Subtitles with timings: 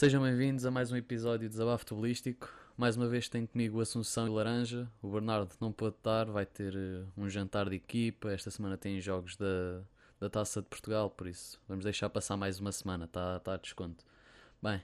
[0.00, 2.50] Sejam bem-vindos a mais um episódio de Desabafo Futebolístico.
[2.74, 4.90] Mais uma vez tenho comigo o Assunção e o Laranja.
[5.02, 8.30] O Bernardo não pôde estar, vai ter uh, um jantar de equipa.
[8.30, 9.82] Esta semana tem jogos da,
[10.18, 13.56] da Taça de Portugal, por isso vamos deixar passar mais uma semana, está tá a
[13.58, 14.02] desconto.
[14.62, 14.82] Bem,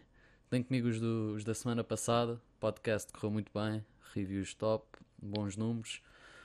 [0.50, 2.34] tenho comigo os, do, os da semana passada.
[2.34, 6.02] O podcast correu muito bem, reviews top, bons números.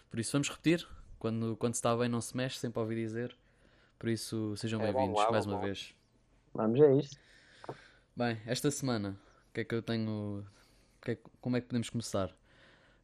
[0.09, 0.87] Por isso vamos repetir.
[1.19, 3.35] Quando, quando se está bem, não se mexe, sempre ouvi dizer.
[3.99, 5.93] Por isso, sejam É, bem-vindos lá, mais uma vez.
[6.53, 7.31] Vamos a isto.
[8.13, 9.17] Bem, esta semana,
[9.49, 10.45] o que é que eu tenho.
[11.01, 12.35] que é como é que podemos começar?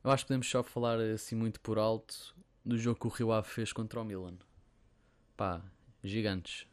[0.04, 3.32] Eu acho que podemos só falar assim muito por alto do jogo que o Rio
[3.32, 4.38] Ave fez contra o Milan.
[5.38, 5.62] Pá,
[6.04, 6.68] gigantes.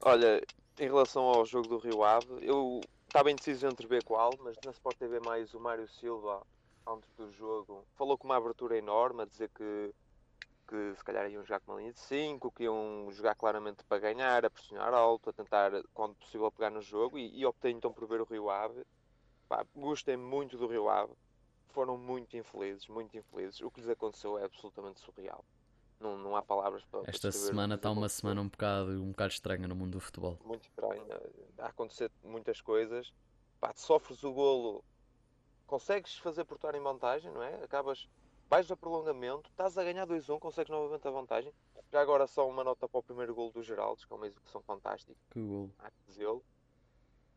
[0.00, 0.42] Olha,
[0.78, 4.72] em relação ao jogo do Rio Ave, eu estava indeciso entre ver qual, mas na
[4.72, 6.44] Sport TV mais o Mário Silva,
[6.86, 9.94] antes do jogo, falou com uma abertura enorme, a dizer que,
[10.68, 13.98] que se calhar iam jogar com uma linha de 5, que iam jogar claramente para
[13.98, 17.90] ganhar, a pressionar alto, a tentar, quando possível, pegar no jogo, e, e optei então
[17.90, 18.84] por ver o Rio Ave.
[19.48, 21.12] Pá, gostei muito do Rio Ave,
[21.70, 23.62] foram muito infelizes, muito infelizes.
[23.62, 25.42] O que lhes aconteceu é absolutamente surreal.
[25.98, 29.66] Não, não há palavras para Esta semana está uma semana um bocado, um bocado estranha
[29.66, 30.38] no mundo do futebol.
[30.44, 31.06] muito estranho.
[31.58, 33.12] A acontecer muitas coisas.
[33.58, 34.84] Pá, sofres o golo,
[35.66, 37.54] consegues fazer por estar em vantagem, não é?
[37.64, 38.06] Acabas,
[38.48, 41.52] vais a prolongamento, estás a ganhar 2-1, consegues novamente a vantagem.
[41.90, 44.62] Já agora só uma nota para o primeiro golo do Geraldes, que é uma execução
[44.62, 45.70] fantástica, Que gol.
[45.78, 46.44] há que dizê-lo.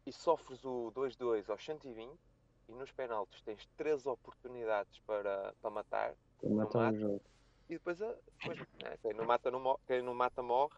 [0.06, 2.18] E sofres o 2-2 aos 120
[2.68, 6.16] e nos penaltis tens três oportunidades para, para matar.
[6.44, 6.96] Matar mata.
[6.98, 7.22] o jogo.
[7.70, 10.74] E depois, a- depois, né, quem, não mata, não morre, quem não mata morre.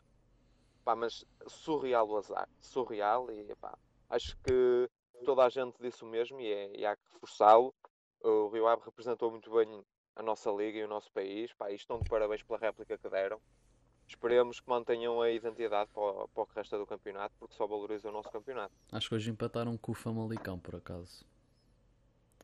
[0.84, 2.50] Pá, mas surreal o azar.
[2.60, 3.78] Surreal e pá,
[4.10, 4.90] acho que
[5.24, 7.74] toda a gente disse o mesmo e, é, e há que reforçá-lo.
[8.22, 9.84] O Rio Ave representou muito bem
[10.16, 11.52] a nossa liga e o nosso país.
[11.54, 13.40] Pá, e estão de parabéns pela réplica que deram.
[14.08, 17.66] Esperemos que mantenham a identidade para o, para o que resta do campeonato, porque só
[17.66, 18.74] valoriza o nosso campeonato.
[18.92, 21.26] Acho que hoje empataram com o Famalicão, por acaso.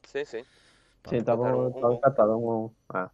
[0.04, 0.46] Sim, sim.
[1.04, 1.50] Pá, Sim, estava
[1.90, 2.62] empataram um a um.
[2.62, 2.72] um um.
[2.90, 3.10] Ah,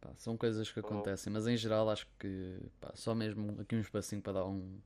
[0.00, 3.80] pá, são coisas que acontecem, mas em geral acho que pá, só mesmo aqui um
[3.80, 4.80] espacinho para dar um,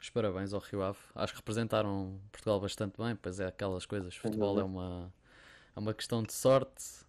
[0.00, 0.98] os parabéns ao Rio Ave.
[1.14, 4.14] Acho que representaram Portugal bastante bem, pois é aquelas coisas.
[4.14, 5.12] Futebol é uma,
[5.74, 7.04] é uma questão de sorte.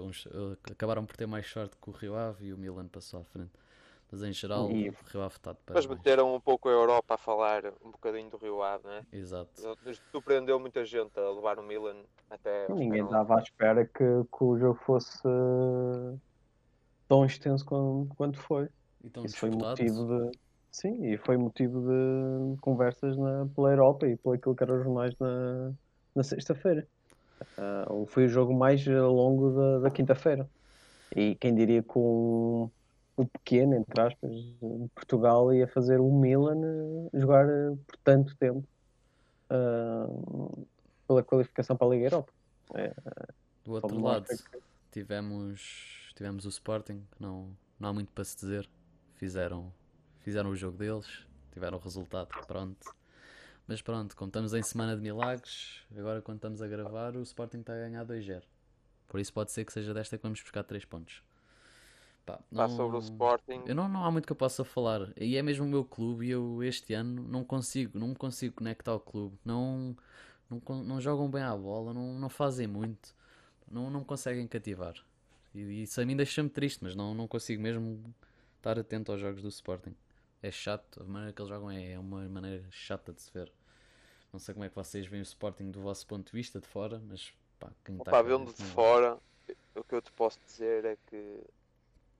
[0.00, 3.20] Uns, eh, acabaram por ter mais sorte que o Rio Ave e o Milan passou
[3.20, 3.52] à frente.
[4.10, 5.98] Mas em geral, E- o Rio Ave está de Mas parabéns.
[5.98, 9.02] meteram um pouco a Europa a falar um bocadinho do Rio Ave, não é?
[9.12, 9.50] Exato.
[10.10, 11.96] Surpreendeu muita gente a levar o Milan
[12.30, 12.68] até.
[12.68, 16.18] ninguém estava à espera que, que o jogo fosse eh,
[17.08, 18.68] tão extenso quanto, quanto foi.
[19.04, 20.38] Então, Isso foi motivo de.
[20.70, 24.84] Sim, e foi motivo de conversas na, pela Europa e por aquilo que eram os
[24.84, 25.72] jornais na,
[26.14, 26.88] na sexta-feira.
[27.56, 30.48] Ah, foi o jogo mais eh, longo da, da quinta-feira.
[31.14, 32.70] E quem diria que um,
[33.16, 34.30] o pequeno, entre aspas,
[34.94, 37.46] Portugal ia fazer o Milan eh, jogar
[37.86, 38.64] por tanto tempo
[39.50, 40.06] ah,
[41.06, 42.32] pela qualificação para a Liga Europa.
[43.64, 44.26] Do outro lado,
[44.90, 47.48] tivemos, tivemos o Sporting, que não,
[47.78, 48.68] não há muito para se dizer.
[49.16, 49.72] Fizeram,
[50.20, 52.92] fizeram o jogo deles, tiveram o resultado, pronto.
[53.72, 57.60] Mas pronto, como estamos em semana de milagres, agora quando estamos a gravar, o Sporting
[57.60, 58.42] está a ganhar 2-0.
[59.08, 61.22] Por isso pode ser que seja desta que vamos buscar 3 pontos.
[62.26, 65.10] Pá, Pá, sobre o Sporting, eu não, não há muito que eu possa falar.
[65.16, 68.56] E é mesmo o meu clube e eu este ano não consigo, não me consigo
[68.56, 69.38] conectar ao clube.
[69.42, 69.96] Não,
[70.50, 73.14] não, não jogam bem à bola, não, não fazem muito,
[73.70, 74.96] não, não conseguem cativar.
[75.54, 78.04] E isso a mim deixa-me triste, mas não, não consigo mesmo
[78.58, 79.94] estar atento aos jogos do Sporting.
[80.42, 83.50] É chato, a maneira que eles jogam é, é uma maneira chata de se ver.
[84.32, 86.66] Não sei como é que vocês veem o Sporting do vosso ponto de vista de
[86.66, 89.18] fora, mas pá, quem está pá, vendo de fora,
[89.74, 91.44] o que eu te posso dizer é que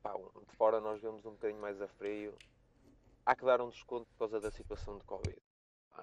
[0.02, 2.34] pá, de fora nós vemos um bocadinho mais a frio.
[3.24, 5.40] Há que dar um desconto por causa da situação de Covid.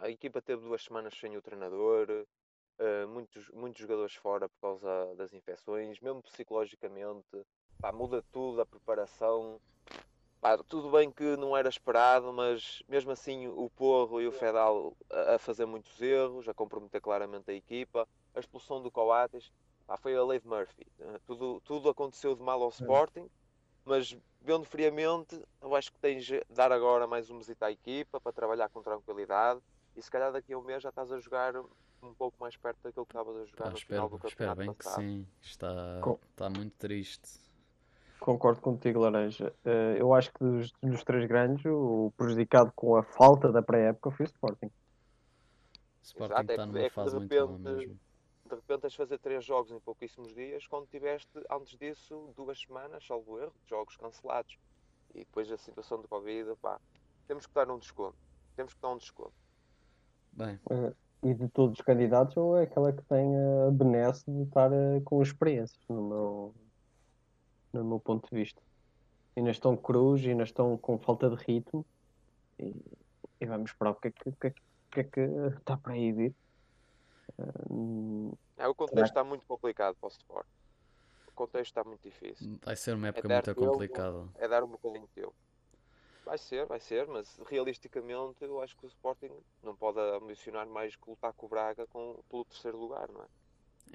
[0.02, 2.26] A equipa teve duas semanas sem o treinador,
[2.80, 7.46] eh, muitos, muitos jogadores fora por causa das infecções, mesmo psicologicamente,
[7.80, 9.60] pá, muda tudo, a preparação.
[10.42, 14.96] Pá, tudo bem que não era esperado, mas mesmo assim o Porro e o Fedal
[15.10, 19.52] a, a fazer muitos erros, a comprometer claramente a equipa, a expulsão do Coates,
[19.86, 20.86] pá, foi a lei de Murphy.
[21.00, 23.30] Eh, Tudo, tudo aconteceu de mal ao Sporting,
[23.86, 28.22] mas vendo friamente, eu acho que tens de dar agora mais um mesito à equipa
[28.22, 29.62] para trabalhar com tranquilidade
[29.96, 31.56] e se calhar daqui a um mês já estás a jogar
[32.02, 34.32] um pouco mais perto daquilo que estavas a jogar Pá, no final espero, do espero
[34.32, 35.04] campeonato bem que passado.
[35.04, 35.28] sim.
[35.42, 37.49] Está, Com- está muito triste.
[38.20, 39.54] Concordo contigo, Laranja.
[39.64, 44.12] Eh, eu acho que dos, dos três grandes, o prejudicado com a falta da pré-época
[44.12, 44.70] foi o Sporting.
[46.04, 48.00] Sporting Exato, é está que- numa é que de fase muito boa repente- mesmo.
[48.50, 52.60] de repente tens de fazer três jogos em pouquíssimos dias, quando tiveste antes disso duas
[52.60, 54.58] semanas, salvo erro, de jogos cancelados.
[55.16, 56.80] E depois a situação de Covid, pá,
[57.28, 58.18] temos que dar um desconto.
[58.56, 59.34] Temos que dar um desconto.
[60.34, 60.94] Bem, Eh,
[61.24, 65.02] e de todos os candidatos, ou é aquela que tem a benesse de estar eh,
[65.06, 66.56] com experiências, no meu,
[67.74, 68.62] no meu ponto de vista.
[69.36, 71.86] Ainda estão cruz, ainda estão com falta de ritmo.
[72.58, 72.76] E,
[73.40, 74.54] e vamos esperar o que é que, que, é
[74.92, 75.22] que, é que
[75.58, 76.36] está para aí vir.
[77.38, 80.48] Eh, É, o contexto está muito complicado para o Sport.
[81.28, 82.60] O contexto está muito difícil.
[82.66, 84.28] vai ser uma época dar muito complicada.
[84.36, 85.36] É dar um bocadinho de tempo.
[86.26, 89.32] Vai ser, vai ser, mas realisticamente eu acho que o Sporting
[89.64, 93.26] não pode ambicionar mais que lutar com o Braga com, pelo terceiro lugar, não é?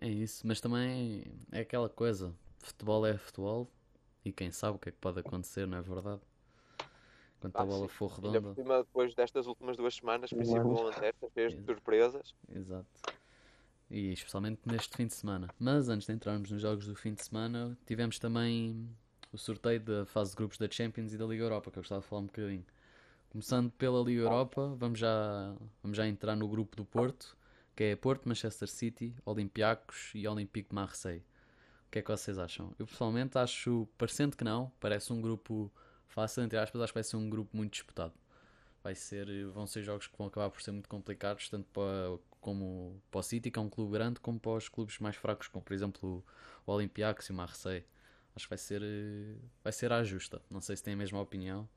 [0.00, 2.34] É isso, mas também é aquela coisa.
[2.64, 3.70] Futebol é futebol
[4.25, 6.20] e quem sabe o que é que pode acontecer, não é verdade?
[7.40, 7.88] Quando a Ah, bola sim.
[7.88, 8.55] for Ainda por redonda.
[8.55, 11.66] cima, depois destas últimas duas semanas, cheias de Exato.
[11.66, 12.34] surpresas.
[12.55, 12.87] Exato.
[13.90, 15.49] E especialmente neste fim de semana.
[15.58, 18.88] Mas antes de entrarmos nos jogos do fim de semana, tivemos também
[19.32, 22.00] o sorteio da fase de grupos da Champions e da Liga Europa, que eu gostava
[22.00, 22.64] de falar um bocadinho.
[23.31, 27.37] Começando pela Liga Europa, vamos já, vamos já entrar no grupo do Porto,
[27.76, 31.25] que é Porto, Manchester City, Olympiacos e Olympique de Marseille.
[31.94, 32.73] Que é que vocês acham?
[32.76, 35.70] Eu pessoalmente acho, parecendo que não, parece um grupo
[36.08, 38.12] fácil, entre aspas, acho que vai ser um grupo muito disputado.
[38.82, 43.00] Vai ser, vão ser jogos que vão acabar por ser muito complicados, tanto para, como
[43.12, 45.64] para o City, que é um clube grande, como para os clubes mais fracos, como
[45.64, 46.25] por exemplo
[46.67, 47.87] o Olympiacos e o Marseille.
[48.35, 48.82] Acho que vai ser,
[49.62, 50.43] vai ser à justa.
[50.50, 51.69] Não sei se têm a mesma opinião.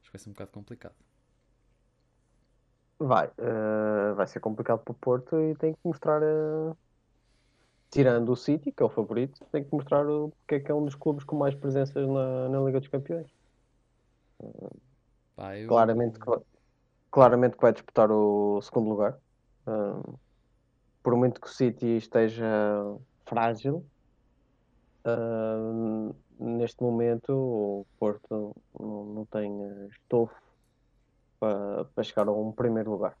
[0.00, 0.94] Acho que vai ser um bocado complicado.
[3.00, 6.76] Vai, eh, vai ser complicado para o Porto e tem que mostrar, eh,
[7.94, 10.74] tirando o City, que é o favorito, tem que mostrar o porque é que é
[10.74, 13.30] um dos clubes com mais presenças na, na Liga dos Campeões.
[15.36, 16.40] Pá, eu- Claramente que, vai-
[17.10, 19.18] claramente que vai disputar o segundo lugar.
[19.66, 20.02] Ah,
[21.02, 22.44] por muito que o City esteja
[23.28, 23.86] frágil,
[25.04, 29.50] ah, neste momento o Porto não, não tem
[29.88, 30.34] estofo
[31.38, 33.16] para, para chegar a um primeiro lugar.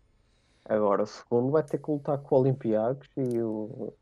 [0.66, 3.94] Agora, o segundo vai ter que lutar com o Olympiacos e o,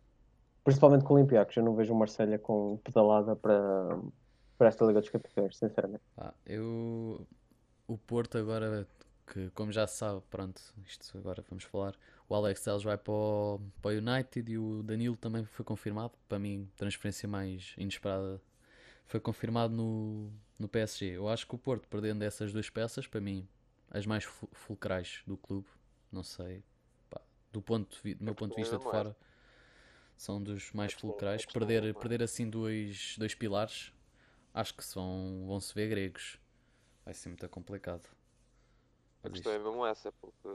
[0.65, 1.57] principalmente com o Olympiacos.
[1.57, 3.99] Eu não vejo o Marselha com pedalada para,
[4.59, 6.03] para esta Liga dos Campeões, sinceramente.
[6.17, 7.27] Pá, eu.
[7.87, 8.87] O Porto agora,
[9.27, 11.95] que como já se sabe, pronto, isto agora vamos falar.
[12.29, 16.13] O Alex Telles vai para o, para o United e o Danilo também foi confirmado.
[16.29, 18.41] Para mim, transferência mais inesperada
[19.07, 21.17] foi confirmado no, no PSG.
[21.17, 23.47] Eu acho que o Porto, perdendo essas duas peças, para mim,
[23.91, 25.69] as mais fu- fulcrais do clube,
[26.11, 26.63] não sei,
[27.11, 27.21] pá,
[27.53, 29.15] do, ponto, do meu ponto de vista de fora,
[30.23, 31.45] são dos mais fulcrais.
[31.45, 33.93] Perder, perder assim dois, dois pilares,
[34.55, 36.39] acho que se vão, se ver gregos.
[37.05, 38.09] Vai ser muito complicado.
[39.25, 40.49] A questão é mesmo essa, porque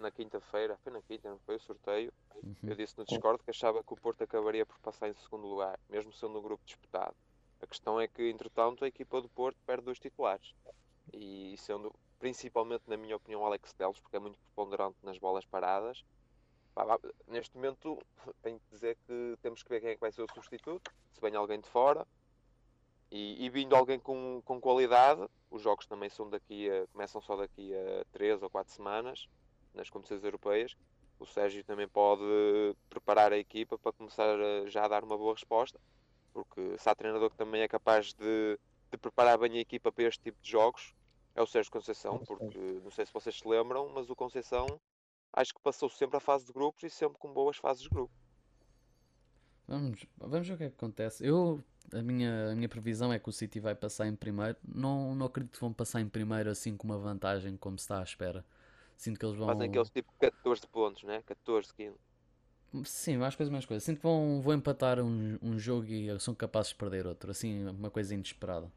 [0.00, 2.12] na quinta-feira, foi na quinta, não foi o sorteio,
[2.42, 2.56] Uhum.
[2.64, 5.78] eu disse no Discord que achava que o Porto acabaria por passar em segundo lugar,
[5.88, 7.14] mesmo sendo um grupo disputado.
[7.62, 10.52] A questão é que, entretanto, a equipa do Porto perde dois titulares.
[11.12, 16.04] E sendo, principalmente, na minha opinião, Alex Teles, porque é muito preponderante nas bolas paradas.
[17.28, 17.98] Neste momento,
[18.42, 21.20] tenho que dizer que temos que ver quem é que vai ser o substituto, se
[21.20, 22.06] vem alguém de fora.
[23.10, 27.36] E, e vindo alguém com, com qualidade, os jogos também são daqui a, começam só
[27.36, 29.28] daqui a 3 ou 4 semanas,
[29.72, 30.76] nas competições europeias.
[31.18, 32.24] O Sérgio também pode
[32.90, 35.80] preparar a equipa para começar a, já a dar uma boa resposta,
[36.32, 38.58] porque se há treinador que também é capaz de,
[38.90, 40.92] de preparar bem a equipa para este tipo de jogos,
[41.36, 44.80] é o Sérgio Conceição, porque não sei se vocês se lembram, mas o Conceição
[45.34, 48.12] acho que passou sempre a fase de grupos e sempre com boas fases de grupo.
[49.66, 51.26] Vamos, vamos ver o que é que acontece.
[51.26, 51.62] Eu,
[51.92, 54.56] a minha, a minha previsão é que o City vai passar em primeiro.
[54.62, 58.00] Não, não acredito que vão passar em primeiro assim com uma vantagem, como se está
[58.00, 58.44] à espera.
[58.96, 59.48] Sinto que eles vão.
[59.48, 61.22] Fazem aqueles tipo 14 pontos, né?
[61.26, 61.96] 14, 15.
[62.84, 63.84] Sim, mais coisas, mais coisas.
[63.84, 67.30] Sinto que vão, vão empatar um, um jogo e são capazes de perder outro.
[67.30, 68.70] Assim, uma coisa inesperada.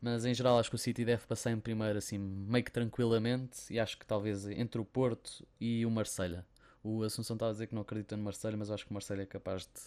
[0.00, 3.72] Mas em geral acho que o City deve passar em primeiro assim, meio que tranquilamente.
[3.72, 6.46] E acho que talvez entre o Porto e o Marselha.
[6.82, 9.22] O Assunção estava a dizer que não acredita no Marselha, mas acho que o Marselha
[9.22, 9.80] é capaz de,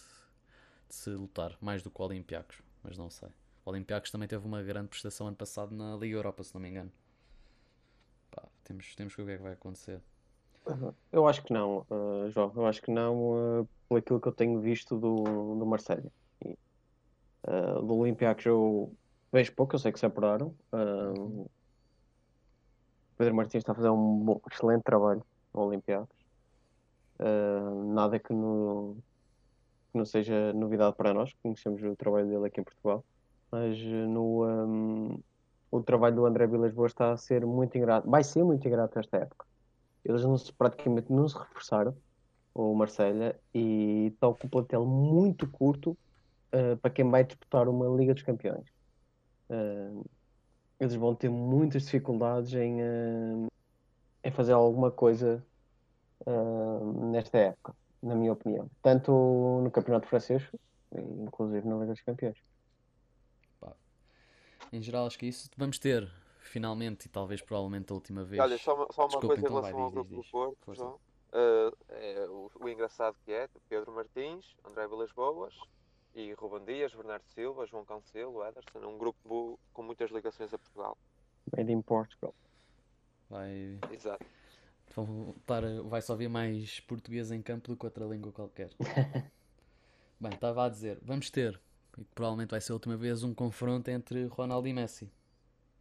[0.88, 2.60] de se lutar mais do que o Olympiacos.
[2.82, 3.30] Mas não sei.
[3.64, 6.68] O Olympiacos também teve uma grande prestação ano passado na Liga Europa, se não me
[6.68, 6.92] engano.
[8.30, 10.00] Pá, temos, temos que ver o que é que vai acontecer.
[11.10, 12.52] Eu acho que não, uh, João.
[12.54, 15.24] Eu acho que não, uh, por aquilo que eu tenho visto do,
[15.56, 16.12] do Marselha.
[16.44, 18.94] Uh, do Olympiacos eu
[19.32, 20.54] vejo pouco, eu sei que se apuraram.
[20.72, 21.50] Uh,
[23.16, 25.24] Pedro Martins está a fazer um bom- excelente trabalho
[25.54, 26.16] no Olympiacos.
[27.18, 28.96] Uh, nada que, no,
[29.90, 33.04] que não seja novidade para nós, conhecemos o trabalho dele aqui em Portugal.
[33.50, 35.18] Mas uh, no, um,
[35.70, 38.98] o trabalho do André Vilas Boas está a ser muito ingrato, vai ser muito ingrato
[38.98, 39.46] esta época.
[40.04, 41.96] Eles não se, praticamente não se reforçaram,
[42.54, 45.92] o Marselha, e estão com um plantel muito curto
[46.52, 48.66] uh, para quem vai disputar uma Liga dos Campeões.
[49.52, 50.04] Uh,
[50.80, 53.46] eles vão ter muitas dificuldades em, uh,
[54.24, 55.44] em fazer alguma coisa
[56.26, 58.68] uh, nesta época, na minha opinião.
[58.82, 59.12] Tanto
[59.62, 60.42] no Campeonato Francês,
[60.90, 62.38] inclusive na Liga dos Campeões.
[63.60, 63.72] Pá.
[64.72, 68.42] Em geral, acho que é isso vamos ter, finalmente, e talvez provavelmente a última vez.
[68.42, 70.26] Olha, só uma, só uma Desculpa, coisa então em relação vai, ao diz, grupo diz,
[70.26, 70.74] do Porto.
[70.74, 70.98] João.
[71.34, 75.54] Uh, é, o, o engraçado que é Pedro Martins, André Vilas Boas
[76.14, 78.82] e Ruben Dias, Bernardo Silva, João Cancelo, Ederson.
[78.82, 80.96] É um grupo com muitas ligações a Portugal.
[81.56, 82.34] Made in Portugal.
[83.28, 84.24] Vai, Exato.
[84.96, 88.70] a- vai só ver mais português em campo do que outra língua qualquer.
[90.20, 91.60] Bem, estava a dizer, vamos ter,
[91.98, 95.10] e provavelmente vai ser a última vez, um confronto entre Ronaldo e Messi.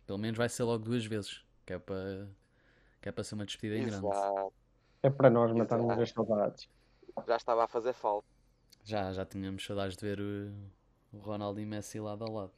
[0.08, 2.28] Pelo menos vai ser logo duas vezes, que é para,
[3.02, 4.08] que é para ser uma despedida em grande.
[5.04, 6.02] É para nós matarmos Exato.
[6.02, 6.70] as saudades.
[7.28, 8.28] Já estava a fazer falta.
[8.84, 10.54] Já, já tínhamos saudades de ver o,
[11.14, 12.52] o Ronaldo e Messi lado a lado.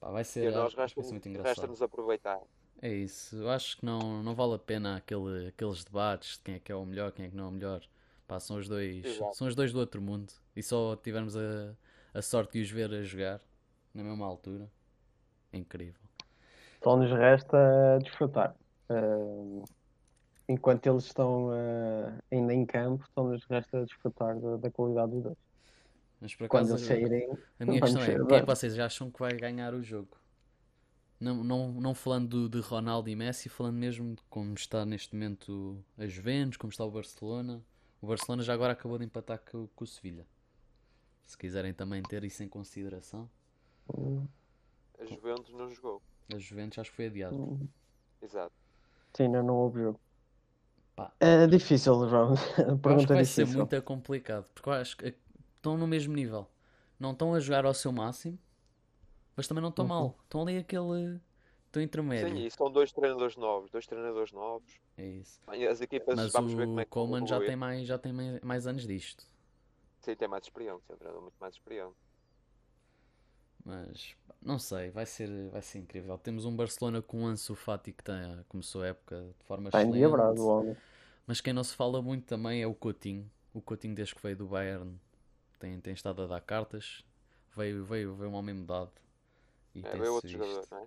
[0.00, 1.46] Pá, vai E ser, nós acho que vai ser muito engraçado.
[1.48, 2.40] resta-nos aproveitar.
[2.82, 6.54] É isso, eu acho que não, não vale a pena aquele, aqueles debates de quem
[6.56, 7.82] é que é o melhor, quem é que não é o melhor.
[8.26, 9.36] Pá, são os dois, Exato.
[9.36, 10.32] são os dois do outro mundo.
[10.54, 11.74] E só tivemos a,
[12.12, 13.40] a sorte de os ver a jogar
[13.94, 14.70] na mesma altura.
[15.52, 16.00] É incrível.
[16.82, 18.54] Só nos resta desfrutar.
[18.90, 19.64] Uh,
[20.48, 25.22] enquanto eles estão uh, ainda em campo, só nos resta desfrutar da, da qualidade dos
[25.22, 25.36] dois.
[26.20, 29.10] Mas por Quando acaso, eles saírem, a minha questão é: quem é que vocês acham
[29.10, 30.16] que vai ganhar o jogo?
[31.20, 35.14] Não, não, não falando do- de Ronaldo e Messi, falando mesmo de como está neste
[35.14, 37.62] momento a Juventus, como está o Barcelona.
[38.00, 40.26] O Barcelona já agora acabou de empatar com, com o Sevilha.
[41.26, 43.30] Se quiserem também ter isso em consideração,
[44.98, 46.02] A Juventus não jogou.
[46.34, 47.36] a Juventus acho que foi adiado.
[47.36, 47.68] hum,
[48.22, 48.54] Exato.
[49.16, 50.00] sim, ainda não houve jogo.
[50.96, 51.12] Pá.
[51.20, 52.34] É difícil, João.
[52.68, 53.58] A Eu acho que pergunta vai ser difícil.
[53.58, 55.14] muito complicado, porque eu acho que
[55.56, 56.46] estão no mesmo nível.
[56.98, 58.38] Não estão a jogar ao seu máximo,
[59.36, 59.88] mas também não estão Uhum.
[59.88, 60.18] mal.
[60.24, 61.20] Estão ali aquele.
[61.66, 62.36] Estão intermédio.
[62.36, 63.70] Sim, e são dois treinadores novos.
[63.70, 64.80] Dois treinadores novos.
[64.96, 65.40] É isso.
[65.48, 68.12] As equipas, Mas vamos ver como é o que Coleman já tem mais, já tem
[68.12, 69.26] mais, mais anos disto.
[70.00, 70.92] Sim, tem mais experiência.
[70.92, 71.96] É um treinador muito mais experiente.
[73.64, 76.18] Mas não sei, vai ser, vai ser incrível.
[76.18, 78.14] Temos um Barcelona com Ansu Fati que tem,
[78.48, 79.96] começou a época de forma Está excelente.
[79.96, 80.76] endiabrado o homem.
[81.26, 83.30] Mas quem não se fala muito também é o Coutinho.
[83.54, 84.98] O Coutinho, desde que veio do Bayern,
[85.58, 87.02] tem, tem estado a dar cartas.
[87.56, 88.90] Veio, veio, veio um homem mudado.
[89.74, 90.28] E É, é outro visto.
[90.28, 90.86] jogador, não é?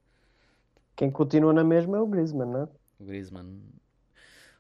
[0.95, 2.67] Quem continua na mesma é o Griezmann, não é?
[2.99, 3.59] O Griezmann,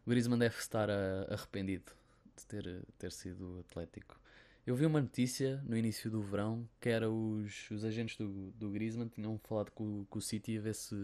[0.05, 0.89] o Griezmann deve estar
[1.29, 1.91] arrependido
[2.35, 4.19] de ter, ter sido atlético.
[4.67, 8.69] Eu vi uma notícia no início do verão que era os, os agentes do, do
[8.69, 10.95] Griezmann tinham falado com, o- com o City a ver se,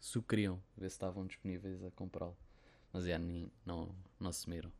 [0.00, 2.36] se o queriam, a ver se estavam disponíveis a comprá-lo.
[2.92, 4.70] Mas é, nem- não, não assumiram.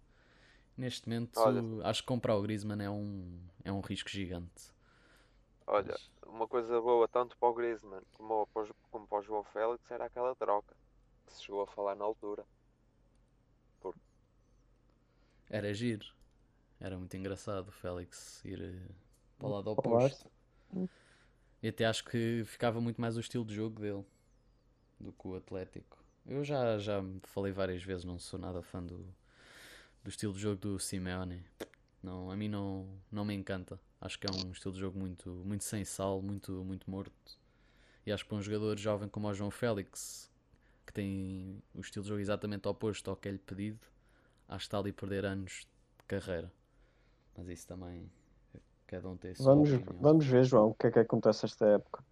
[0.77, 1.65] Neste momento, Olha.
[1.85, 4.73] acho que comprar o Griezmann é um, é um risco gigante.
[5.69, 9.45] Olha, uma coisa boa tanto para o Griezmann como para o, como para o João
[9.45, 10.75] Félix era aquela troca
[11.27, 12.45] que se chegou a falar na altura.
[15.51, 16.07] Era giro.
[16.81, 18.93] Era muito engraçado o Félix ir eh,
[19.39, 20.31] para o lado Para o oposto.
[21.63, 24.05] E até acho que ficava muito mais o estilo de jogo dele
[25.01, 25.99] do que o Atlético.
[26.27, 28.99] Eu já, já me falei várias vezes, não sou nada fã do,
[30.05, 31.43] do estilo de jogo do Simeone.
[32.03, 33.81] Não, a mim não, não me encanta.
[34.01, 37.39] Acho que é um estilo de jogo muito, muito sem sal, muito, muito morto.
[38.07, 40.31] E acho que para um jogador jovem como o João Félix,
[40.87, 43.81] que tem o estilo de jogo exatamente oposto ao que é-lhe pedido,
[44.49, 45.67] acho que está ali a perder anos
[45.99, 46.53] de carreira.
[47.39, 48.11] Mas isso também,
[48.89, 50.03] cada um tem sua Vamos, opinião.
[50.03, 52.05] vamos ver, João, o que é que acontece esta época.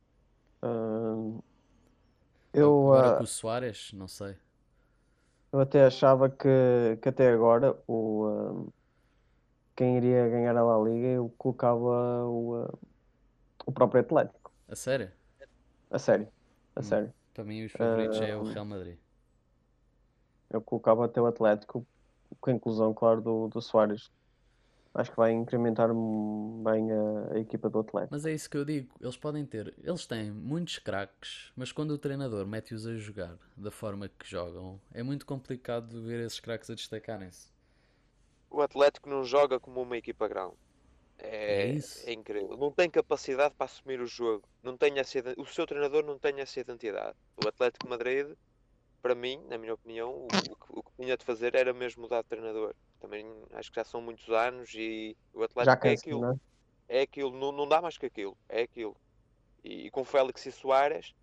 [0.62, 1.40] Hum,
[2.54, 4.36] eu, Agora ah, com o Soares, não sei.
[5.52, 6.46] eu até achava que,
[7.02, 8.26] que até agora o,
[8.66, 8.72] hum,
[9.76, 12.78] quem iria ganhar a La Liga eu colocava o, ah,
[13.66, 14.52] o próprio Atlético.
[14.68, 15.12] A sério?
[15.90, 16.32] A sério,
[16.74, 16.82] a Hum.
[16.82, 17.14] sério.
[17.34, 18.98] Para mim os favoritos é o Ah, Real Madrid.
[20.50, 21.86] Eu colocava até o Atlético,
[22.40, 24.10] com a inclusão, claro, do, do Soares.
[24.96, 28.10] Acho que vai incrementar bem a, a equipa do Atlético.
[28.10, 31.92] Mas é isso que eu digo, eles podem ter, eles têm muitos craques, mas quando
[31.92, 36.68] o treinador mete-os a jogar da forma que jogam, é muito complicado ver esses craques
[36.70, 37.48] a destacarem-se.
[38.50, 40.56] O Atlético não joga como uma equipa grande.
[41.46, 42.10] É É, isso.
[42.10, 42.56] é incrível.
[42.56, 44.48] Não tem capacidade para assumir o jogo.
[44.62, 47.16] Não tem essa, o seu treinador não tem essa identidade.
[47.36, 48.26] O Atlético Madrid,
[49.02, 52.02] para mim, na minha opinião, o, o que- o que tinha de fazer era mesmo
[52.02, 52.74] mudar de treinador.
[53.00, 56.20] Também acho que já são muitos anos e o Já Atlético é cansa, aquilo.
[56.20, 56.36] não é?
[56.88, 58.36] É aquilo, não, não dá mais que aquilo.
[58.48, 58.96] É aquilo.
[59.62, 61.14] E, e com Félix e Soares,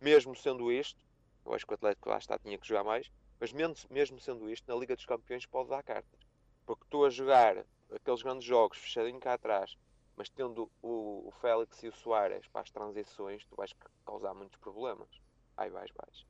[0.00, 1.04] mesmo sendo isto,
[1.44, 4.50] eu acho que o Atlético lá está, tinha que jogar mais, mas menos, mesmo sendo
[4.50, 6.20] isto, na Liga dos Campeões pode dar cartas.
[6.66, 9.76] Porque tu a jogar aqueles grandes jogos fechadinho cá atrás,
[10.16, 13.72] mas tendo o, o Félix e o Soares para as transições, tu vais
[14.04, 15.08] causar muitos problemas.
[15.56, 16.26] Ai, vais, vais.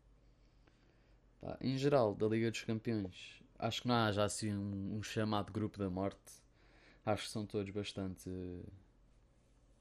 [1.40, 5.02] Pá, em geral, da Liga dos Campeões, acho que não há já assim um, um
[5.02, 6.42] chamado grupo da morte.
[7.04, 8.30] Acho que são todos bastante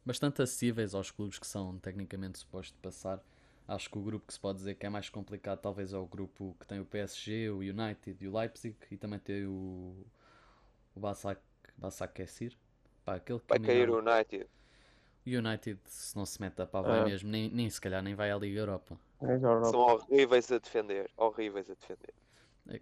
[0.06, 3.22] bastante acessíveis aos clubes que são tecnicamente supostos passar.
[3.68, 6.06] Acho que o grupo que se pode dizer que é mais complicado talvez é o
[6.06, 10.06] grupo que tem o PSG, o United e o Leipzig e também tem o,
[10.96, 11.42] o Basak,
[11.78, 12.58] Basakesir.
[13.06, 14.48] Pá, aquele Vai cair o United.
[15.26, 17.04] O United, se não se mete a pá, vai É.
[17.04, 18.60] mesmo, nem, nem se calhar nem vai à Liga.
[18.60, 18.98] É Europa.
[19.64, 21.12] São horríveis a defender.
[21.18, 22.14] Horríveis a defender.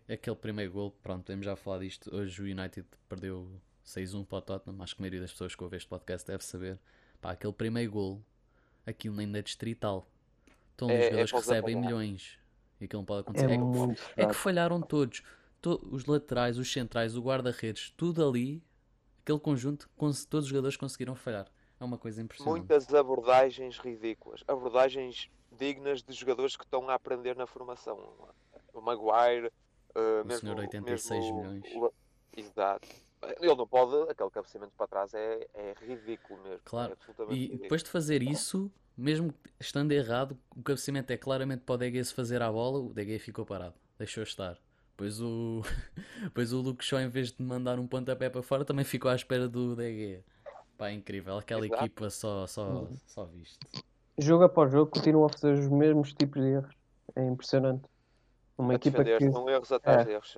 [0.09, 2.13] Aquele primeiro gol, pronto, podemos já falar disto.
[2.15, 3.47] Hoje o United perdeu
[3.85, 4.81] 6-1 para o Tottenham.
[4.81, 6.79] Acho que a maioria das pessoas que ouvem este podcast deve saber.
[7.21, 8.21] Pá, aquele primeiro gol,
[8.85, 10.07] aquilo nem da distrital.
[10.71, 11.85] Estão É- os é jogadores que para os recebem apagar.
[11.99, 12.39] milhões.
[12.81, 13.49] E aquilo não pode acontecer.
[13.49, 15.21] É É, que, é que falharam todos.
[15.61, 18.61] To- os laterais, os centrais, o guarda-redes, tudo ali,
[19.21, 21.47] aquele conjunto, todos os jogadores conseguiram falhar.
[21.79, 22.57] É uma coisa impressionante.
[22.59, 24.43] Muitas abordagens ridículas.
[24.47, 27.97] Abordagens dignas de jogadores que estão a aprender na formação.
[28.73, 29.51] O Maguire,
[29.95, 31.63] uh, O mesmo, senhor 86 mesmo milhões.
[31.75, 31.93] o-
[32.37, 32.87] Exato.
[33.39, 36.59] Ele não pode, aquele cabeceamento para trás é, é ridículo mesmo.
[36.65, 36.91] Claro.
[36.91, 37.61] É absolutamente E ridículo.
[37.63, 42.13] depois de fazer isso, mesmo estando errado, o cabeceamento é claramente para o DG se
[42.13, 44.57] fazer a bola, o DG ficou parado, deixou estar.
[44.97, 45.61] Pois o,
[46.33, 49.15] pois o Luke Shaw, em vez de mandar um pontapé para fora, também ficou à
[49.15, 50.21] espera do DG.
[50.77, 51.37] Pá, é incrível.
[51.37, 51.83] Aquela Exato.
[51.85, 53.57] equipa só, só, só viste.
[54.17, 56.75] Jogo após jogo continuam a fazer os mesmos tipos de erros.
[57.15, 57.83] É impressionante.
[58.57, 60.03] Uma a equipa defender que são erros atrás É.
[60.05, 60.37] de erros.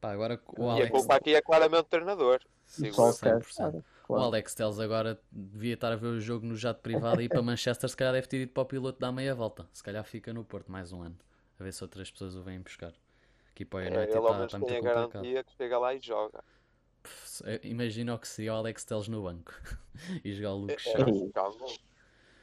[0.00, 2.40] Pá, agora o E a Alex, culpa aqui é claramente do treinador.
[2.44, 3.38] o Sigo quer.
[3.40, 3.54] 100%.
[3.56, 4.16] Claro, o.
[4.16, 7.42] Alex Telles agora devia estar a ver o jogo no jato privado e ir para
[7.42, 9.68] Manchester, se calhar deve ter ido para o piloto dar meia volta.
[9.72, 11.16] Se calhar fica no Porto mais um ano,
[11.58, 12.92] a ver se outras pessoas o vêm buscar.
[13.52, 15.52] Aqui para o É, United ele ao está menos tá muito tem a garantia que
[15.56, 16.42] chega lá e joga.
[17.62, 19.52] Imagina o que seria o Alex Telles no banco
[20.24, 21.32] e jogar o É- Luke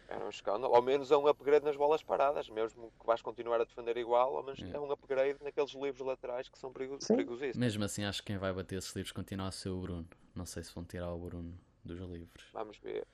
[0.07, 0.73] Era um escândalo.
[0.73, 2.47] Ao menos é um upgrade nas bolas paradas.
[2.49, 4.69] Mesmo que vais continuar a defender igual, ao menos É.
[4.75, 7.15] é um upgrade naqueles livros laterais que são perigo- Sim.
[7.15, 7.57] perigosíssimos.
[7.57, 10.07] Mesmo assim, acho que quem vai bater esses livros continua a ser o Bruno.
[10.33, 12.45] Não sei se vão tirar o Bruno dos livros.
[12.53, 13.05] Vamos ver.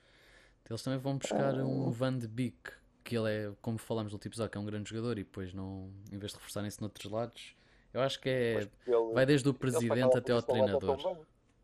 [0.68, 2.70] Eles também vão buscar um Van de Beek,
[3.02, 5.52] que ele é, como falamos no último episódio, que é um grande jogador e depois
[5.52, 7.54] não, em vez de reforçarem-se noutros lados,
[7.92, 8.54] eu acho que é.
[8.86, 10.96] Ele- Vai desde o presidente até ao treinador.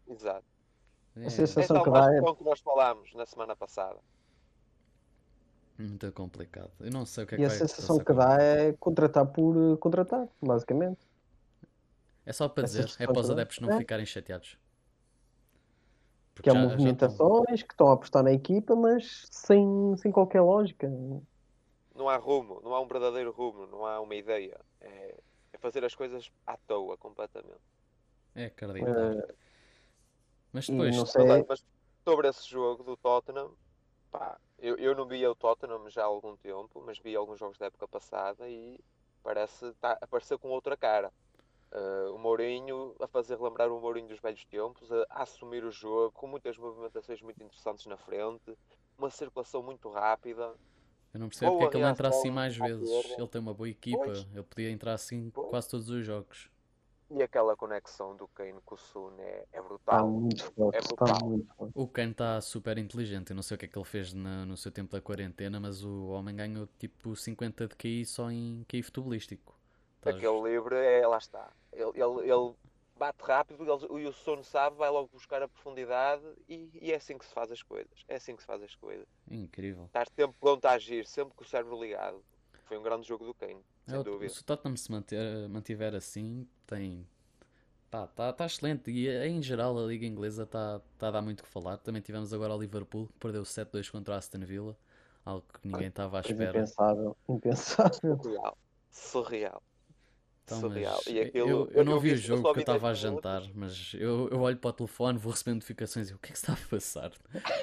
[0.09, 0.45] Exato.
[1.17, 3.99] É, A sensação- É que dá é- que nós falámos na semana passada.
[5.89, 6.71] Muito complicado.
[6.81, 9.57] Eu não sei o que é que E a sensação que dá é contratar por
[9.57, 11.01] eh, contratar, basicamente.
[12.27, 13.79] É só para dizer, é para os adeptos não É.
[13.79, 14.59] ficarem chateados.
[16.43, 20.11] Que é já- já estão- movimentações, que estão a apostar na equipa, mas sem, sem
[20.11, 20.89] qualquer lógica.
[21.95, 24.59] Não há rumo, não há um verdadeiro rumo, não há uma ideia.
[24.81, 25.19] É,
[25.53, 27.61] é fazer as coisas à toa, completamente.
[28.35, 29.17] É acreditar.
[29.17, 29.35] Eh,
[30.53, 31.65] Mas e depois, sei, mas
[32.05, 33.55] sobre esse jogo do Tottenham,
[34.11, 37.59] pá, eu, eu não via o Tottenham já há algum tempo, mas vi alguns jogos
[37.59, 38.79] da época passada e
[39.23, 41.13] parece tá, aparecer com outra cara.
[41.73, 45.71] Uh, o Mourinho a fazer relembrar o Mourinho dos velhos tempos, a, a assumir o
[45.71, 48.59] jogo, com muitas movimentações muito interessantes na frente,
[48.99, 50.53] uma circulação muito rápida.
[51.15, 52.91] eu não percebo porque é que ele entra assim mais vezes.
[53.17, 54.27] Ele tem uma boa equipa, Pois.
[54.33, 55.49] ele podia entrar assim Pois.
[55.49, 56.51] quase todos os jogos.
[57.11, 60.09] E aquela conexão do Kane com o Sun é, é está brutal.
[60.09, 60.77] muito forte.
[60.77, 61.29] É Está brutal.
[61.29, 61.73] muito forte.
[61.75, 63.31] O Kane está super inteligente.
[63.31, 65.59] Eu não sei o que é que ele fez na- no seu tempo da quarentena,
[65.59, 69.59] mas o homem ganhou tipo 50 de QI só em QI futebolístico.
[69.97, 71.51] Estás- Aquele livre é, lá está.
[71.73, 72.55] Ele, ele, ele
[72.97, 76.97] bate rápido ele, e o sono sabe, vai logo buscar a profundidade e, e é
[76.97, 78.05] assim que se faz as coisas.
[78.07, 79.07] É assim que se faz as coisas.
[79.29, 79.87] Incrível.
[79.87, 82.23] Estás sempre pronto a agir, sempre com o cérebro ligado.
[82.67, 84.33] Foi um grande jogo do Kane, sem o- dúvida.
[84.33, 87.07] se o Tottenham se manter, mantiver assim, tem.
[87.91, 88.91] Pá, tá, tá excelente.
[88.91, 91.77] E eh, em geral a Liga Inglesa está tá a dar muito o que falar.
[91.79, 94.77] Também tivemos agora o Liverpool, que perdeu 7-2 contra a Aston Villa,
[95.25, 96.51] algo que ninguém estava à espera.
[96.51, 97.17] impensável.
[97.29, 97.93] Impensável.
[98.23, 98.59] Surreal.
[98.91, 99.63] Surreal.
[100.57, 101.01] Então, Surreal.
[101.07, 103.05] E aquilo, eu, eu não vi o isso, jogo porque eu vi estava a 10
[103.05, 103.31] minutos.
[103.31, 106.29] jantar, mas eu, eu olho para o telefone, vou recebendo notificações e eu, o que
[106.29, 107.13] é que se está a passar?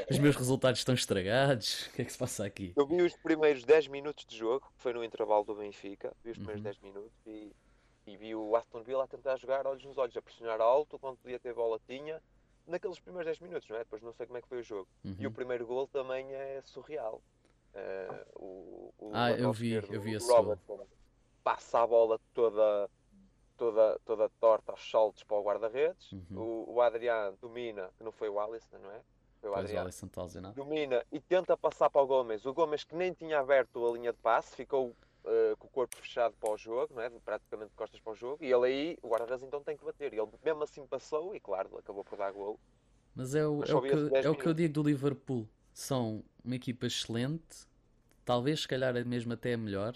[0.09, 1.87] Os meus resultados estão estragados?
[1.87, 2.73] O que é que se passa aqui?
[2.77, 6.31] Eu vi os primeiros 10 minutos de jogo, que foi no intervalo do Benfica, vi
[6.31, 6.63] os primeiros Uhum.
[6.63, 7.51] 10 minutos e,
[8.05, 11.17] e vi o Aston Villa a tentar jogar olhos nos olhos, a pressionar alto, quando
[11.17, 12.21] podia ter bola tinha,
[12.65, 13.79] naqueles primeiros 10 minutos, não é?
[13.79, 14.87] Depois não sei como é que foi o jogo.
[15.03, 15.33] E o Uhum.
[15.33, 17.21] primeiro gol também é surreal.
[17.73, 20.57] Eh, o, o Ah, eu vi- eu vi o esse gol.
[21.47, 22.89] Passa a bola toda,
[23.55, 26.11] toda, toda torta aos saltos para o guarda-redes.
[26.11, 26.25] Uhum.
[26.35, 28.99] O, o Adriano domina, que não foi o Alisson, não é?
[29.39, 30.55] Foi o está lesionado.
[30.55, 32.45] domina e tenta passar para o Gomes.
[32.45, 35.95] O Gomes que nem tinha aberto a linha de passe, ficou eh, com o corpo
[35.95, 37.09] fechado para o jogo, não é?
[37.09, 40.13] praticamente de costas para o jogo, e ele aí, o guarda-redes então tem que bater.
[40.13, 42.59] E ele mesmo assim passou e claro, acabou por dar gol.
[43.15, 44.83] Mas é o, Mas é o que, esses 10 é o que eu digo do
[44.83, 45.47] Liverpool.
[45.73, 47.67] São uma equipa excelente,
[48.25, 49.95] talvez se calhar mesmo até melhor,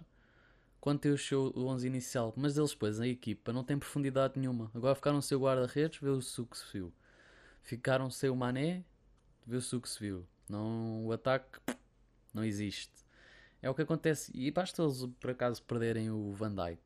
[0.81, 4.71] quando tem o seu 11 inicial, mas eles depois, a equipa, não tem profundidade nenhuma.
[4.73, 6.91] Agora ficaram sem o guarda-redes, vê-se o que se viu.
[7.61, 8.83] Ficaram sem o Mané,
[9.45, 10.27] vê-se o que se viu.
[10.49, 11.59] Não, o ataque
[12.33, 12.91] não existe.
[13.61, 14.31] É o que acontece.
[14.33, 16.81] E basta eles, por acaso, perderem o Van Dijk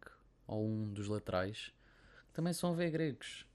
[0.45, 1.73] ou um dos laterais,
[2.33, 3.45] também são ver gregos.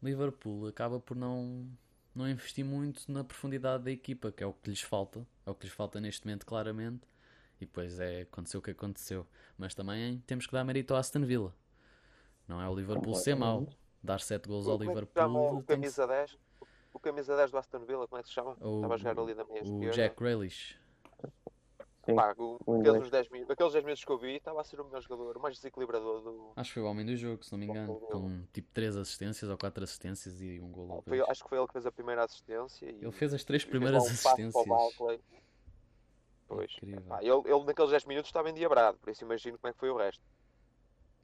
[0.00, 1.68] Liverpool acaba por não,
[2.14, 5.26] não investir muito na profundidade da equipa, que é o que lhes falta.
[5.44, 7.02] É o que lhes falta neste momento, claramente.
[7.60, 9.26] E depois é, aconteceu o que aconteceu.
[9.56, 11.54] Mas também temos que dar mérito ao Aston Villa.
[12.46, 13.66] Não é o Liverpool ser mau.
[14.02, 15.22] Dar 7 gols ao Como é Liverpool.
[15.22, 16.38] chama o camisa 10?
[16.92, 18.56] O camisa 10 do Aston Villa, como é que se chama?
[18.60, 19.90] O- Estava a jogar ali na minha O esquerda.
[19.96, 20.78] Jack Grealish.
[22.04, 23.10] Sim, Pá, aqueles, inglês.
[23.10, 25.40] 10 minutos, aqueles 10 minutos que eu vi, estava a ser o melhor jogador, o
[25.40, 26.52] mais desequilibrador do.
[26.54, 27.96] Acho que foi o homem do jogo, se não me engano.
[27.96, 31.66] Com tipo 3 assistências ou 4 assistências e um gol Foi- acho que foi ele
[31.66, 32.86] que fez a primeira assistência.
[32.86, 34.54] E, Ele fez as 3 e fez primeiras assistências.
[36.48, 36.72] Pois.
[36.76, 37.02] Incrível.
[37.02, 39.90] Pá, ele, ele naqueles 10 minutos estava endiabrado, por isso imagino como é que foi
[39.90, 40.22] o resto.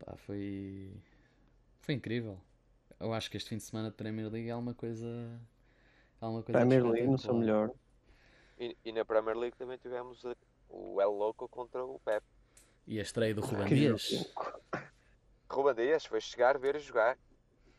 [0.04, 0.92] Pá, foi.
[1.80, 2.38] Foi incrível.
[2.98, 5.06] Eu acho que este fim de semana de Premier League é uma coisa.
[6.20, 7.40] É uma coisa Premier League seu espetacular.
[7.40, 7.70] melhor.
[8.58, 10.36] E, e na Premier League também tivemos eh,
[10.68, 12.24] o El Loco contra o Pep.
[12.86, 14.32] E a estreia do Ruben Que Dias.
[15.50, 17.18] Ruben Dias foi chegar, ver e jogar.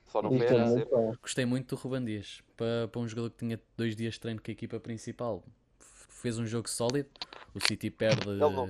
[0.06, 0.47] Só não dizer.
[0.47, 2.41] também, pá, Gostei muito do Ruben Dias.
[2.58, 5.43] Para, para um jogador que tinha dois dias de treino com a equipa principal,
[6.21, 7.10] fez um jogo sólido.
[7.54, 8.30] O City perde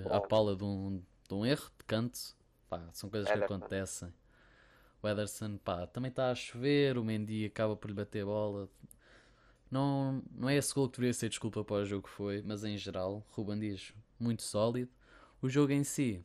[0.09, 2.19] a pala de um, de um erro, de canto.
[2.69, 3.55] Pá, são coisas que Ederson.
[3.55, 4.13] acontecem.
[5.01, 6.97] O Ederson, pá, também está a chover.
[6.97, 8.69] O Mendy acaba por lhe bater a bola.
[9.69, 12.63] Não, não é esse gol que deveria ser desculpa para o jogo que foi, mas
[12.63, 13.59] em geral, Ruben
[14.19, 14.91] muito sólido.
[15.41, 16.23] O jogo em si,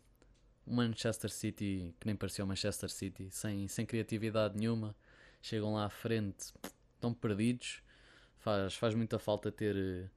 [0.66, 4.94] o Manchester City, que nem parecia o Manchester City, sem, sem criatividade nenhuma,
[5.40, 6.52] chegam lá à frente,
[6.94, 7.83] estão perdidos.
[8.38, 10.09] Faz, faz muita falta ter, eh,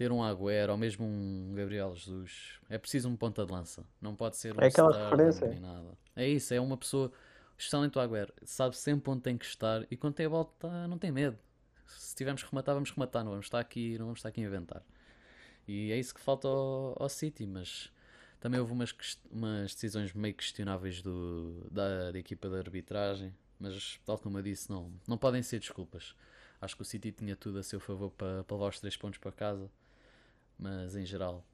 [0.00, 2.58] ter um Agüero ou mesmo um Gabriel Jesus.
[2.70, 5.48] É preciso um ponta de lança, não pode ser um É aquela Sterling referência.
[5.48, 5.92] nem nada.
[6.16, 7.12] É isso, é uma pessoa,
[7.58, 10.88] especialmente o Agüero, sabe sempre onde tem que estar e quando tem a bola tá-
[10.88, 11.38] não tem medo.
[11.86, 14.44] Se tivermos que rematar, vamos rematar, não vamos estar aqui, não vamos estar aqui a
[14.46, 14.82] inventar.
[15.68, 17.92] E é isso que falta ao, ao City, mas
[18.40, 18.94] também houve umas,
[19.30, 24.70] umas decisões meio questionáveis do, da, da equipa de arbitragem, mas tal como eu disse,
[24.70, 26.14] não, não podem ser desculpas.
[26.58, 29.18] Acho que o City tinha tudo a seu favor para, para levar os três pontos
[29.18, 29.70] para casa,
[30.60, 31.44] mas em geral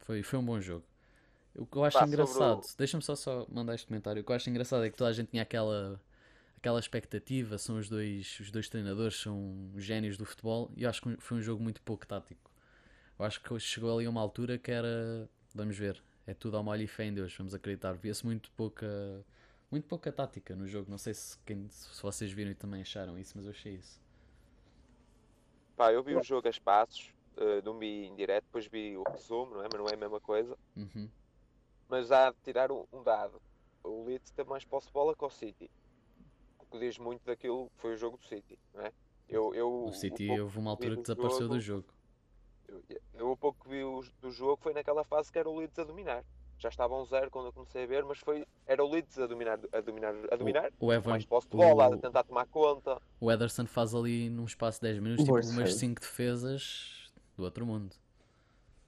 [0.00, 0.84] foi, foi um bom jogo.
[1.54, 4.22] O que eu acho Pá, engraçado, o- deixa-me só, só mandar este comentário.
[4.22, 6.00] O que eu acho engraçado é que toda a gente tinha aquela,
[6.58, 7.58] aquela expectativa.
[7.58, 11.38] São os dois, os dois treinadores, são gênios do futebol, e eu acho que foi
[11.38, 12.50] um jogo muito pouco tático.
[13.18, 16.64] Eu acho que chegou ali a uma altura que era, vamos ver, é tudo ao
[16.64, 17.94] molho e fé em Deus, vamos acreditar.
[17.94, 18.86] Via-se muito pouca,
[19.70, 20.90] muito pouca tática no jogo.
[20.90, 24.00] Não sei se, quem, se vocês viram e também acharam isso, mas eu achei isso.
[25.76, 29.02] Pá, eu vi o jogo a espaços, eh, não vi em direto, depois vi o
[29.04, 29.68] resumo, não é?
[29.72, 30.56] Mas não é a mesma coisa.
[30.76, 31.08] Uhum.
[31.88, 33.40] Mas há de tirar um, um dado.
[33.84, 35.70] O Leeds tem mais posse de bola que o City.
[36.58, 38.92] O que diz muito daquilo que foi o jogo do City, não é?
[39.28, 41.86] Eu, eu, O City pouco houve uma altura que desapareceu do jogo.
[42.68, 42.82] Eu,
[43.14, 45.78] eu o pouco que vi o- do jogo foi naquela fase que era o Leeds
[45.78, 46.24] a dominar.
[46.58, 49.26] Já estava um zero quando eu comecei a ver, mas foi, era o Leeds a
[49.26, 50.72] dominar, a dominar, a dominar.
[50.80, 53.00] O Evan, mais posse de bola, a o, tentar tomar conta.
[53.20, 55.70] o Ederson faz ali num espaço de 10 minutos, tipo umas série.
[55.72, 56.95] 5 defesas
[57.36, 57.94] do outro mundo.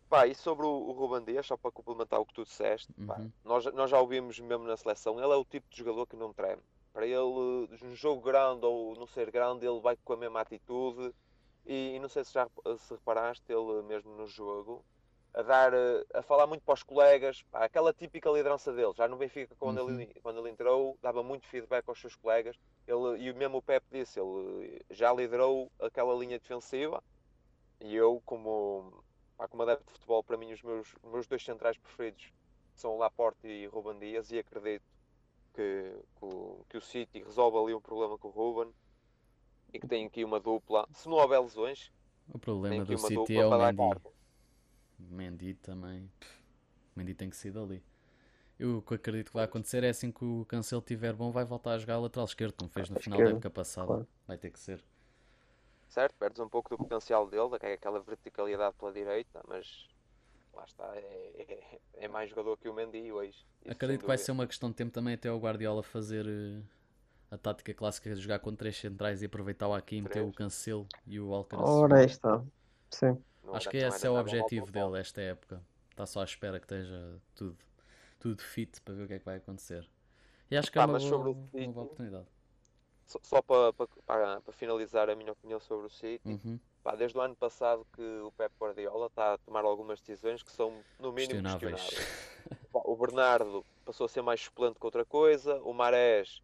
[0.08, 3.20] Pá, e sobre o, o Ruben Dias, só para complementar o que tu disseste, pá,
[3.20, 3.32] Uhum.
[3.44, 6.16] nós, nós já o vimos mesmo na seleção, ele é o tipo de jogador que
[6.16, 6.62] não treme.
[6.92, 11.14] Para ele, um jogo grande ou não ser grande, ele vai com a mesma atitude.
[11.66, 14.84] E, e não sei se já se reparaste, ele mesmo no jogo,
[15.34, 15.72] a dar,
[16.14, 18.92] a falar muito para os colegas, pá, aquela típica liderança dele.
[18.96, 20.00] Já no Benfica, quando, Uhum.
[20.02, 22.56] ele, quando ele entrou, dava muito feedback aos seus colegas.
[22.86, 27.02] Ele, e mesmo o Pep disse, ele já liderou aquela linha defensiva.
[27.80, 29.04] E eu, como,
[29.50, 32.32] como adepto de futebol, para mim, os meus, os meus dois centrais preferidos
[32.74, 34.30] são o Laporte e Ruben Dias.
[34.30, 34.84] E acredito
[35.54, 38.72] que, que, o, que o City resolve ali um problema com o Ruben
[39.72, 40.86] e que tem aqui uma dupla.
[40.92, 41.92] Se não houver lesões,
[42.28, 44.00] O problema do City é o Mendy.
[44.98, 46.10] Mendy também.
[46.96, 47.82] Mendy tem que sair dali.
[48.58, 51.44] Eu o que acredito que vai acontecer é assim que o Cancelo estiver bom, vai
[51.44, 53.86] voltar a jogar a lateral esquerdo, como fez no final da época passada.
[53.86, 54.08] claro.
[54.26, 54.84] Vai ter que ser.
[55.88, 56.14] Certo?
[56.18, 59.88] Perdes um pouco do potencial dele, que é aquela verticalidade pela direita, mas
[60.54, 61.00] lá está, é,
[61.38, 63.30] é, é mais jogador que o Mendy hoje.
[63.62, 66.62] Isso Acredito que vai ser uma questão de tempo também até o Guardiola fazer eh,
[67.30, 70.32] a tática clássica de jogar com três centrais e aproveitar o Aqui, meter o.
[70.32, 71.68] Cancelo e o Alcaraz.
[71.68, 72.42] Ora, está.
[72.90, 73.22] Sim.
[73.44, 75.62] Não Acho era- que esse é o objetivo dele esta época.
[75.90, 77.56] Está só à espera que esteja tudo,
[78.20, 79.88] tudo fit para ver o que é que vai acontecer.
[80.50, 82.26] E acho que é Pá, uma boa, sobre o uma boa oportunidade.
[83.08, 86.60] Só, só para, para, para- finalizar a minha opinião sobre o City, Uhum.
[86.84, 90.52] pá, desde o ano passado que o Pep Guardiola está a tomar algumas decisões que
[90.52, 91.80] são no mínimo Questionáveis.
[91.82, 92.28] questionáveis.
[92.74, 95.58] O Bernardo passou a ser mais suplente que outra coisa.
[95.62, 96.42] O Marés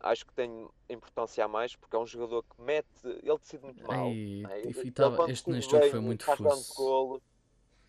[0.00, 3.84] acho que tem importância a mais porque é um jogador que mete, ele decide muito
[3.86, 4.08] mal.
[4.08, 4.60] Né?
[4.60, 7.22] Ele- ele, este neste jogo foi muito fuso.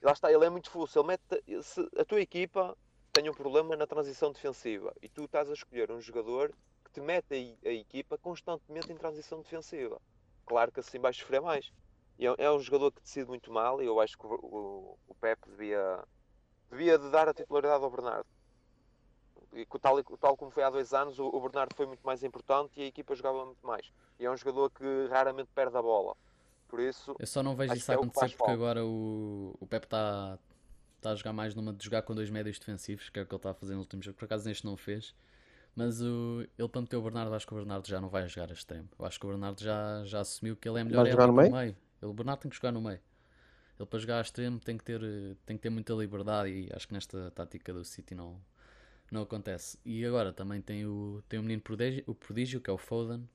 [0.02, 1.00] lá está, ele é muito fuso.
[1.00, 2.78] Ele mete, se a tua equipa
[3.14, 6.54] tem um problema na transição defensiva e tu estás a escolher um jogador
[6.98, 10.02] te mete a, a equipa constantemente em transição defensiva.
[10.46, 11.72] Claro que assim vais sofrer mais.
[12.20, 15.16] É, é um jogador que decide muito mal e eu acho que o, o, o
[15.16, 16.04] Pep devia,
[16.72, 18.26] devia de dar a titularidade ao Bernardo.
[19.54, 22.80] E tal, tal como foi há dois anos, o, o Bernardo foi muito mais importante
[22.80, 23.92] e a equipa jogava muito mais.
[24.20, 26.16] E é um jogador que raramente perde a bola.
[26.68, 28.54] Por isso, Eu só não vejo isso é acontecer faz porque falta.
[28.54, 30.38] agora o, o Pep está
[31.00, 33.34] tá a jogar mais numa de jogar com dois médios defensivos, que é o que
[33.34, 34.18] ele está a fazer no último jogo.
[34.18, 35.16] Por acaso neste não fez.
[35.78, 38.50] Mas o, ele para meter o Bernardo, acho que o Bernardo já não vai jogar
[38.50, 38.90] a extremo.
[38.98, 41.34] Eu acho que o Bernardo já, já assumiu que ele é melhor Vai jogar no
[41.34, 41.52] meio?
[41.52, 41.78] meio.
[42.02, 43.00] Ele, o Bernardo tem que jogar no meio.
[43.80, 45.02] Ele para jogar a extremo tem que ter,
[45.46, 48.42] tem que ter muita liberdade e acho que nesta tática do City não,
[49.12, 49.80] não acontece.
[49.86, 53.30] E agora também tem o, tem o menino prodígio, o prodígio, que é o Foden,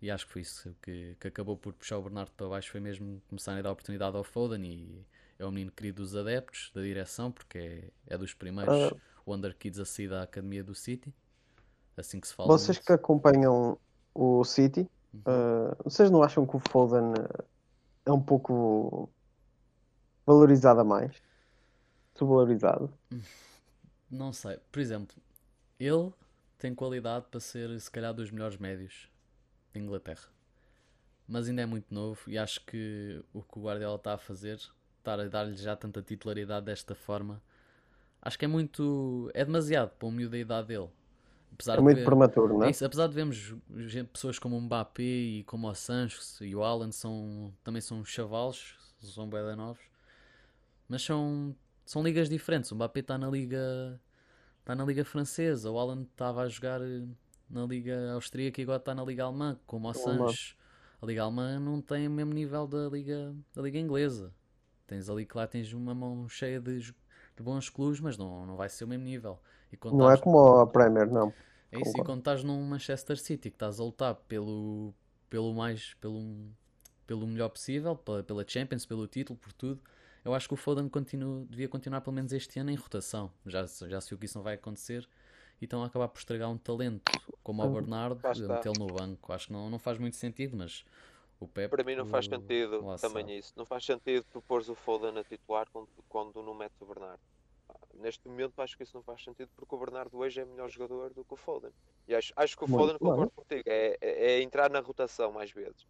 [0.00, 2.80] e acho que foi isso que, que acabou por puxar o Bernardo para baixo, foi
[2.80, 5.06] mesmo começarem a dar oportunidade ao Foden e
[5.38, 8.96] é um menino querido dos adeptos, da direção, porque é, é dos primeiros Ah.
[9.26, 11.12] Wonder Kids a sair da academia do City.
[11.96, 12.86] Assim que se fala Vocês muito.
[12.86, 13.78] que acompanham
[14.14, 15.20] o City, Uhum.
[15.26, 17.44] uh, vocês não acham que o Foden uh,
[18.06, 19.10] é um pouco
[20.26, 21.22] valorizado a mais?
[22.14, 22.90] Subvalorizado?
[24.10, 24.58] Não sei.
[24.70, 25.16] Por exemplo,
[25.78, 26.12] ele
[26.58, 29.10] tem qualidade para ser, se calhar, dos melhores médios
[29.72, 30.28] de Inglaterra.
[31.26, 34.58] Mas ainda é muito novo e acho que o que o Guardiola está a fazer,
[34.98, 37.42] estar a dar-lhe já tanta titularidade desta forma,
[38.20, 39.30] acho que é muito.
[39.34, 40.90] é demasiado para um miúdo da idade dele.
[41.54, 42.70] Apesar É de muito ver- prematuro, não é é?
[42.70, 43.54] isso, apesar de vermos
[44.12, 48.74] pessoas como o Mbappé e como o Sancho e o Alan são, também são chavalos,
[49.00, 49.82] são da novos,
[50.88, 52.70] mas são, são ligas diferentes.
[52.72, 54.00] O Mbappé está na liga
[54.60, 57.04] está na liga francesa, o Alan estava a jogar eh,
[57.50, 59.94] na liga austríaca e agora está na liga alemã, como o.
[59.94, 60.56] Sancho.
[61.02, 64.32] A liga alemã não tem o mesmo nível da liga da liga inglesa.
[64.86, 66.94] Tens ali que lá tens uma mão cheia de, de
[67.42, 69.40] bons clubes, mas não, não vai ser o mesmo nível.
[69.72, 71.28] E quando Não é estás- como a Premier, não.
[71.70, 72.04] é isso, e Concordo.
[72.04, 74.92] quando estás num Manchester City que estás a lutar pelo,
[75.30, 76.22] pelo mais, pelo,
[77.06, 79.80] pelo melhor possível, pela, pela Champions, pelo título, por tudo,
[80.24, 83.32] eu acho que o Foden continua, devia continuar pelo menos este ano em rotação.
[83.46, 85.08] Já, já sei que isso não vai acontecer,
[85.60, 87.10] e estão a acabar por estragar um talento
[87.42, 87.70] como o.
[87.70, 89.32] Bernardo, metê-lo no banco.
[89.32, 90.84] Acho que não, não faz muito sentido, mas
[91.40, 91.70] o Pep.
[91.70, 93.38] para mim não faz sentido lá também sabe.
[93.38, 93.52] isso.
[93.56, 97.20] Não faz sentido tu pôres o Foden a titular quando, quando não metes o Bernardo.
[97.94, 101.12] Neste momento acho que isso não faz sentido porque o Bernardo hoje é melhor jogador
[101.14, 101.70] do que o Foden.
[102.08, 105.50] E acho, acho que o Foden, concordo contigo, é, é- é entrar na rotação mais
[105.50, 105.86] vezes.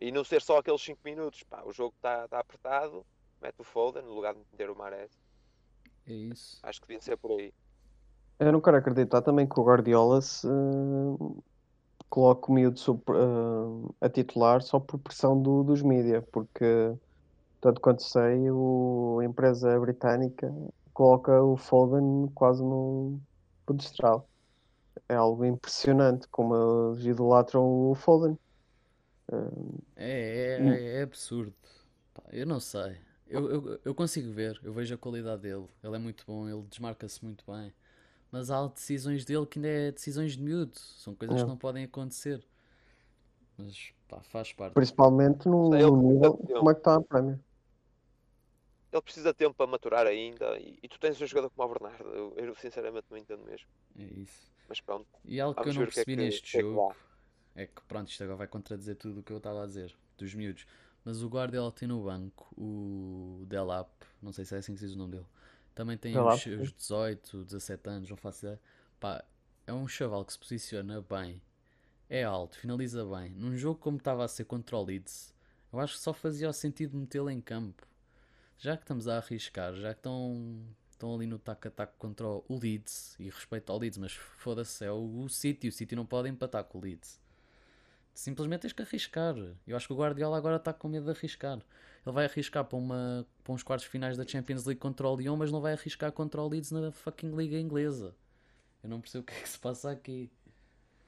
[0.00, 1.42] E não ser só aqueles 5 minutos.
[1.44, 3.04] Pá, o jogo está tá apertado,
[3.40, 5.12] mete o Foden no lugar de meter o Mares.
[6.06, 6.58] É isso.
[6.62, 7.52] Acho que devia ser por aí.
[8.38, 11.42] Eu não quero acreditar também que o Guardiola se uh,
[12.10, 16.64] coloque o miúdo sob, uh, a titular só por pressão do- dos mídia, porque,
[17.60, 20.52] tanto quanto sei, o, a empresa britânica
[20.94, 23.20] coloca o Foden quase num
[23.66, 24.28] pedestral.
[25.08, 26.54] É algo impressionante como
[26.92, 28.38] eles idolatram o Foden.
[29.30, 30.68] Uh, É, Hum.
[30.70, 31.54] é, é absurdo.
[32.32, 32.96] Eu não sei.
[33.26, 35.66] Eu, eu, eu consigo ver, eu vejo a qualidade dele.
[35.82, 37.72] Ele é muito bom, ele desmarca-se muito bem.
[38.30, 40.76] Mas há decisões dele que ainda é decisões de miúdo.
[40.78, 41.42] São coisas É.
[41.42, 42.44] que não podem acontecer.
[43.56, 44.74] Mas pá, faz parte.
[44.74, 45.52] principalmente ele
[45.90, 47.38] num nível como é que está a Premier.
[48.94, 50.58] Ele precisa de tempo para maturar ainda.
[50.58, 52.08] E, e tu tens um jogador como o Bernardo.
[52.14, 53.68] Eu, eu sinceramente não entendo mesmo.
[53.98, 54.52] É isso.
[54.68, 56.70] Mas pronto, E algo que eu não que é percebi que, neste que é que
[56.70, 56.96] jogo dá.
[57.54, 60.34] é que, pronto, isto agora vai contradizer tudo o que eu estava a dizer, dos
[60.34, 60.66] miúdos.
[61.04, 63.90] Mas o Guardiola tem no banco o Delap,
[64.22, 65.26] não sei se é assim que se diz o nome dele.
[65.74, 68.60] Também tem Delap, os, os 18, 17 anos, não faço ideia.
[69.00, 69.24] Pá,
[69.66, 71.42] é um chaval que se posiciona bem,
[72.08, 73.30] é alto, finaliza bem.
[73.32, 75.34] Num jogo como estava a ser contra o Leeds,
[75.72, 77.86] eu acho que só fazia o sentido metê-lo em campo.
[78.58, 83.16] Já que estamos a arriscar, já que estão, estão ali no tac-a-tac contra o Leeds,
[83.18, 86.64] e respeito ao Leeds, mas foda-se, é o, o City, o City não pode empatar
[86.64, 87.20] com o Leeds.
[88.14, 89.34] Simplesmente tens que arriscar.
[89.66, 91.58] Eu acho que o Guardiola agora está com medo de arriscar.
[92.06, 95.36] Ele vai arriscar para, uma, para uns quartos finais da Champions League contra o Lyon,
[95.36, 98.14] mas não vai arriscar contra o Leeds na fucking Liga Inglesa.
[98.82, 100.30] Eu não percebo o que é que se passa aqui.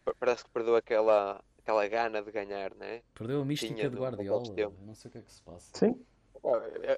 [0.04, 3.02] Pa- Parece que perdeu aquela, aquela gana de ganhar, né?
[3.14, 4.72] Perdeu a mística Tinha de Guardiola.
[4.84, 5.70] não sei o que é que se passa.
[5.74, 6.04] Sim,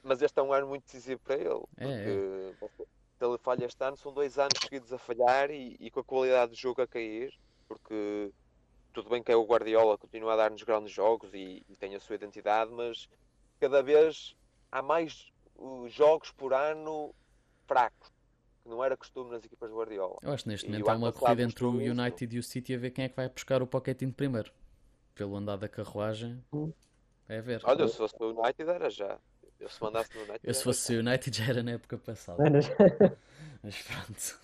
[0.03, 1.63] Mas este é um ano muito decisivo para ele.
[1.77, 2.85] É, Porque
[3.19, 6.05] se ele falha este ano, são dois anos seguidos a falhar e, e com a
[6.05, 7.33] qualidade de jogo a cair.
[7.67, 8.31] Porque
[8.93, 12.01] tudo bem que é o Guardiola, continua a dar-nos grandes jogos e, e tem a
[12.01, 13.09] sua identidade, mas
[13.61, 14.35] cada vez
[14.73, 17.15] há mais uh, jogos por ano
[17.67, 18.09] fracos.
[18.63, 20.17] que não era costume nas equipas do Guardiola.
[20.23, 22.01] Eu acho que neste momento há uma corrida entre o mostrou isso.
[22.01, 24.51] United e o City a ver quem é que vai buscar o Pochettino primeiro.
[25.15, 26.73] Pelo andar da carruagem, Hum.
[27.29, 27.61] é ver.
[27.65, 29.19] Olha, se fosse o United era já.
[29.61, 30.41] Eu se mandasse no United.
[30.45, 32.43] Eu se fosse o United já era na época passada.
[33.63, 34.39] Mas, pronto.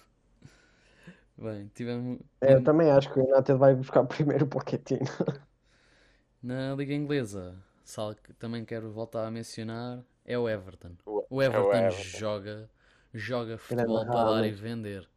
[1.36, 2.20] Bem, tivemos.
[2.40, 5.00] eu também acho que o United vai buscar primeiro o Pochettino.
[6.42, 10.92] Na Liga Inglesa, sal que também quero voltar a mencionar, é o Everton.
[11.06, 12.18] O- O é Everton, Everton.
[12.18, 12.70] joga,
[13.12, 15.08] joga futebol para dar e vender.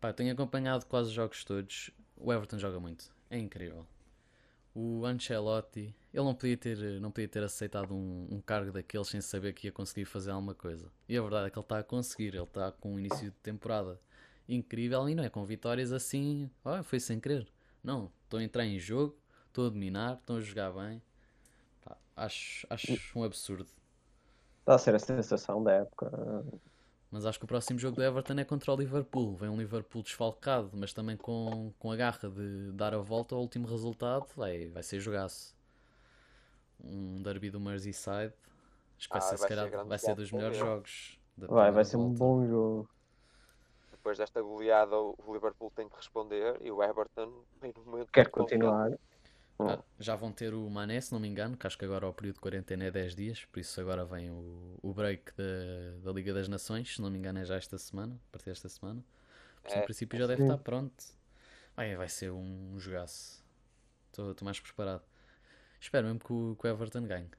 [0.00, 1.90] Pá, tenho acompanhado quase os jogos todos.
[2.16, 3.12] O Everton joga muito.
[3.30, 3.86] É incrível.
[4.74, 9.20] O Ancelotti, ele não podia ter, não podia ter aceitado um, um cargo daqueles sem
[9.20, 10.90] saber que ia conseguir fazer alguma coisa.
[11.08, 12.34] E a verdade é que ele está a conseguir.
[12.34, 14.00] Ele está com um início de temporada
[14.48, 16.50] incrível e não é com vitórias assim.
[16.64, 17.46] Oh, foi sem querer.
[17.82, 21.00] Não, estão a entrar em jogo, estão a dominar, estão a jogar bem.
[21.84, 23.70] Pá, acho, acho um absurdo.
[24.60, 26.10] Está a ser a sensação da época.
[27.14, 29.36] Mas acho que o próximo jogo do Everton é contra o Liverpool.
[29.36, 33.40] Vem um Liverpool desfalcado, mas também com, com a garra de dar a volta ao
[33.40, 34.26] último resultado.
[34.34, 35.54] Vai, vai ser jogaço.
[36.82, 38.32] Um derby do Merseyside.
[38.98, 41.16] Acho que vai Ah, ser, se calhar, vai ser dos melhores jogos.
[41.36, 42.18] da Vai, vai ser um volta.
[42.18, 42.88] bom jogo.
[43.92, 47.30] Depois desta goleada, o Liverpool tem que responder e o Everton,
[47.76, 48.98] no momento, Quer de confiança.
[49.58, 49.78] Continuar.
[49.78, 52.12] Ah, já vão ter o Mané, se não me engano, que acho que agora o
[52.12, 56.12] período de quarentena é 10 dias, por isso agora vem o, o break da, da
[56.12, 59.02] Liga das Nações, se não me engano é já esta semana, a partir desta semana.
[59.62, 60.42] Por isso, no É, princípio já deve sim.
[60.42, 61.04] estar pronto.
[61.76, 63.44] Ai, vai ser um jogaço.
[64.12, 65.02] Estou mais preparado.
[65.80, 67.30] Espero mesmo que o, que o Everton ganhe.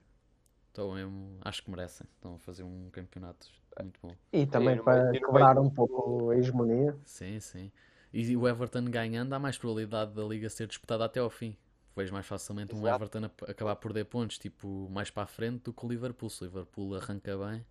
[0.69, 2.07] Estou mesmo, acho que merecem.
[2.15, 3.47] Estão a fazer um campeonato
[3.81, 4.15] muito bom.
[4.31, 6.95] E também para e no quebrar um pouco a hegemonia.
[7.05, 7.71] Sim, sim.
[8.13, 11.55] E o Everton ganhando, há mais probabilidade da liga ser disputada até ao fim.
[11.95, 13.03] Vejo mais facilmente um Exato.
[13.03, 16.29] Everton a- acabar por perder pontos, tipo, mais para a frente do que o Liverpool.
[16.29, 17.65] Se o Liverpool arranca bem,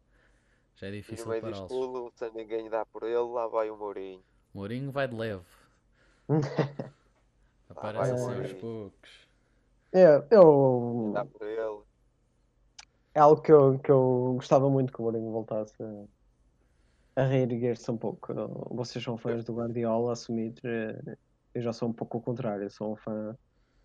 [0.76, 1.68] já é difícil disto pará-los.
[1.68, 4.22] tudo, sem ninguém dar por ele, lá vai o Mourinho.
[4.54, 5.44] Mourinho vai de leve.
[7.68, 9.10] Aparece assim aos poucos.
[9.92, 11.82] É, eu, Dá por ele.
[13.14, 15.74] é algo que eu, que eu gostava muito que o Mourinho voltasse
[17.16, 18.32] a, a reerguer-se um pouco.
[18.74, 20.54] Vocês são fãs do Guardiola, assumir.
[20.64, 21.16] eh,
[21.54, 22.68] Eu já sou um pouco o contrário.
[22.70, 23.37] Sou um fã,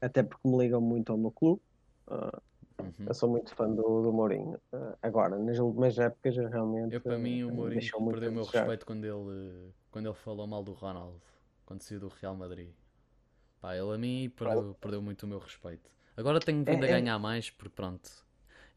[0.02, 1.62] até porque me ligam muito ao meu clube.
[2.08, 2.42] ah,
[2.82, 3.08] Uhum.
[3.08, 4.58] Eu sou muito fã do, do Mourinho.
[4.72, 6.94] Ah, agora, nas últimas épocas, eu realmente.
[6.96, 8.60] Eu, para mim, o Mourinho perdeu o meu desejar.
[8.62, 11.22] respeito quando ele, quando ele falou mal do Ronaldo,
[11.66, 12.70] quando saiu do Real Madrid.
[13.60, 15.92] Pá, ele a mim perdeu, perdeu muito o meu respeito.
[16.16, 18.10] Agora tenho vindo a É- é- ganhar mais, porque pronto,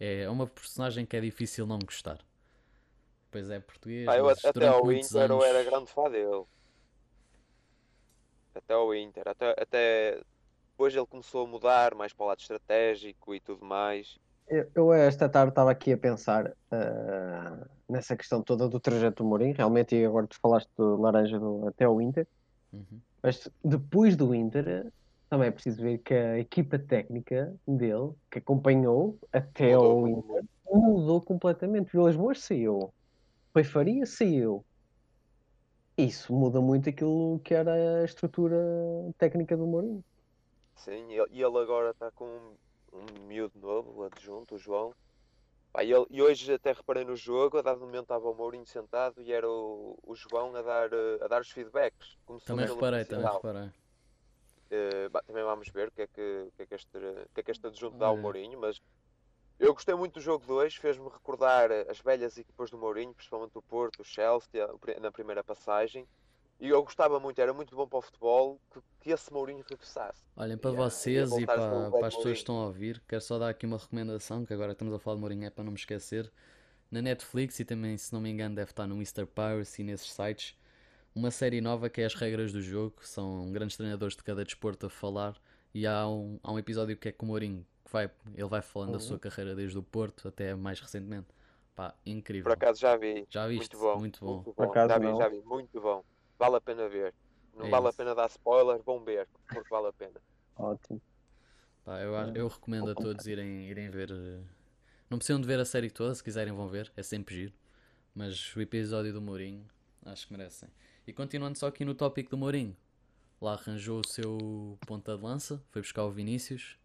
[0.01, 2.19] é uma personagem que é difícil não gostar.
[3.31, 6.45] Pois é, português, Pá, eu mas até ao Inter eu era anos- grande fã dele.
[8.55, 9.23] Até ao Inter.
[9.29, 10.23] Até, até
[10.83, 14.19] depois ele começou a mudar mais para o lado estratégico e tudo mais.
[14.49, 19.29] Eu, eu esta tarde estava aqui a pensar ah, nessa questão toda do trajeto do
[19.29, 22.27] Mourinho, realmente, e agora tu falaste do Laranja do- até o Inter,
[22.73, 23.01] Uhum.
[23.23, 24.91] mas depois do Inter
[25.31, 30.19] também é preciso ver que a equipa técnica dele, que acompanhou até Mudou muito.
[30.19, 31.93] Inter, mudou completamente.
[31.93, 32.93] Vilas Boas saiu,
[33.55, 34.65] Rui Faria saiu.
[35.97, 38.57] Isso muda muito aquilo que era a estrutura
[39.19, 40.03] técnica do Mourinho.
[40.77, 42.57] Sim, e ele, agora está com um,
[42.93, 44.93] um miúdo novo, o adjunto, o João.
[45.73, 48.67] Pá, e, ele- e hoje até reparei no jogo, a dado momento estava o Mourinho
[48.67, 52.17] sentado e era o, o João a dar, eh, a dar os feedbacks.
[52.45, 53.71] Também reparei, também reparei.
[54.71, 56.99] Eh, bah, também vamos ver o que é que, que, é que este,
[57.35, 58.17] que é que este adjunto dá ao.
[58.17, 58.79] Mourinho, mas
[59.59, 63.63] eu gostei muito do jogo 2, fez-me recordar as velhas equipas do Mourinho, principalmente o
[63.63, 64.67] Porto, o Chelsea,
[65.01, 66.07] na primeira passagem.
[66.63, 70.23] E eu gostava muito, era muito bom para o futebol que, que esse Mourinho regressasse.
[70.37, 71.57] Olhem, para ia vocês e para,
[71.91, 72.35] para as pessoas Mourinho.
[72.35, 75.17] que estão a ouvir, quero só dar aqui uma recomendação, que agora estamos a falar
[75.17, 76.33] de Mourinho, é para não me esquecer.
[76.91, 79.27] Na Netflix e também, se não me engano, deve estar no Mr.
[79.27, 80.57] Piracy nesses sites,
[81.15, 84.87] uma série nova que é As Regras do Jogo, são grandes treinadores de cada desporto
[84.87, 85.37] a falar,
[85.75, 88.63] e há um, há um episódio que é com o Mourinho, que vai, ele vai
[88.63, 89.01] falando da Uhum.
[89.01, 91.29] sua carreira desde o Porto até mais recentemente.
[91.75, 92.45] Pá, incrível.
[92.45, 93.27] Por acaso já vi.
[93.31, 93.75] Já viste?
[93.75, 93.99] Muito bom.
[93.99, 94.43] Muito bom.
[94.53, 95.17] Por acaso já vi, não.
[95.17, 95.41] já vi.
[95.43, 96.05] Muito bom.
[96.43, 97.15] Vale a pena ver.
[97.55, 100.21] Não É vale a pena dar spoiler, vão ver, porque vale a pena.
[100.57, 101.01] Ótimo.
[101.85, 104.11] Pá, eu, eu recomendo a todos irem, irem ver.
[104.11, 104.41] eh,
[105.11, 107.55] Não precisam de ver a série toda, se quiserem vão ver, é sempre giro.
[108.15, 109.67] Mas o episódio do Mourinho,
[110.05, 110.71] acho que merecem.
[111.07, 112.77] E continuando só aqui no tópico do Mourinho,
[113.41, 116.79] lá arranjou o seu ponta de lança, foi buscar o Vinícius.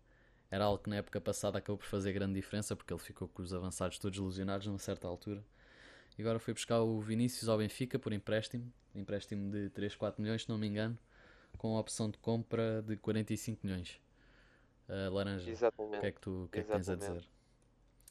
[0.52, 3.44] Era algo que na época passada acabou por fazer grande diferença, porque ele ficou com
[3.44, 5.44] os avançados todos ilusionados numa certa altura.
[6.18, 10.44] E agora foi buscar o Vinícius ao Benfica por empréstimo, empréstimo de 3, 4 milhões,
[10.44, 10.98] se não me engano,
[11.58, 14.00] com a opção de compra de 45 milhões.
[14.90, 15.54] Uh, laranja,
[15.96, 16.00] o Exatamente.
[16.00, 17.26] que é que tu o que é que tens a dizer?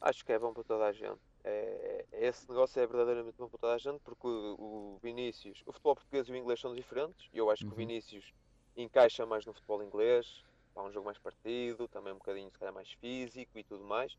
[0.01, 1.21] Acho que é bom para toda a gente.
[1.45, 5.63] É, é- esse negócio é verdadeiramente bom para toda a gente, porque o, o Vinícius,
[5.67, 7.77] o futebol português e o inglês são diferentes, e eu acho que o Uhum.
[7.77, 8.33] Vinícius
[8.77, 10.45] encaixa mais no futebol inglês,
[10.77, 14.17] é um jogo mais partido, também um bocadinho se calhar mais físico e tudo mais.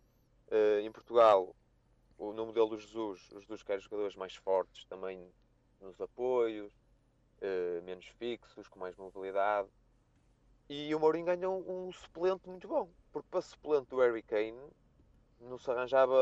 [0.50, 1.56] Eh, em Portugal, o,
[2.20, 5.32] no modelo do Jesus, os Jesus quer jogadores mais fortes também
[5.80, 6.74] nos apoios,
[7.42, 9.70] eh, menos fixos, com mais mobilidade.
[10.70, 14.60] E o Mourinho ganha um, um suplente muito bom, porque para suplente do Harry Kane
[15.40, 16.16] não se arranjava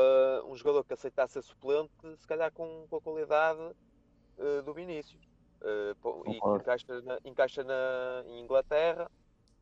[0.44, 3.74] um jogador que aceitasse ser suplente, se calhar com, com a qualidade
[4.38, 5.26] eh, do Vinícius.
[5.62, 5.94] Eh,
[6.26, 9.10] e que encaixa, na, encaixa na, em Inglaterra.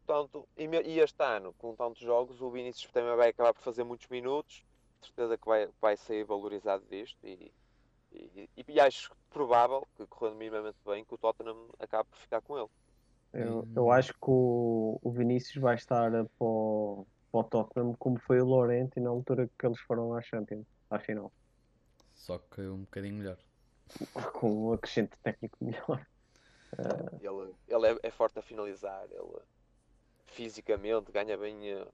[0.05, 3.85] Portanto, e, e este ano, com tantos jogos, o Vinícius também vai acabar por fazer
[3.85, 4.64] muitos minutos.
[5.05, 7.18] Certeza que vai, vai sair valorizado disto.
[7.26, 7.52] E,
[8.12, 12.59] e, e acho provável que, correndo minimamente bem, que o Tottenham acabe por ficar com
[12.59, 12.70] ele.
[13.32, 13.72] Eu, Hum.
[13.74, 18.40] eu acho que o, o Vinícius vai estar para o, para o Tottenham como foi
[18.40, 21.32] o Lorente na altura que eles foram à Champions, à final,
[22.14, 23.38] Só que um bocadinho melhor.
[24.34, 26.07] com um acrescente técnico melhor.
[27.20, 29.42] Ele, ele é, é forte a finalizar, ele
[30.26, 31.86] fisicamente ganha bem eh,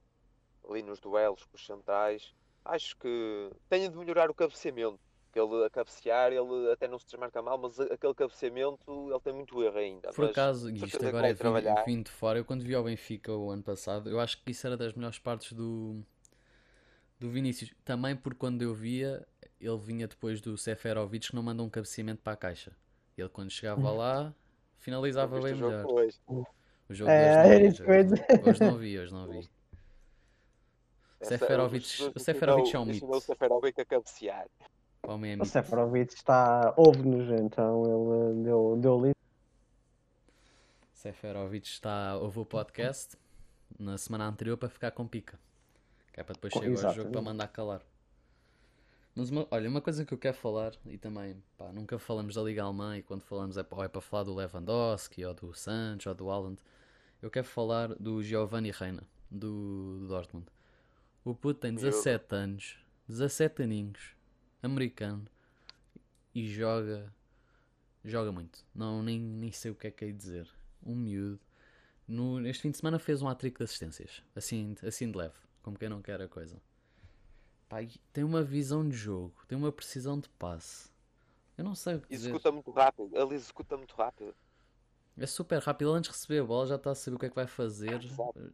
[0.68, 2.34] ali nos duelos com os centrais.
[2.64, 5.00] Acho que tem de melhorar o cabeceamento.
[5.32, 9.32] Que ele a cabecear, ele até não se desmarca mal, mas aquele cabeceamento ele tem
[9.32, 10.12] muito erro ainda.
[10.12, 11.84] Por mas acaso, e isto agora é vindo, trabalhar.
[11.84, 14.66] vindo de fora, eu quando vi ao Benfica o ano passado, eu acho que isso
[14.66, 16.02] era das melhores partes do,
[17.20, 17.72] do Vinícius.
[17.84, 19.24] Também porque quando eu via,
[19.60, 22.76] ele vinha depois do Seferovic que não manda um cabeceamento para a caixa.
[23.16, 24.34] Ele quando chegava lá,
[24.78, 25.86] finalizava bem o jogo melhor.
[25.86, 26.18] hoje.
[26.26, 29.48] O jogo É, hoje não, hoje não vi, hoje não vi.
[31.20, 33.10] Essa- Seferovic- o Seferovic ensinou- é um mito.
[33.10, 34.46] o Seferovic a cabecear.
[35.02, 35.44] O homem é O.
[35.44, 37.84] Seferovic está ouve-nos, então
[38.32, 39.16] ele deu, deu livre.
[40.92, 43.16] Seferovic está, ouve o podcast
[43.78, 45.38] na semana anterior para ficar com pica.
[46.12, 47.82] Que é para depois chegar ao jogo para mandar calar.
[49.14, 52.42] Mas uma- olha, uma coisa que eu quero falar, e também pá, nunca falamos da
[52.42, 56.14] Liga Alemã, e quando falamos é, é para falar do Lewandowski, ou do Santos, ou
[56.14, 56.58] do Haaland.
[57.20, 60.46] Eu quero falar do Giovanni Reina, do, do Dortmund.
[61.24, 61.86] O puto tem Miúdo.
[61.86, 64.14] 17 anos, 17 aninhos,
[64.62, 65.26] americano,
[66.34, 67.12] e joga
[68.04, 68.64] joga muito.
[68.74, 70.48] Não, nem, nem sei o que é que é dizer.
[70.84, 71.40] Um miúdo.
[72.08, 74.22] No, este fim de semana fez um hat-trick de assistências.
[74.34, 75.34] Assim, assim de leve.
[75.62, 76.60] Como quem não quer a coisa.
[77.68, 77.78] Pá,
[78.12, 79.34] tem uma visão de jogo.
[79.46, 80.90] Tem uma precisão de passe.
[81.56, 82.30] Eu não sei o que dizer.
[82.30, 83.10] Executa muito rápido.
[83.14, 84.34] Ele executa muito rápido.
[85.16, 85.90] É super rápido.
[85.90, 87.46] Ele antes de receber a bola já está a saber o que é que vai
[87.46, 88.00] fazer.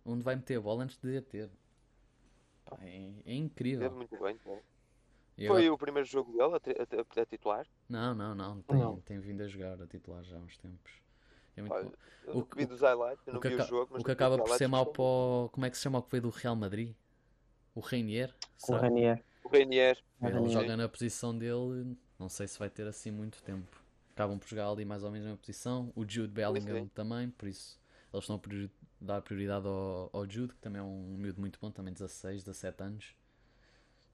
[0.05, 1.49] Onde vai meter a bola antes de a ter.
[2.67, 3.81] Pá, é, é incrível.
[3.89, 4.39] Teve muito bem.
[5.39, 7.67] E Foi agora- o primeiro jogo dele a, a- a- a titular.
[7.89, 8.62] Não, não, não.
[8.62, 9.01] Tem, Não.
[9.03, 10.93] tem vindo a jogar a titular já há uns tempos.
[11.57, 11.93] É muito Olha, bom.
[12.27, 14.37] Eu O que- vi dos highlights, não que, vi o jogo, mas o que acaba
[14.39, 15.49] por ser mau gostei para o...
[15.53, 16.95] Como é que se chama o que veio do Real Madrid?
[17.75, 18.35] O Reinier?
[18.62, 18.79] O Será?
[18.81, 19.23] Ranier.
[19.45, 20.03] O Reinier.
[20.23, 20.51] Ele Ranier.
[20.51, 23.83] joga na posição dele, não sei se vai ter assim muito tempo.
[24.14, 25.93] Acabam por jogar ali mais ou menos na posição.
[25.95, 27.79] O Jude Bellingham também, por isso
[28.12, 28.39] eles estão
[29.01, 32.82] dar prioridade ao, ao Jude, que também é um miúdo muito bom, também 16, 17
[32.82, 33.14] anos.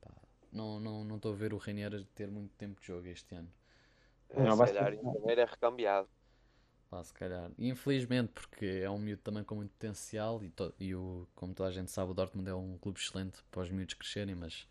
[0.01, 0.11] Pá,
[0.53, 3.35] não estou não, não estou a ver o Reinier ter muito tempo de jogo este
[3.35, 3.49] ano.
[4.30, 6.09] Eh, Não, se calhar é recambiado.
[6.91, 7.51] Pá, se calhar.
[7.59, 11.68] Infelizmente, porque é um miúdo também com muito potencial e, to- e o, como toda
[11.70, 14.66] a gente sabe, o Dortmund é um clube excelente para os miúdos crescerem, mas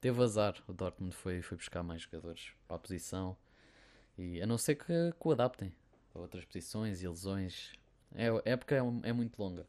[0.00, 0.62] teve azar.
[0.68, 3.36] O Dortmund foi, foi buscar mais jogadores para a posição
[4.18, 5.72] e a não ser que, que o adaptem
[6.14, 7.72] a outras posições e lesões.
[8.14, 9.66] É, a época é, um- é muito longa.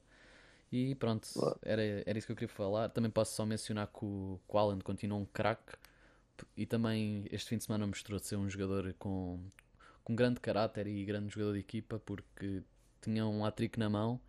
[0.72, 1.28] E pronto,
[1.64, 2.90] era, era isso que eu queria falar.
[2.90, 5.74] Também posso só mencionar que o, que o Haaland continua um craque
[6.56, 9.40] e também este fim de semana mostrou ser um jogador com,
[10.04, 12.64] com grande caráter e grande jogador de equipa porque
[13.02, 14.20] tinha um hat-trick na mão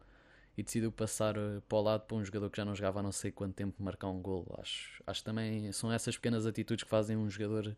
[0.57, 3.03] e decidiu passar eh, para o lado para um jogador que já não jogava há
[3.03, 4.47] não sei quanto tempo marcar um gol.
[4.61, 7.77] Acho, acho que também são essas pequenas atitudes que fazem um jogador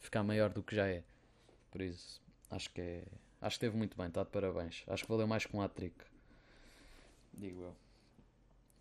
[0.00, 1.02] ficar maior do que já é.
[1.70, 2.20] Por isso,
[2.50, 3.04] acho que é,
[3.42, 4.84] acho que esteve muito bem, está de parabéns.
[4.86, 5.96] Acho que valeu mais que um hat-trick.
[7.34, 7.76] Digo eu.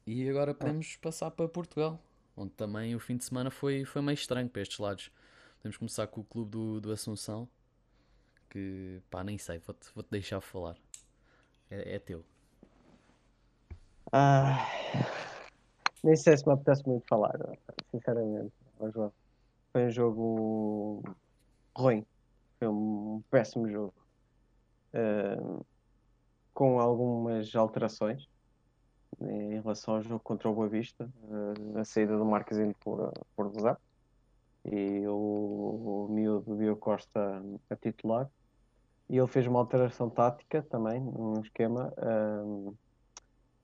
[0.06, 2.00] E agora podemos passar para Portugal,
[2.38, 5.12] onde também o fim de semana foi, foi meio estranho para estes lados.
[5.58, 7.48] Podemos começar com o clube do, do Assunção,
[8.50, 10.76] que pá, nem sei, vou-te vou-te deixar falar.
[11.70, 12.24] É, é teu.
[14.12, 14.68] Ah,
[16.04, 17.38] nem sei se me apetece muito falar,
[17.92, 18.52] sinceramente.
[19.72, 21.04] Foi um jogo
[21.76, 22.06] ruim.
[22.60, 24.01] Foi um péssimo jogo.
[24.94, 25.62] Ah,
[26.54, 28.28] com algumas alterações
[29.22, 31.10] em relação ao jogo contra o Boa Vista.
[31.76, 33.76] Ah, a saída do Marquezinho por, por Zé.
[34.66, 38.30] E o, o miúdo Diogo Costa a titular.
[39.10, 41.94] E ele fez uma alteração tática também, um esquema.
[41.98, 42.72] ah,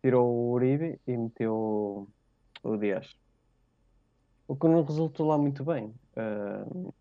[0.01, 2.07] tirou o Uribe e meteu
[2.63, 3.15] o Dias.
[4.47, 5.93] o que não resultou lá muito bem.
[6.15, 6.93] Uh,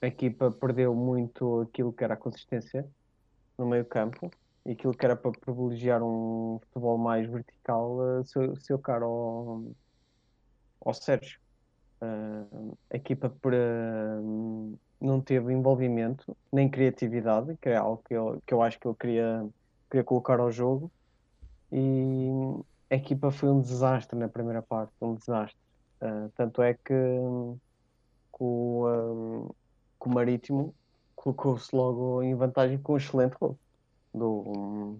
[0.00, 2.88] a equipa perdeu muito aquilo que era a consistência
[3.58, 4.30] no meio campo
[4.64, 9.64] e aquilo que era para privilegiar um futebol mais vertical uh, seu, seu caro ao,
[10.84, 11.38] ao Sérgio.
[12.00, 18.54] Uh, a equipa uh, não teve envolvimento nem criatividade, que é algo que eu, que
[18.54, 19.46] eu acho que eu queria,
[19.90, 20.90] queria colocar ao jogo.
[21.70, 22.28] E
[22.90, 25.60] a equipa foi um desastre na primeira parte, um desastre.
[26.34, 26.82] Tanto é que,
[28.32, 29.54] que, o,
[30.00, 30.74] que o Marítimo
[31.14, 33.58] colocou-se logo em vantagem com um excelente gol
[34.14, 34.98] do,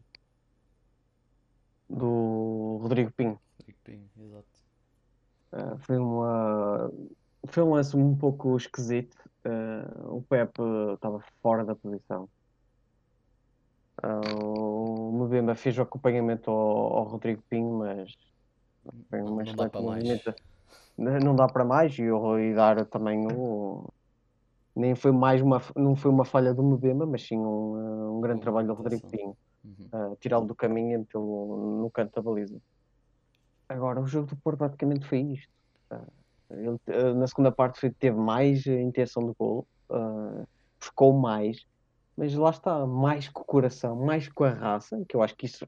[1.89, 3.41] do Rodrigo Pinho.
[3.59, 4.47] Rodrigo Pinho, exato.
[5.53, 6.93] Uh, foi, uma,
[7.47, 9.17] foi um lance um pouco esquisito.
[9.45, 10.63] Uh, o Pepe
[10.95, 12.29] estava fora da posição.
[14.05, 18.17] Uh, o Mbemba fez o acompanhamento ao, ao Rodrigo Pinho, mas
[19.09, 20.05] foi uma não, não dá para mais.
[20.99, 23.91] Não dá para mais e, e dar também o
[24.75, 28.41] nem foi mais uma não foi uma falha do Mbemba, mas sim um, um grande
[28.41, 29.37] trabalho do Rodrigo Pinho.
[29.65, 30.13] Uhum.
[30.13, 32.59] Uh, tirá-lo do caminho e metê-lo no canto da baliza.
[33.69, 35.53] Agora, o jogo do Porto praticamente foi isto.
[35.91, 36.07] Uh,
[36.51, 40.47] ele, uh, na segunda parte foi, teve mais intenção de gol, uh,
[40.79, 41.65] buscou mais,
[42.17, 45.47] mas lá está, mais com o coração, mais com a raça, que eu acho que
[45.47, 45.67] isso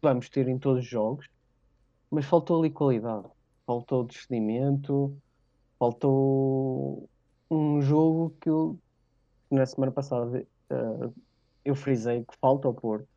[0.00, 1.28] vamos ter em todos os jogos,
[2.10, 3.26] mas faltou ali qualidade,
[3.66, 5.16] faltou discernimento,
[5.78, 7.08] faltou
[7.50, 8.78] um jogo que eu,
[9.50, 10.46] na semana passada,
[11.64, 13.08] eu frisei que falta ao Porto,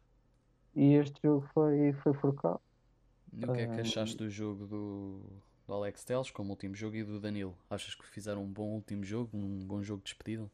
[0.76, 2.62] e este jogo foi, foi forcado.
[3.34, 5.22] E o que é que achaste do jogo do,
[5.68, 7.58] do Alex Teles como último jogo e do Danilo?
[7.70, 10.50] Achas que fizeram um bom último jogo, um bom jogo de despedida?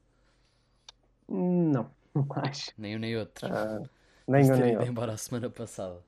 [1.28, 2.72] Não, não acho.
[2.78, 3.48] Nem um nem outro.
[3.48, 3.90] Uh,
[4.28, 4.90] nem um nem outro.
[4.90, 6.00] embora a semana passada.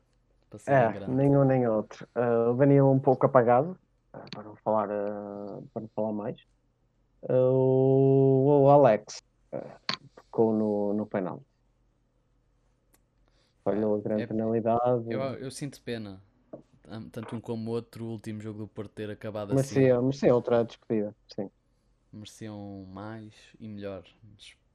[0.65, 2.07] É, nem um nem outro.
[2.15, 3.77] Uh, o Danilo um pouco apagado,
[4.13, 6.37] uh, para não falar, para não falar mais.
[7.29, 9.23] O, o Alex
[10.15, 11.41] tocou no, no penal.
[13.63, 15.11] Falhou a grande é, penalidade.
[15.11, 16.21] Eu, eu sinto pena
[17.11, 20.05] tanto um como o outro, o último jogo do Porto ter acabado merecia, assim.
[20.05, 21.49] Merecia outra despedida, sim.
[22.13, 24.03] Mereciam mais e melhor.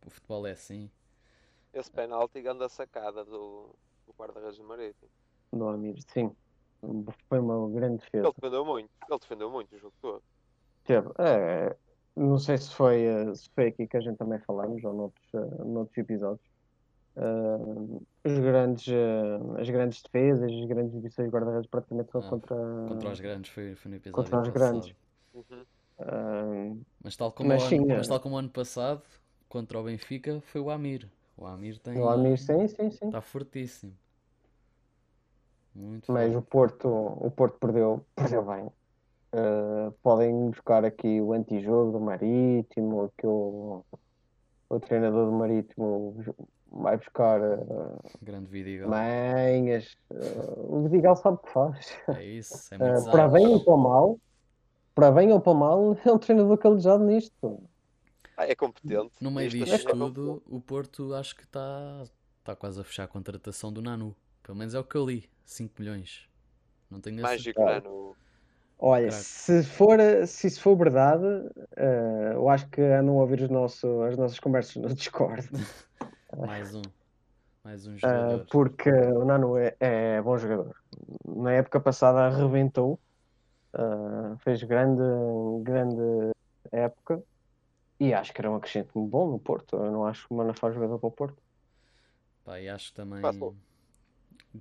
[0.04, 0.90] O futebol é assim.
[1.72, 3.74] Esse penalti anda sacada do,
[4.06, 5.08] do guarda-redes do Marítimo.
[5.52, 6.34] Do Amir, sim.
[7.28, 8.26] Foi uma grande defesa.
[8.26, 10.22] Ele defendeu muito, ele defendeu muito o jogo todo.
[10.84, 11.08] Teve.
[11.18, 11.76] É,
[12.16, 13.04] não sei se foi,
[13.34, 15.32] se foi aqui que a gente também falamos ou noutros,
[15.64, 16.50] noutros episódios
[17.16, 22.56] Uh, os grandes, uh, as grandes defesas, as grandes de guarda-redes praticamente são ah, contra...
[22.88, 24.94] Contra os grandes, foi, foi no episódio Contra os grandes.
[25.34, 25.64] Uhum.
[25.98, 29.02] Uh, mas, tal como mas, sim, ano, mas tal como o ano passado,
[29.48, 31.10] contra o Benfica, foi o Amir.
[31.36, 31.98] O Amir tem...
[31.98, 33.06] O Amir, sim, sim, sim.
[33.06, 33.92] Está fortíssimo.
[35.74, 36.36] Muito mas forte.
[36.36, 38.70] o Porto, o Porto perdeu, perdeu bem.
[39.32, 43.84] Uh, podem buscar aqui o antijogo do Marítimo, que o,
[44.68, 46.16] o treinador do Marítimo
[46.72, 48.88] vai buscar uh, grande Vidigal.
[48.88, 49.96] manhas.
[50.10, 51.96] Uh, o Vidigal sabe o que faz.
[52.08, 54.20] É isso, é muito uh, Para bem ou para mal,
[54.94, 57.62] para bem ou para mal, é um treinador calejado nisto.
[58.36, 59.12] Ah, é competente.
[59.20, 62.04] No meio disto é tudo, o Porto acho que está
[62.42, 64.16] tá quase a fechar a contratação do Nanu.
[64.42, 65.28] Pelo menos é o que eu li.
[65.44, 66.28] 5 milhões.
[66.88, 67.99] Não tenho Mágico Nanu.
[68.82, 73.50] Olha, se for, se isso for verdade, uh, eu acho que andam a ouvir os
[73.50, 75.46] nosso, as nossas conversas no Discord.
[76.34, 76.80] Mais um.
[77.62, 78.40] Mais um jogador.
[78.40, 80.74] Uh, porque o Nano é, é, bom jogador.
[81.26, 82.98] Na época passada arrebentou.
[83.74, 85.02] Uh, fez grande,
[85.62, 86.32] grande
[86.72, 87.22] época.
[88.00, 89.76] E acho que era um acrescente muito bom no Porto.
[89.76, 91.42] Eu não acho que o Mano faz jogador para o Porto.
[92.46, 93.20] Pá, e acho que também.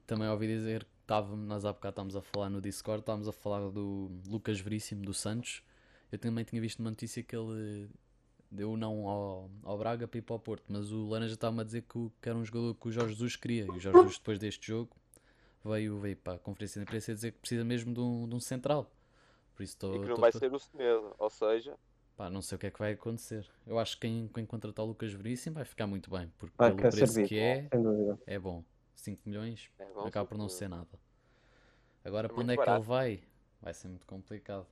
[0.05, 3.31] Também ouvi dizer que estávamos, nós há bocado estávamos a falar no Discord, estávamos a
[3.31, 5.63] falar do Lucas Veríssimo do Santos.
[6.11, 7.89] Eu também tinha visto uma notícia que ele
[8.51, 11.63] deu não ao, ao Braga para ir para o Porto, mas o Laranja estava-me a
[11.63, 13.65] dizer que, que, era um jogador que o Jorge Jesus queria.
[13.65, 14.95] E o Jorge Jesus, depois deste jogo,
[15.65, 18.39] veio, veio para a conferência de imprensa dizer que precisa mesmo de um, de um
[18.39, 18.91] central.
[19.55, 20.37] Por isso tô, e que não tô, vai tô...
[20.37, 21.75] ser o Semedo, ou seja.
[22.15, 23.47] Pá, não sei o que é que vai acontecer.
[23.65, 26.69] Eu acho que quem, quem contratar o Lucas Veríssimo vai ficar muito bem, porque vai
[26.73, 27.67] pelo preço servir, que é,
[28.27, 28.63] é bom.
[28.99, 30.87] 5 milhões é bom, acaba por não ser nada.
[32.03, 33.21] Agora, é para onde é que ele vai?
[33.61, 34.65] Vai ser muito complicado.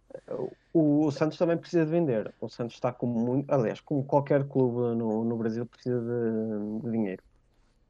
[0.73, 2.33] O, o, Santos também precisa de vender.
[2.39, 3.51] O Santos está com muito.
[3.51, 7.21] Aliás, como qualquer clube no, no Brasil, precisa de, de, dinheiro.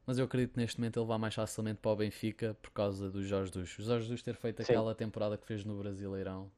[0.08, 3.12] Mas eu acredito que neste momento ele vai mais facilmente para o Benfica por causa
[3.12, 3.78] do Jorge Jesus.
[3.78, 4.72] O Jorge Jesus ter feito Sim.
[4.72, 6.50] aquela temporada que fez no Brasileirão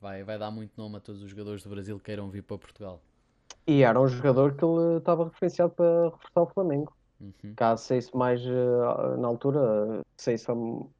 [0.00, 2.58] vai, vai dar muito nome a todos os jogadores do Brasil que queiram vir para
[2.58, 3.00] Portugal.
[3.66, 6.94] E era um jogador que ele estava referenciado para reforçar o Flamengo.
[7.20, 7.54] Uhum.
[7.54, 10.46] Caso saísse mais uh, na altura, saísse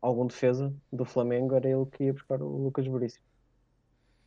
[0.00, 3.24] algum defesa do Flamengo, era ele que ia buscar o Lucas Veríssimo.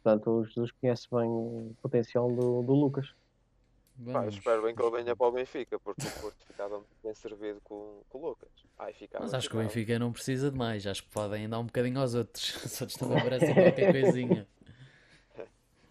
[0.03, 3.13] Portanto, o Jesus conhece bem o potencial do, do Lucas.
[4.11, 7.15] Pá, espero bem que ele venha para o Benfica, porque o Porto ficava muito bem
[7.15, 8.49] servido com, com o Lucas.
[8.77, 9.59] Ai, ficava, Mas acho que o.
[9.59, 10.85] Benfica não precisa de mais.
[10.85, 12.55] Acho que podem dar um bocadinho aos outros.
[12.63, 14.47] Os outros também merecem qualquer coisinha.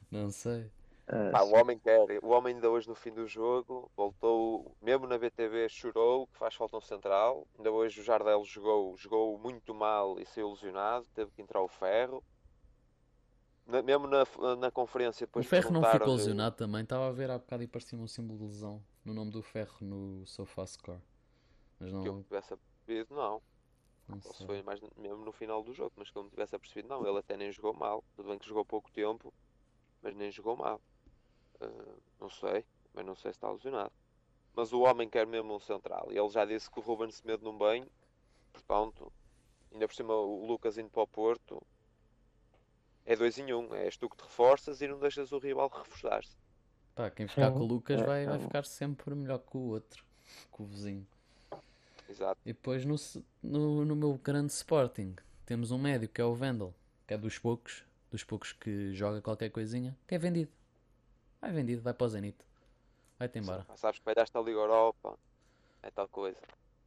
[0.09, 0.70] Não sei.
[1.09, 5.07] Ah, Pá, o homem quer, o homem ainda hoje no fim do jogo voltou, mesmo
[5.07, 7.46] na BTV chorou que faz falta um central.
[7.57, 11.68] Ainda hoje o Jardel jogou, jogou muito mal e saiu lesionado, teve que entrar o
[11.68, 12.24] Ferro.
[13.66, 14.24] Na- mesmo na,
[14.57, 16.82] na conferência O depois Ferro não ficou lesionado também.
[16.82, 19.76] Estava a ver há bocado e parecia um símbolo de lesão no nome do Ferro
[19.86, 21.00] no SofaScore.
[21.80, 23.42] Mas que eu me não, tivesse apercebido, não.
[24.09, 24.46] não Ou se sei.
[24.46, 27.07] foi mais mesmo no final do jogo, mas que eu me tivesse apercebido, não.
[27.07, 28.04] Ele até nem jogou mal.
[28.16, 29.34] Tudo bem que jogou pouco tempo,
[30.02, 30.82] mas nem jogou mal.
[31.61, 33.92] Ah, não sei, mas não sei se está lesionado.
[34.54, 36.09] Mas o homem quer mesmo um central.
[36.11, 37.86] E ele já disse que o Ruben Semedo não bem,
[38.52, 39.12] portanto,
[39.72, 41.62] ainda por cima o Lucas indo para o Porto
[43.04, 43.74] é dois em um.
[43.74, 46.36] És tu que te reforças e não deixas o rival reforçar-se.
[46.94, 49.57] Pá, quem ficar com o Sim, Lucas é, vai, vai um- ficar sempre melhor que
[49.57, 50.04] o outro,
[50.52, 51.07] que o vizinho.
[52.09, 52.40] Exato.
[52.44, 52.96] E depois no,
[53.42, 56.74] no, no meu grande Sporting temos um médio que é o Vendel,
[57.07, 60.50] que é dos poucos, dos poucos que joga qualquer coisinha, que é vendido.
[61.41, 62.37] Vai vendido, vai para o Zenit.
[63.18, 63.64] Vai-te embora.
[63.64, 65.18] Pá, Sabes que vai dar esta Liga Europa.
[65.82, 66.39] É tal coisa.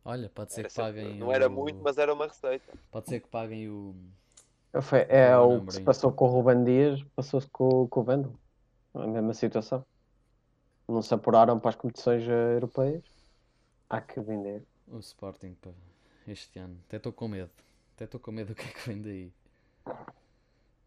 [0.05, 2.71] Olha, pode ser Era que sempre- paguem não era o- muito, mas era uma receita.
[2.91, 3.95] Pode ser que paguem o.
[4.81, 8.03] Foi- é Ruben o que se passou com o Ruben Dias, passou-se com, com o
[8.03, 8.33] Vendel.
[8.93, 9.85] A mesma situação.
[10.87, 13.03] Não se apuraram para as competições eh, europeias.
[13.89, 14.63] Há que vender.
[14.87, 15.69] O Sporting pá,
[16.27, 16.79] este ano.
[16.87, 17.51] Até estou com medo.
[17.95, 19.31] Até estou com medo do que é que vem daí.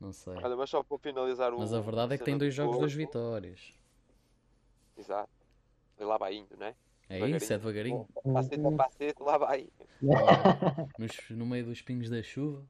[0.03, 0.35] Não sei.
[0.35, 1.59] Olha, mas só para finalizar o.
[1.61, 3.73] Mas a verdade é que tem dois do jogos, duas vitórias.
[4.97, 5.31] Exato.
[5.99, 6.75] E lá vai indo, né?
[7.09, 8.09] É isso, é devagarinho.
[8.33, 9.69] Passete a passete, lá vai.
[10.99, 12.65] Nos- no meio dos pingos da chuva,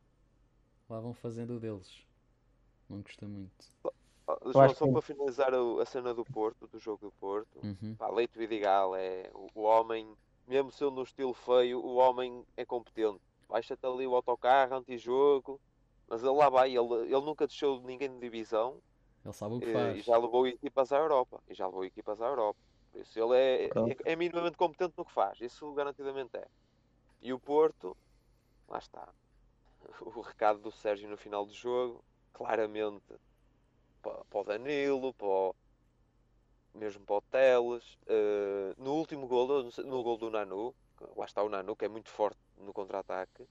[0.90, 2.02] lá vão fazendo o deles.
[2.88, 3.50] Não custa muito.
[4.52, 7.58] João, só que- para finalizar a cena do Porto, do jogo do Porto.
[7.62, 7.94] Uhum.
[7.96, 10.06] Pá, Leito Vidigal é o, homem,
[10.46, 13.20] mesmo sendo um estilo feio, o homem é competente.
[13.48, 15.60] Baixa-te ali o autocarro, anti-jogo,
[16.08, 18.82] mas ele lá vai, ele, ele nunca deixou ninguém de divisão
[19.24, 19.98] Ele sabe o que eh, faz.
[19.98, 21.42] e já levou equipas à Europa.
[21.48, 22.58] E já levou equipas à Europa.
[22.92, 26.46] Por isso ele é, é, é minimamente competente no que faz, isso garantidamente é.
[27.22, 27.96] E o Porto,
[28.68, 29.12] lá está.
[30.02, 33.14] O recado do Sérgio no final do jogo, claramente
[34.02, 35.54] para, para o Danilo, para o,
[36.74, 37.84] mesmo para o Teles.
[38.06, 40.74] eh, no último gol, sei- no gol do Nanu,
[41.16, 43.46] lá está o Nanu, que é muito forte no contra-ataque.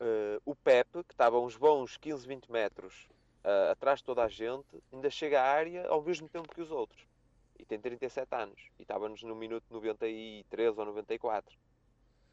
[0.00, 3.08] Eh, o Pepe, que estava uns bons 15, 20 metros
[3.44, 6.70] ah, atrás de toda a gente, ainda chega à área ao mesmo tempo que os
[6.70, 7.06] outros.
[7.58, 8.60] E tem 37 anos.
[8.78, 11.56] E estávamos no minuto 93 ou 94.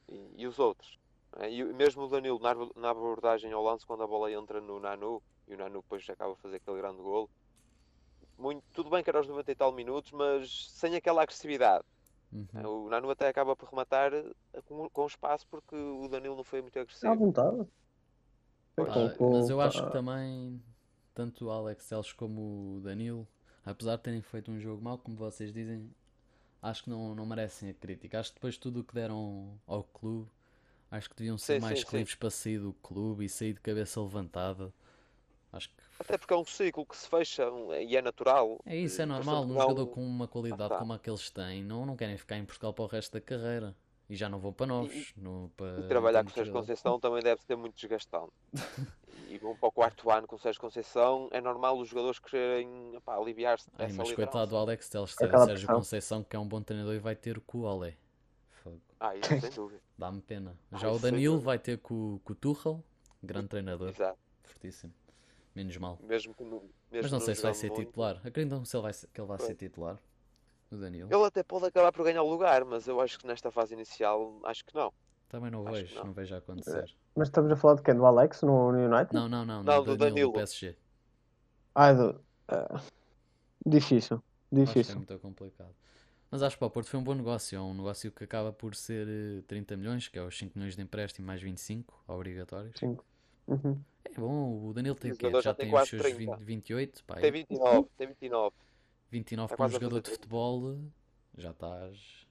[0.08, 0.98] E, e os outros?
[1.38, 1.52] é?
[1.52, 5.22] E mesmo o Danilo na, na abordagem ao lance quando a bola entra no Nanu
[5.48, 7.30] e o Nanu depois acaba a fazer aquele grande gol.
[8.38, 11.84] Muito, tudo bem que era aos 90 e tal minutos, mas sem aquela agressividade.
[12.32, 12.70] Uhum.
[12.74, 16.62] O Nanu até acaba por rematar eh, com, com espaço porque o Danilo não foi
[16.62, 17.16] muito À agressivo.
[17.16, 17.68] vontade.
[18.76, 20.62] Pá, com- com- mas eu acho que também,
[21.14, 23.28] tanto o Alex Teles como o Danilo,
[23.66, 25.94] apesar de terem feito um jogo mau, como vocês dizem,
[26.62, 28.20] acho que não, não merecem a crítica.
[28.20, 30.30] Acho que depois de tudo o que deram ao clube,
[30.92, 32.06] acho que deviam ser Sim, mais sim, sim.
[32.06, 34.74] livres para sair do clube e sair de cabeça levantada.
[35.52, 37.44] Acho que Até porque é um ciclo que se fecha
[37.82, 38.60] e é natural.
[38.66, 39.44] é isso, é Eh, normal.
[39.46, 40.78] Um jogador com uma qualidade está.
[40.78, 43.22] como a que eles têm, não, não querem ficar em Portugal para o resto da
[43.22, 43.76] carreira.
[44.10, 45.14] E já não vão para novos.
[45.16, 46.52] no- para, E trabalhar com o Sérgio.
[46.54, 48.32] Conceição também deve ser muito desgastante.
[49.30, 53.00] e vão para o quarto ano com o Sérgio Conceição, é normal os jogadores quererem
[53.06, 54.16] aliviar-se Ai, mas liderança.
[54.16, 55.68] coitado do Alex Teles, o Sérgio.
[55.68, 57.94] Conceição, que é um bom treinador, e vai ter com o.
[58.64, 58.82] Fogo.
[59.00, 59.82] Ah, isso sem dúvida.
[59.98, 60.58] Dá-me pena.
[60.72, 62.84] Ah, Já o isso sem Danilo vai ter com, com o Tuchel,
[63.22, 64.18] grande treinador, Exato.
[64.44, 64.92] fortíssimo.
[65.56, 66.00] Menos mal.
[66.02, 67.86] Mesmo que não, mesmo Mas não sei se vai ser muito.
[67.88, 68.22] titular.
[68.24, 69.98] Acreditam se ele vai ser, que ele vai ser titular?
[70.72, 71.10] O Danilo?
[71.12, 74.40] Ele até pode acabar por ganhar o lugar, mas eu acho que nesta fase inicial,
[74.44, 74.94] acho que não.
[75.28, 76.06] Também não acho vejo, não.
[76.06, 76.96] não vejo a acontecer.
[77.16, 77.96] Mas estamos a falar de quem?
[77.96, 79.14] Do Alex no, no United?
[79.14, 80.32] Não, não, não, Não, do do Danilo, Danilo.
[80.32, 80.76] do PSG.
[81.74, 82.22] Ah, do...
[82.48, 82.82] ah,
[83.66, 84.18] difícil.
[84.18, 84.96] Acho que é Difícil.
[84.96, 85.74] muito complicado.
[86.32, 87.56] Mas acho que para o Porto foi um bom negócio.
[87.56, 90.76] É um negócio que acaba por ser eh, 30 milhões, que é os 5 milhões
[90.76, 92.78] de empréstimo mais 25 obrigatórios.
[92.80, 93.04] Cinco.
[93.48, 93.80] Uhum.
[94.06, 95.30] É bom, o Danilo tem O quê?
[95.32, 96.36] Já já tem tem os seus 30.
[96.38, 98.56] 20, 28, pá, Tem 29, tem 29.
[99.12, 100.12] 29 Está para um jogador de 30.
[100.22, 100.80] futebol,
[101.38, 102.28] já estás.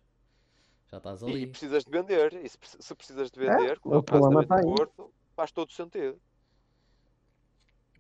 [0.91, 1.43] Já estás E, ali.
[1.43, 2.33] e precisas de vender.
[2.45, 4.83] E se, se precisas de vender, como é o o caso problema também do está
[4.83, 4.87] aí.
[4.97, 6.21] Porto, faz todo sentido.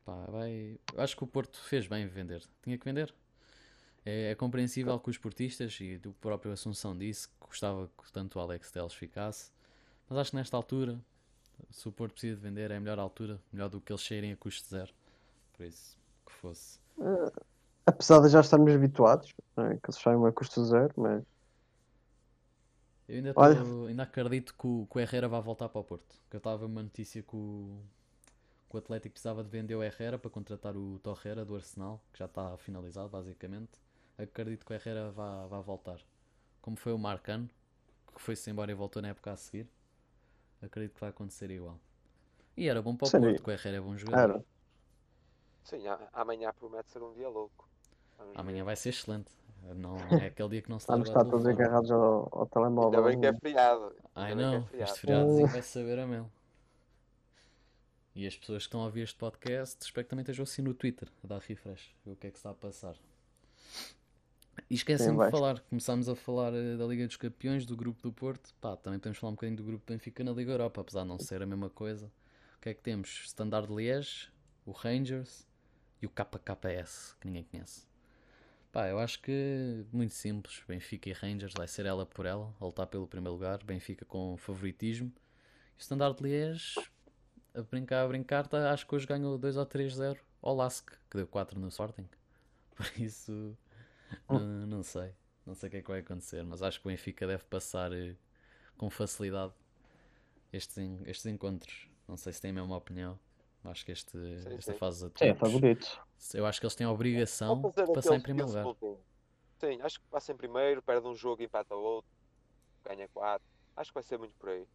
[0.04, 0.78] Pá, vai...
[0.94, 2.42] eu Acho que o Porto fez bem vender.
[2.62, 3.14] Tinha que vender.
[4.04, 8.38] É, é compreensível que os portistas, e do próprio Assunção disse, que gostava que tanto
[8.38, 9.52] o Alex Teles ficasse.
[10.08, 10.98] Mas acho que nesta altura,
[11.70, 14.32] se o Porto precisa de vender, é a melhor altura, melhor do que eles saírem
[14.32, 14.92] a custo zero.
[15.54, 15.96] Por isso,
[16.26, 16.78] que fosse.
[16.98, 17.32] Uh,
[17.86, 19.76] apesar de já estarmos habituados, é?
[19.76, 21.24] que eles saem a custo zero, mas.
[23.08, 26.14] Eu ainda, tô, ainda acredito que o, que o Herrera vai voltar para o Porto.
[26.28, 27.80] Que eu estava uma notícia que o,
[28.68, 32.18] que o Atlético precisava de vender o Herrera para contratar o Torreira do Arsenal, que
[32.18, 33.72] já está finalizado basicamente.
[34.18, 35.98] Acredito que o Herrera vai, vai voltar.
[36.60, 37.48] Como foi o Marcano,
[38.14, 39.66] que foi-se embora e voltou na época a seguir.
[40.62, 41.78] Acredito que vai acontecer igual.
[42.56, 43.20] E era bom para o Sim.
[43.20, 44.34] Porto, que o Herrera é bom jogador.
[44.34, 44.44] Era.
[45.62, 45.82] Sim,
[46.12, 47.68] amanhã promete ser um dia louco.
[48.16, 48.64] Vamos amanhã ver.
[48.64, 49.30] vai ser excelente.
[49.76, 53.04] Não, é aquele dia que não se Vamos estar todos agarrados ao, ao telemóvel.
[53.04, 53.94] Ainda bem que é feriado.
[54.14, 54.90] Ai não, é feriado.
[54.90, 56.30] este feriadozinho vai saber a mel.
[58.14, 60.72] E as pessoas que estão a ouvir este podcast, espero que também estejam assim no
[60.74, 62.96] Twitter, a dar refresh, ver o que é que está a passar.
[64.70, 68.12] E esquecem-me de falar, começámos a falar eh, da Liga dos Campeões, do grupo do
[68.12, 68.54] Porto.
[68.60, 71.08] Pá, também podemos falar um bocadinho do grupo do Benfica na Liga Europa, apesar de
[71.08, 72.12] não ser a mesma coisa.
[72.58, 73.22] O que é que temos?
[73.24, 74.28] Standard Liège,
[74.66, 75.48] o Rangers
[76.02, 77.86] e o KKS, que ninguém conhece.
[78.70, 80.62] Pá, eu acho que muito simples.
[80.68, 83.64] Benfica e Rangers vai ser ela por ela, a lutar pelo primeiro lugar.
[83.64, 85.10] Benfica com favoritismo.
[85.78, 86.74] E o Standard Liège,
[87.54, 91.16] a brincar, a brincar, tá, acho que hoje ganhou 2 ou 3-0 ao Lask, que
[91.16, 92.06] deu 4 no Sporting.
[92.76, 93.56] Por isso
[94.28, 95.14] não, não, sei.
[95.44, 97.92] Não sei o que é que vai acontecer, mas acho que o Benfica deve passar
[97.92, 98.14] eh,
[98.76, 99.52] com facilidade
[100.52, 101.88] estes, estes encontros.
[102.06, 103.18] Não sei se têm a mesma opinião.
[103.64, 104.78] Acho que este, sim, esta sim.
[104.78, 106.00] fase de é favorito.
[106.32, 108.64] Eu acho que eles têm a obrigação de passar em primeiro lugar.
[109.58, 112.10] Sim, acho que passa em primeiro, perde um jogo, empata outro,
[112.84, 113.46] ganha quatro.
[113.76, 114.66] Acho que vai ser muito por aí.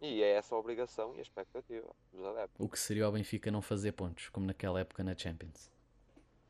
[0.00, 2.64] E é essa a obrigação e a expectativa dos adeptos.
[2.64, 5.70] O que seria o Benfica não fazer pontos, como naquela época na Champions?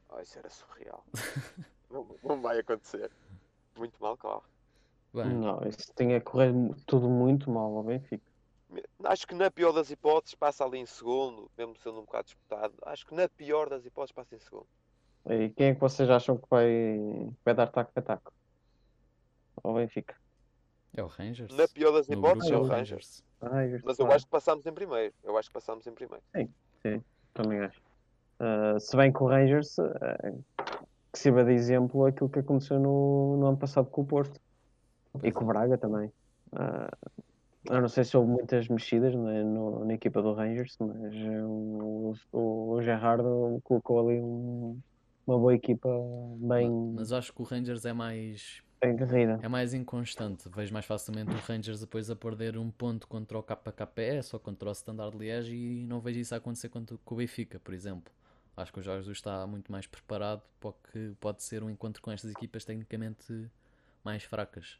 [0.09, 1.05] Oh, isso era surreal.
[1.91, 3.11] não, não vai acontecer.
[3.77, 4.47] Muito mal corre.
[5.13, 5.27] Bem.
[5.27, 6.53] Não, isso tem a correr
[6.87, 8.25] tudo muito mal ao Benfica.
[9.05, 12.75] Acho que na pior das hipóteses passa ali em segundo, mesmo sendo um bocado disputado.
[12.83, 14.67] Acho que na pior das hipóteses passa em segundo.
[15.29, 16.99] E quem é que vocês acham que vai,
[17.45, 18.33] vai dar taco a taco?
[19.63, 20.15] Ao Benfica?
[20.97, 21.55] É o Rangers.
[21.55, 23.25] Na pior das hipóteses é o Rangers.
[23.41, 23.83] Rangers.
[23.85, 25.15] Mas eu acho que passamos em primeiro.
[25.23, 26.25] Eu acho que passamos em primeiro.
[26.35, 26.49] Sim,
[26.83, 27.81] sim, também acho.
[28.41, 30.45] Uh, se bem que o Rangers, uh,
[31.17, 34.39] que sirva de exemplo aquilo que aconteceu no, no ano passado com o Porto
[35.23, 36.13] e com o Braga também.
[36.53, 37.11] Uh,
[37.71, 42.15] eu não sei se houve muitas mexidas né, no, na equipa do Rangers, mas o,
[42.31, 44.79] o, o Gerardo colocou ali um,
[45.27, 45.89] uma boa equipa
[46.37, 46.71] bem.
[46.95, 48.63] Mas acho que o Rangers é mais.
[49.43, 50.51] É mais inconstante.
[50.55, 54.69] Vejo mais facilmente o Rangers depois a perder um ponto contra o KKPS ou contra
[54.69, 58.13] o Standard Liège e não vejo isso acontecer contra o Benfica, por exemplo.
[58.57, 61.69] Acho que o Jorge Jesus está muito mais preparado para o que pode ser um
[61.69, 63.51] encontro com estas equipas tecnicamente
[64.03, 64.79] mais fracas.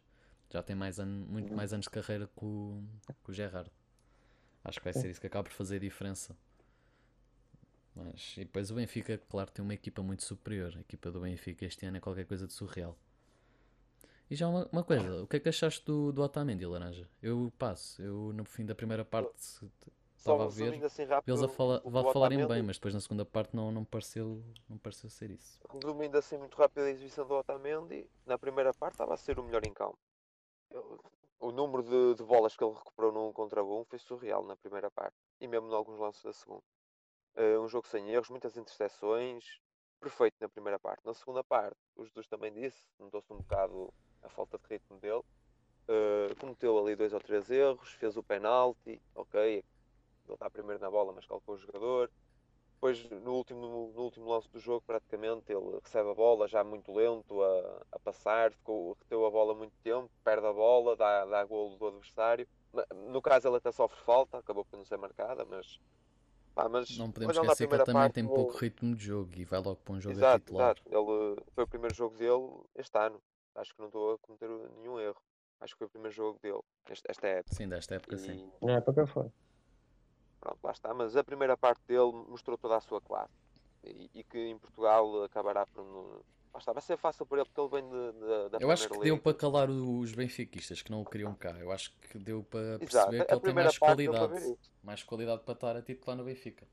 [0.51, 2.83] Já tem mais ano, muito mais anos de carreira que o,
[3.25, 3.71] que o Gerrard.
[4.65, 6.37] Acho que vai ser isso que acaba por fazer a diferença.
[7.95, 10.73] Mas, e depois o Benfica, claro, tem uma equipa muito superior.
[10.77, 12.97] A equipa do Benfica este ano é qualquer coisa de surreal.
[14.31, 17.09] E já uma, uma coisa, o que é que achaste do, do Otamendi, Laranja?
[17.23, 19.61] Eu passo, eu no fim da primeira parte
[20.27, 23.25] estava a ver assim rápido, eles a, fala, a falarem bem, mas depois na segunda
[23.25, 25.61] parte não, não, pareceu, não pareceu ser isso.
[25.73, 29.43] Resumindo assim muito rápido a exibição do Otamendi, na primeira parte estava a ser o
[29.43, 29.99] melhor em campo
[31.39, 34.91] o número de, de, bolas que ele recuperou num contra um foi surreal na primeira
[34.91, 36.65] parte e mesmo em alguns lances da segunda.
[37.37, 39.61] Uh, um jogo sem erros, muitas interseções,
[40.01, 41.05] perfeito na primeira parte.
[41.05, 45.23] Na segunda parte, o Jesus também disse, notou-se um bocado a falta de ritmo dele.
[45.89, 49.63] Uh, cometeu ali dois ou três erros, fez o penalti, ok,
[50.31, 52.11] ele está primeiro na bola, mas calcou o jogador.
[52.77, 56.93] Depois, no último, no último lance do jogo, praticamente, ele recebe a bola já muito
[56.93, 61.45] lento a, a passar, ficou, reteu a bola muito tempo, perde a bola, dá, dá
[61.45, 62.47] golo do adversário.
[62.95, 65.81] No caso, ele até sofre falta, acabou por não ser marcada, mas.
[66.55, 69.61] Pá, mas não podemos esquecer que ele também tem pouco ritmo de jogo e vai
[69.61, 70.77] logo para um jogo exato, titular.
[70.77, 70.89] Exato.
[70.89, 73.23] Ele, foi o primeiro jogo dele este ano.
[73.55, 74.49] Acho que não estou a cometer
[74.79, 75.21] nenhum erro.
[75.61, 76.61] Acho que foi o primeiro jogo dele,
[77.09, 77.55] esta época.
[77.55, 78.19] Sim, desta época, e...
[78.19, 78.51] sim.
[78.61, 79.31] Na época foi.
[80.47, 80.95] Pronto, lá está.
[80.95, 83.33] Mas a primeira parte dele mostrou toda a sua classe.
[83.83, 85.83] E, e que em Portugal acabará por.
[86.53, 88.87] Lá está, vai ser fácil para ele porque ele vem de, de, da Eu acho
[88.87, 89.05] que League.
[89.05, 91.51] deu para calar os benfiquistas que não o queriam cá.
[91.51, 93.27] Eu acho que deu para perceber Exato.
[93.27, 94.59] que ele tem mais qualidade.
[94.83, 96.67] Mais qualidade para estar a titular no Benfica.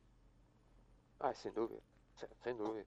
[1.20, 1.82] Ah, sem dúvida.
[2.16, 2.86] Sem, sem dúvida.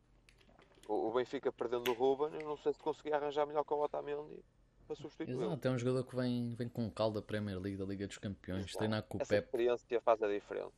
[0.89, 3.82] O, o, Benfica perdendo o Ruben, eu não sei se conseguia arranjar melhor que o
[3.82, 4.43] Otamendi
[4.87, 5.34] para substituir.
[5.34, 8.18] Exato, é um jogador que vem, vem com calda da Premier League, da Liga dos
[8.18, 8.78] Campeões, Exato.
[8.78, 9.45] treinar com o Essa Pep.
[9.47, 10.72] experiência faz a diferença.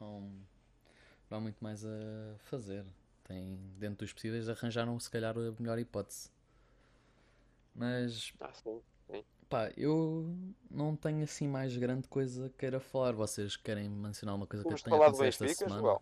[0.00, 0.20] Não,
[1.30, 2.84] não há muito mais a fazer.
[3.24, 6.30] Tem, dentro dos possíveis, arranjaram se calhar a melhor hipótese.
[7.74, 8.32] Mas.
[8.40, 8.80] Ah, sim,
[9.10, 9.24] sim.
[9.48, 10.34] Pá, eu
[10.70, 13.12] não tenho assim mais grande coisa que queira falar.
[13.12, 15.98] Vocês querem mencionar uma coisa Vamos que tenha acontecido esta semana?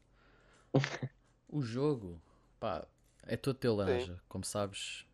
[1.49, 2.21] o jogo,
[2.59, 2.87] pá,
[3.25, 4.21] É todo teu, Laranja.
[4.29, 5.07] Como sabes,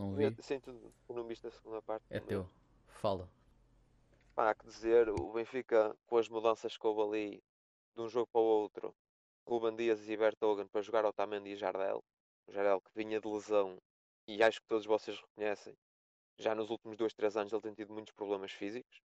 [0.00, 0.34] não vi.
[0.42, 0.72] Sim, tu,
[1.06, 2.04] tu não viste a segunda parte.
[2.08, 2.48] É teu.
[2.86, 3.28] Fala.
[4.34, 7.42] Pá, há que dizer, o Benfica, com as mudanças que houve ali,
[7.94, 8.94] de um jogo para o outro,
[9.46, 12.02] Ruben Dias e Bertogen para jogar Otamendi e Jardel.
[12.46, 13.78] O Jardel que vinha de lesão
[14.26, 15.76] e acho que todos vocês reconhecem.
[16.38, 19.02] Já nos últimos dois, três anos ele tem tido muitos problemas físicos.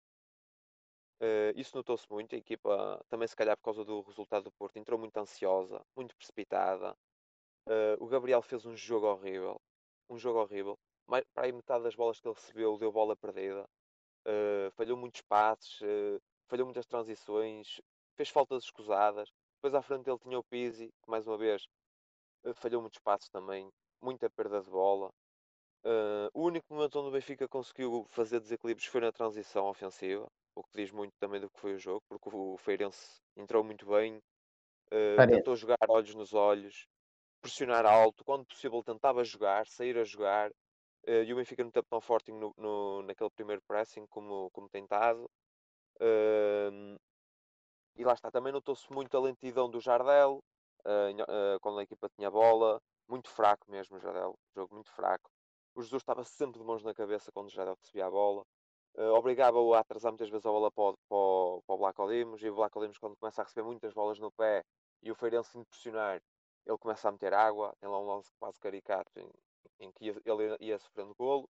[1.22, 2.36] Eh, isso notou-se muito.
[2.36, 6.16] A equipa, também se calhar por causa do resultado do Porto, entrou muito ansiosa, muito
[6.16, 6.98] precipitada.
[7.68, 9.62] Eh, o Gabriel fez um jogo horrível.
[10.12, 10.78] Um jogo horrível.
[11.08, 13.66] Para aí metade das bolas que ele recebeu deu bola perdida.
[14.26, 17.80] Eh, falhou muitos passes, eh, falhou muitas transições,
[18.18, 19.30] fez faltas escusadas.
[19.56, 21.66] Depois à frente ele tinha o Pizzi, que mais uma vez
[22.44, 23.70] eh, falhou muitos passos também,
[24.02, 25.10] muita perda de bola.
[26.34, 30.78] O único momento onde o Benfica conseguiu fazer desequilíbrios foi na transição ofensiva, o que
[30.78, 34.20] diz muito também do que foi o jogo, porque o Feirense entrou muito bem,
[35.28, 36.86] tentou jogar olhos nos olhos,
[37.42, 40.52] pressionar alto, quando possível tentava jogar, sair a jogar,
[41.06, 44.70] eh, e o Benfica não teve tão forte no, no- naquele primeiro pressing como, como
[44.70, 45.30] tentado.
[46.02, 46.98] Ehm,
[47.96, 50.40] e lá está, também notou-se muito a lentidão do Jardel,
[50.86, 55.30] eh, quando a equipa tinha bola, muito fraco mesmo o Jardel, jogo muito fraco.
[55.76, 58.44] O Jesus estava sempre de mãos na cabeça quando o Jardel recebia a bola,
[58.96, 62.50] eh, obrigava-o a atrasar muitas vezes a bola para para para o Black Dimos, e
[62.50, 64.64] o Black Dimos quando começa a receber muitas bolas no pé
[65.02, 66.22] e o Feirense se pressionar,
[66.66, 69.30] ele começa a meter água, tem lá um lance quase caricato em,
[69.80, 71.50] em que ia- ele ia sofrendo golo.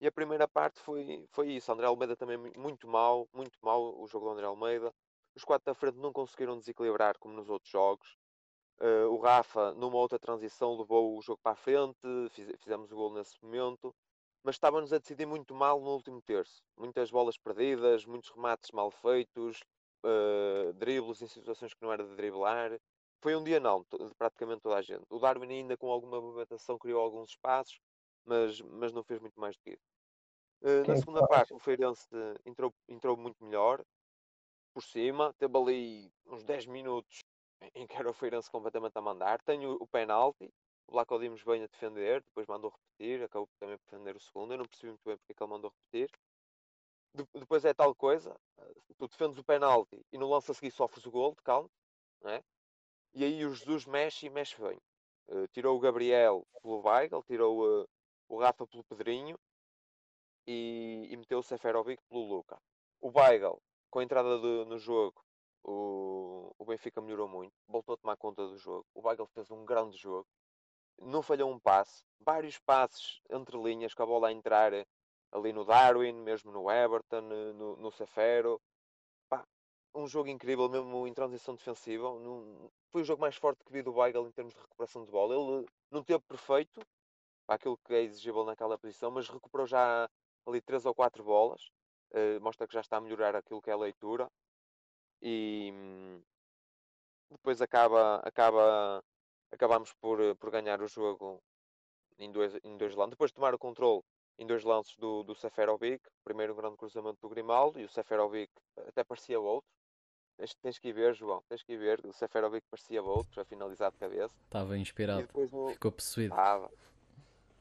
[0.00, 1.70] E a primeira parte foi, foi isso.
[1.72, 4.92] André Almeida também mu- muito mal, muito mal o jogo do André Almeida.
[5.34, 8.16] Os quatro da frente não conseguiram desequilibrar como nos outros jogos.
[8.80, 11.98] Eh, o Rafa, numa outra transição, levou o jogo para a frente,
[12.30, 13.94] fiz- fizemos o gol nesse momento,
[14.44, 16.62] mas estávamos a decidir muito mal no último terço.
[16.76, 19.60] Muitas bolas perdidas, muitos remates mal feitos,
[20.04, 22.78] eh, dribles em situações que não era de driblar.
[23.20, 23.84] Foi um dia não,
[24.16, 25.04] praticamente toda a gente.
[25.10, 27.80] O Darwin ainda com alguma movimentação criou alguns espaços,
[28.24, 29.88] mas, mas não fez muito mais do que isso.
[30.62, 31.28] Eh, na segunda faz?
[31.28, 32.08] parte, o Feirense
[32.46, 33.84] entrou, entrou muito melhor,
[34.72, 37.20] por cima, teve ali uns 10 minutos
[37.74, 39.42] em que era o Feirense completamente a mandar.
[39.42, 40.52] Tem o, o penalti,
[40.86, 44.52] o Black Dimos vem a defender, depois mandou repetir, acabou também por defender o segundo.
[44.54, 46.10] Eu não percebi muito bem porque é que ele mandou repetir.
[47.14, 50.70] De- depois é tal coisa, eh, tu defendes o penalti e no lance a seguir
[50.70, 51.70] sofres o gol de count,
[52.22, 52.42] não é?
[53.14, 54.78] E aí o Jesus mexe e mexe bem.
[55.28, 57.86] Eh, tirou o Gabriel pelo Weigl, tirou eh,
[58.28, 59.38] o Rafa pelo Pedrinho
[60.46, 62.58] e, e meteu o Seferovic pelo Luca.
[63.00, 65.22] O Weigl, com a entrada de- no jogo,
[65.62, 68.86] o, o Benfica melhorou muito, voltou a tomar conta do jogo.
[68.94, 70.26] O Weigl fez um grande jogo,
[71.00, 74.72] não falhou um passe, vários passes entre linhas, com a bola a entrar
[75.30, 78.60] ali no Darwin, mesmo no Everton, no, no Sefero.
[79.98, 82.08] Um jogo incrível, mesmo em transição defensiva.
[82.20, 85.10] Num- foi o jogo mais forte que vi do Weigl em termos de recuperação de
[85.10, 85.34] bola.
[85.34, 86.80] Ele não teve perfeito
[87.46, 90.08] para aquilo que é exigível naquela posição, mas recuperou já
[90.46, 91.70] ali três ou quatro bolas.
[92.12, 94.30] Eh, mostra que já está a melhorar aquilo que é a leitura.
[95.20, 96.22] E hum,
[97.30, 99.02] depois acaba, acaba,
[99.50, 101.42] acabamos por, por ganhar o jogo
[102.18, 103.10] em dois, em dois lances.
[103.10, 104.02] Depois de tomar o controle
[104.38, 106.08] em dois lances do, do Seferovic.
[106.24, 109.77] Primeiro um grande cruzamento do Grimaldo e o Seferovic até parecia outro.
[110.38, 112.00] Tens, tens que ir ver, João, tens que ir ver.
[112.06, 114.34] O Seferovic parecia outro, a finalizar de cabeça.
[114.44, 115.22] Estava inspirado.
[115.50, 116.32] no, Ficou possuído.
[116.32, 116.70] Estava.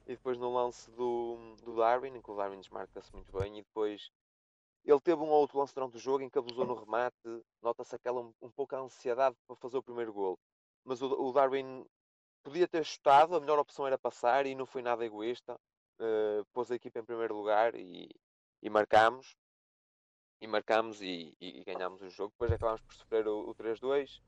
[0.05, 3.61] E depois no lance do, do Darwin, em que o Darwin desmarca-se muito bem, e
[3.63, 4.09] depois
[4.85, 7.17] ele teve um outro lance durante o jogo em que abusou no remate,
[7.61, 10.37] nota-se aquela um, um pouco a ansiedade para fazer o primeiro gol.
[10.85, 11.83] Mas o, o Darwin
[12.43, 15.59] podia ter chutado, a melhor opção era passar e não foi nada egoísta.
[15.99, 18.07] eh, pôs a equipa em primeiro lugar e,
[18.61, 19.35] e marcámos.
[20.39, 22.31] E marcámos e, e, e ganhámos o jogo.
[22.33, 24.21] Depois acabámos por sofrer o, o 3-2.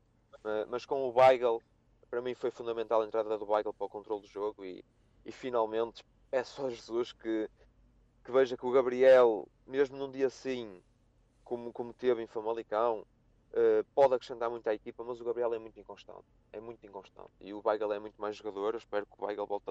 [0.44, 1.62] eh, mas com o Weigl,
[2.10, 4.84] para mim foi fundamental a entrada do Weigl para o controle do jogo e,
[5.24, 7.48] e finalmente peço a Jesus que,
[8.24, 10.82] que veja que o Gabriel, mesmo num dia assim,
[11.44, 13.06] como, como teve em Famalicão,
[13.52, 16.24] eh, pode acrescentar muito à equipa, mas o Gabriel é muito inconstante.
[16.52, 17.30] É muito inconstante.
[17.40, 18.74] E o Weigl é muito mais jogador.
[18.74, 19.70] Eu espero que o Weigl volte,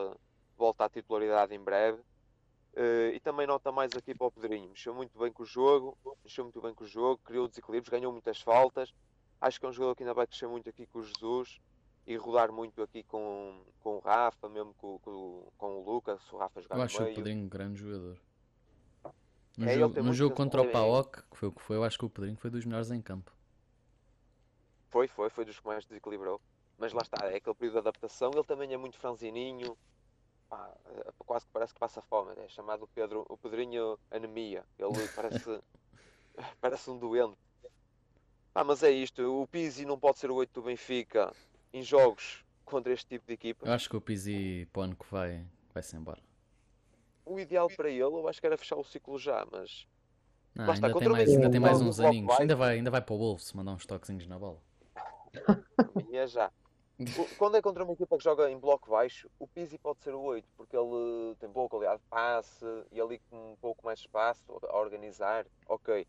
[0.57, 2.01] volte à titularidade em breve.
[2.75, 4.69] Eh, e também nota mais aqui para o Pedrinho.
[4.69, 8.11] Mexeu muito bem com o jogo, mexeu muito bem com o jogo, criou desequilíbrios, ganhou
[8.11, 8.93] muitas faltas.
[9.41, 11.59] Acho que é um jogador que ainda vai crescer muito aqui com o Jesus
[12.05, 16.37] e rodar muito aqui com, com o Rafa, mesmo com, com, com o Lucas, o
[16.37, 17.15] Rafa jogar Eu acho o meio.
[17.15, 18.17] Pedrinho um grande jogador.
[19.57, 20.91] No É, jogo, no jogo contra o desempenho.
[20.91, 23.01] PAOK, que foi o que foi, eu acho que o Pedrinho foi dos melhores em
[23.01, 23.31] campo.
[24.89, 26.41] Foi, foi, foi dos que mais desequilibrou.
[26.77, 28.31] Mas lá está, é aquele período de adaptação.
[28.33, 29.77] Ele também é muito franzininho,
[30.49, 32.33] pá, eh, quase que parece que passa fome.
[32.37, 34.65] É chamado o Pedro, o Pedrinho Anemia.
[34.77, 35.61] Ele parece,
[36.59, 37.37] parece um doente.
[38.53, 41.31] Ah, mas é isto, o Pizzi não pode ser o 8 do Benfica
[41.71, 43.67] em jogos contra este tipo de equipa.
[43.67, 46.21] Eu acho que o Pizzi para o ano que vai, vai-se embora.
[47.23, 49.87] O ideal para ele, eu acho que era fechar o ciclo já, mas
[50.57, 52.39] está, ainda, tem mais, ainda tem mais uns aninhos.
[52.39, 54.59] Ainda vai, ainda vai para o Wolves mandar uns toquezinhos na bola.
[55.35, 56.51] a minha já.
[57.37, 60.21] Quando é contra uma equipa que joga em bloco baixo, o Pizzi pode ser o
[60.21, 64.05] 8, porque ele tem boa qualidade de passe e ali com um pouco mais de
[64.05, 66.05] espaço a organizar, ok.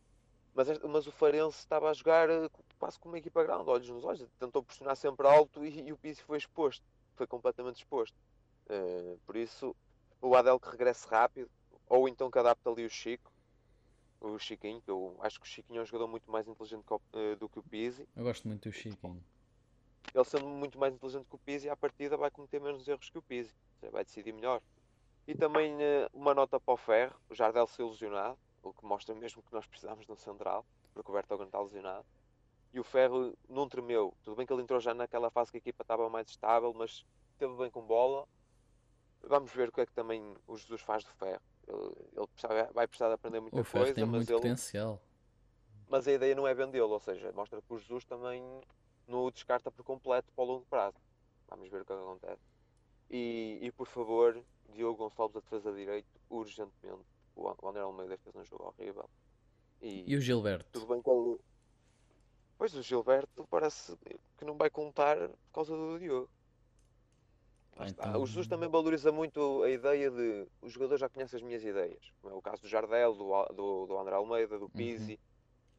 [0.52, 4.04] Mas, mas o Farense estava a jogar eh, quase como uma equipa grande, olhos nos
[4.04, 6.82] olhos, tentou pressionar sempre alto e, e o Pizzi foi exposto,
[7.14, 8.16] foi completamente exposto.
[8.68, 9.74] Eh, por isso,
[10.20, 11.48] o Adel que regresse rápido,
[11.88, 13.30] ou então que adapte ali o Chico,
[14.20, 16.92] o Chiquinho, que eu acho que o Chiquinho é um jogador muito mais inteligente que
[16.92, 18.06] o- eh, do que o Pizzi.
[18.16, 19.24] Eu gosto muito do Chiquinho.
[20.14, 23.18] Ele sendo muito mais inteligente que o Pizzi, à partida vai cometer menos erros que
[23.18, 23.54] o Pizzi,
[23.92, 24.60] vai decidir melhor.
[25.26, 29.14] E também eh, uma nota para o Ferro, o Jardel se ilusionado, o que mostra
[29.14, 32.04] mesmo que nós precisamos de um central, porque o Bertogan está lesionado.
[32.72, 35.58] E o Ferro não tremeu, tudo bem que ele entrou já naquela fase que a
[35.58, 38.26] equipa estava mais estável, mas esteve bem com bola.
[39.22, 41.42] Vamos ver o que é que também o Jesus faz do Ferro.
[41.68, 45.00] Ele, ele vai precisar de aprender muita O coisa, mas muito ele, potencial.
[45.88, 48.42] mas a ideia não é vendê-lo, ou seja, mostra que o Jesus também
[49.10, 50.96] não o descarta por completo para o longo prazo.
[51.48, 52.42] Vamos ver o que é acontece.
[53.10, 54.42] E, e por favor,
[54.72, 57.04] Diogo Gonçalves a defesa de direito, urgentemente.
[57.34, 59.08] O An- o André Almeida fez um jogo horrível.
[59.82, 60.68] E, E o Gilberto?
[60.72, 61.38] tudo bem que ele.
[62.56, 63.96] Pois o Gilberto parece
[64.36, 66.28] que não vai contar por causa do Diogo.
[67.76, 71.42] Ah, então- O Jesus também valoriza muito a ideia de o jogador já conhece as
[71.42, 72.12] minhas ideias.
[72.20, 75.18] Como é o caso do Jardel, do, do, do André Almeida, do Pizzi.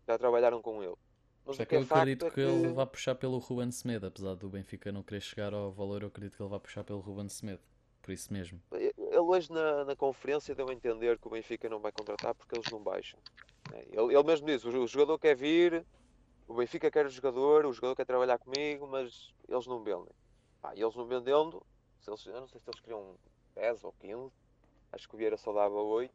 [0.07, 0.95] Já trabalharam com ele.
[1.51, 3.71] Mas Só que que eu é facto acredito é que ele vai puxar pelo Ruben
[3.71, 6.83] Semedo, apesar do Benfica não querer chegar ao valor, eu acredito que ele vai puxar
[6.83, 7.61] pelo Ruben Semedo.
[8.01, 8.59] Por isso mesmo.
[8.71, 12.55] Ele hoje na, na conferência deu a entender que o Benfica não vai contratar porque
[12.55, 13.19] eles não baixam.
[13.73, 15.85] É, Ele, ele mesmo diz, o, jogador quer vir,
[16.47, 20.13] o Benfica quer o jogador, o jogador quer trabalhar comigo, mas eles não vendem.
[20.61, 21.65] Pá, e eles não vendendo,
[21.99, 23.15] se eles, eu não sei se eles queriam
[23.55, 24.31] 10 ou 15,
[24.91, 26.13] acho que o Vieira só dava 8.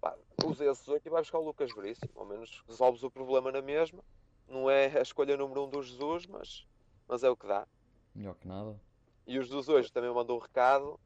[0.00, 3.52] Pá, usa esses 8 e vai buscar o Lucas Veríssimo, ao menos resolves o problema
[3.52, 4.02] na mesma.
[4.48, 6.66] Não é a escolha número 1 um do Jesus, mas,
[7.08, 7.66] mas é o que dá.
[8.14, 8.78] Melhor que nada.
[9.26, 10.98] E os dos hoje também mandou um recado.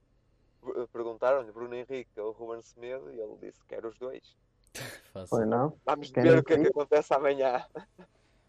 [0.62, 4.36] per- Perguntaram-lhe Bruno Henrique ou Ruben Semedo e ele disse que quer os dois.
[5.12, 5.28] Fácil.
[5.28, 5.74] Foi não?
[5.84, 7.64] Vamos Quem ver não o que é que acontece amanhã.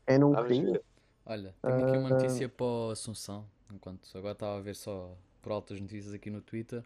[0.07, 0.81] Eu não queria.
[1.25, 2.13] Olha, tenho aqui uma Ah.
[2.13, 3.47] notícia para o Assunção.
[3.73, 6.83] Enquanto agora estava a ver só por altas notícias aqui no Twitter.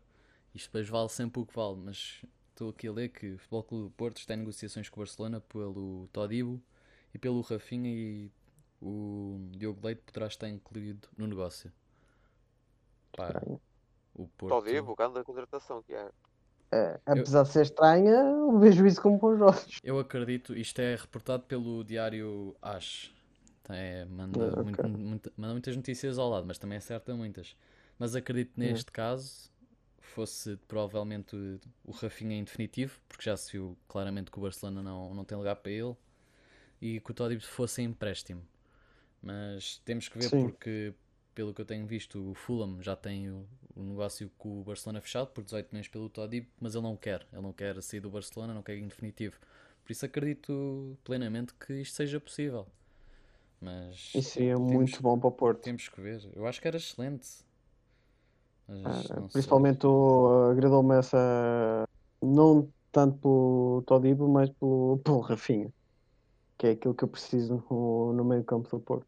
[0.53, 3.63] Isto depois vale sempre o que vale, mas estou aqui a ler que o Futebol
[3.63, 6.61] Clube do Porto está em negociações com o Barcelona pelo Todibo
[7.15, 8.29] e pelo Rafinha e
[8.81, 11.71] o Diogo Leite poderá estar incluído no negócio.
[13.15, 13.61] Pá, Estranho.
[14.13, 14.67] o Porto.
[14.67, 16.11] O grande da contratação que é.
[16.73, 19.79] É, apesar de ser estranha, eu vejo isso com bons olhos.
[19.81, 23.13] Eu acredito, isto é reportado pelo diário Ash.
[23.69, 24.63] É, manda, Ah, ok.
[24.63, 27.55] muito- muita- manda muitas notícias ao lado, mas também acerta muitas.
[27.97, 28.63] Mas acredito que Hum.
[28.65, 29.49] neste caso
[29.99, 34.83] fosse provavelmente o- o Rafinha em definitivo, porque já se viu claramente que o Barcelona
[34.83, 35.95] não, não tem lugar para ele,
[36.81, 38.41] e que o Todibo fosse em empréstimo.
[39.21, 40.41] Mas temos que ver Sim.
[40.49, 40.93] porque,
[41.33, 43.45] pelo que eu tenho visto, o Fulham já tem o,
[43.75, 47.25] o negócio com o Barcelona fechado por 18 milhões pelo Todibo, mas ele não quer.
[47.33, 49.37] Ele não quer sair do Barcelona, não quer em definitivo.
[49.83, 52.67] Por isso acredito plenamente que isto seja possível.
[53.61, 55.61] Mas Isso seria temos- muito bom para o Porto.
[55.61, 56.21] temos que ver.
[56.35, 57.27] Eu acho que era excelente.
[58.67, 61.87] Ah, principalmente o- agradou-me essa.
[62.21, 65.71] Não tanto pelo Todibo, mas pelo, pelo Rafinha.
[66.57, 69.07] Que é aquilo que eu preciso no, no meio campo do Porto.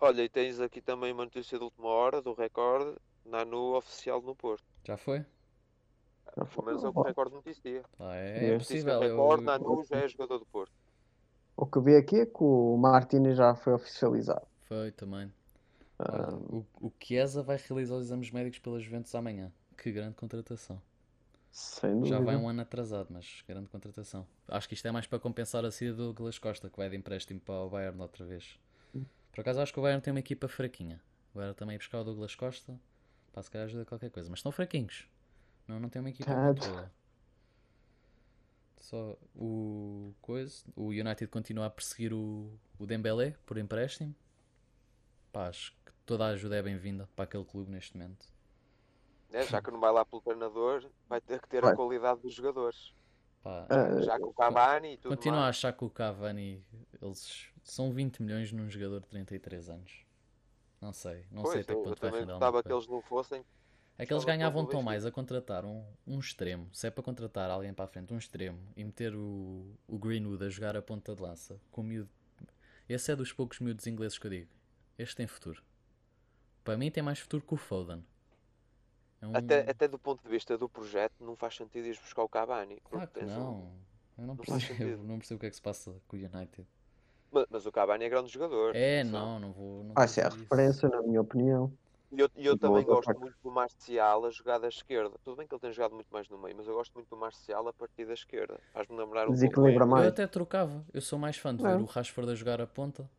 [0.00, 4.34] Olha, e tens aqui também uma notícia de última hora do recorde, Nanu oficial no
[4.34, 4.64] Porto.
[4.84, 5.20] Já foi?
[6.36, 6.64] Já Pelo foi.
[6.66, 7.84] menos é o que o recorde noticia.
[7.98, 8.50] Ah, É.
[8.54, 8.94] é, possível.
[8.94, 10.72] Eu- recorde, Nanu já é jogador do Porto.
[11.56, 14.46] O que eu vi aqui é que o Martínez já foi oficializado.
[14.62, 15.32] Foi também.
[15.98, 19.52] Ah, o, o Chiesa vai realizar os exames médicos pelas Juventus amanhã.
[19.78, 20.82] Que grande contratação.
[21.54, 22.38] Sem Já vai dúvida.
[22.44, 24.26] um ano atrasado, mas grande contratação.
[24.48, 26.96] Acho que isto é mais para compensar a saída do Douglas Costa, que vai de
[26.96, 28.58] empréstimo para o Bayern outra vez.
[29.32, 31.00] Por acaso acho que o Bayern tem uma equipa fraquinha.
[31.34, 32.78] Bayern também buscar o Douglas Costa,
[33.32, 34.28] para se calhar ajuda qualquer coisa.
[34.30, 35.08] Mas estão fraquinhos.
[35.66, 36.44] Não, não tem uma equipa Tá.
[36.44, 36.90] muito boa.
[38.76, 44.14] Só o coisa, o United continua a perseguir o, o Dembélé por empréstimo.
[45.32, 48.26] Pá, acho que toda a ajuda é bem-vinda para aquele clube neste momento.
[49.34, 51.72] É, já que não vai lá pelo treinador, vai ter que ter Vai.
[51.72, 52.94] a qualidade dos jogadores.
[53.42, 55.56] Pá, Ah, Já com o Cavani e tudo Continuo a mais.
[55.56, 56.64] achar que o Cavani,
[57.02, 60.04] eles são 20 milhões num jogador de 33 anos.
[60.80, 62.86] Não sei, não sei Pois, até que eu, eu ponto vai render alguma que eles
[62.86, 63.44] não fossem.
[63.98, 67.50] É que eles ganhavam tão mais a contratar um, um extremo, se é para contratar
[67.50, 71.14] alguém para a frente, um extremo, e meter o, o Greenwood a jogar a ponta
[71.14, 72.10] de lança, com o miúdo.
[72.88, 74.50] Esse é dos poucos miúdos ingleses que eu digo.
[74.98, 75.62] Este tem futuro.
[76.62, 78.04] Para mim tem mais futuro que o Foden.
[79.24, 79.36] É um...
[79.36, 82.80] Até, até do ponto de vista do projeto, não faz sentido ir buscar o Cavani.
[82.84, 83.72] Claro porque que tens um- não.
[84.16, 86.66] Eu não não percebo, não percebo o que é que se passa com o United.
[87.32, 88.76] Ma- Mas, o Cavani é grande jogador.
[88.76, 89.82] É, não, não vou.
[89.84, 90.38] Não Vai vou ser a isso.
[90.38, 91.72] referência, na minha opinião.
[92.12, 93.18] E eu, e eu também boa gosto parte.
[93.20, 95.16] muito do Marcial a jogar da esquerda.
[95.24, 97.16] Tudo bem que ele tem jogado muito mais no meio, mas eu gosto muito do
[97.16, 98.60] Marcial a partir da esquerda.
[98.72, 100.04] Faz-me lembrar um pouco Desequilibra mais.
[100.04, 100.84] Eu até trocava.
[100.94, 101.76] Eu sou mais fã de ver É.
[101.76, 103.10] o Rashford a jogar a ponta.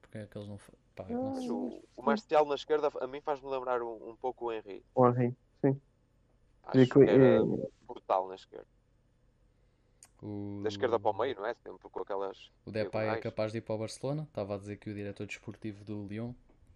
[0.00, 0.58] Porque é que eles não.
[0.94, 1.44] Pá, não sei.
[1.44, 1.50] Henry.
[1.50, 4.84] O, o Marcial na esquerda a mim faz-me lembrar um, um pouco o Henry.
[4.94, 5.80] O Henry, sim.
[6.64, 8.66] Acho que era eh, brutal na esquerda.
[10.22, 10.60] O...
[10.62, 11.54] Da esquerda para o meio, não é?
[11.54, 12.50] Sempre com aquelas.
[12.64, 14.22] O Depay é capaz de ir para o Barcelona.
[14.22, 16.32] Estava a dizer que o diretor desportivo do Lyon,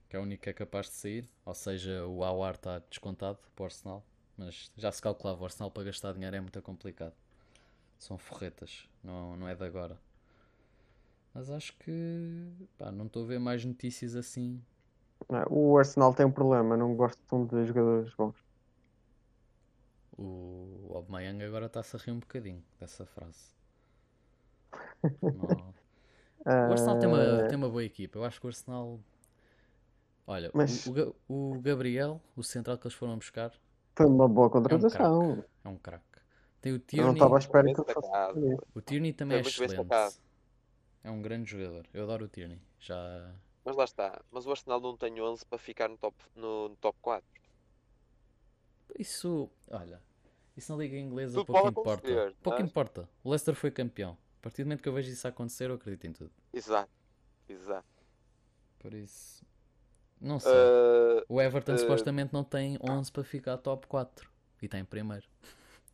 [0.08, 1.30] que é o único que é capaz de sair.
[1.44, 4.04] Ou seja, o Awar está descontado para o Arsenal.
[4.36, 7.14] Mas já se calculava, o Arsenal para gastar dinheiro é muito complicado.
[7.98, 9.98] São forretas, não, não é de agora.
[11.36, 14.58] Mas acho que pá, não estou a ver mais notícias assim.
[15.28, 18.34] É, O Arsenal tem um problema, não gostam de jogadores bons.
[20.16, 23.50] O Aubameyang agora está-se a rir um bocadinho dessa frase.
[25.22, 25.74] Não-
[26.46, 28.18] O Arsenal tem uma, tem uma boa equipa.
[28.18, 28.98] Eu acho que o Arsenal.
[30.26, 33.52] Olha, o- Mas- o, o Gabriel, o central que eles foram buscar,
[33.94, 35.44] Foi uma boa contratação.
[35.62, 36.04] é um craque.
[36.62, 37.12] Tem o Eu não Tierney.
[37.14, 38.10] estava à espera que ele fosse.
[38.74, 40.16] O Tierney também é excelente.
[41.06, 41.86] É um grande jogador.
[41.94, 42.60] Eu adoro o Tierney.
[42.80, 43.32] Já.
[43.64, 44.20] Mas lá está.
[44.28, 47.24] Mas o Arsenal não tem 11 para ficar no top, no, no top 4.
[48.98, 49.48] Isso.
[49.70, 50.02] Olha.
[50.56, 52.34] Isso na Liga Inglesa Tudo pouco importa.
[52.42, 53.08] Pouco mas- importa.
[53.22, 54.18] O Leicester foi campeão.
[54.40, 56.32] A partir do momento que eu vejo isso acontecer, eu acredito em tudo.
[56.52, 56.90] Exato.
[57.48, 57.86] Exato.
[58.80, 59.46] Por isso.
[60.20, 60.50] Não sei.
[60.50, 64.28] Uh, O Everton eh, supostamente não tem 11 para ficar top 4
[64.60, 65.28] e está em primeiro.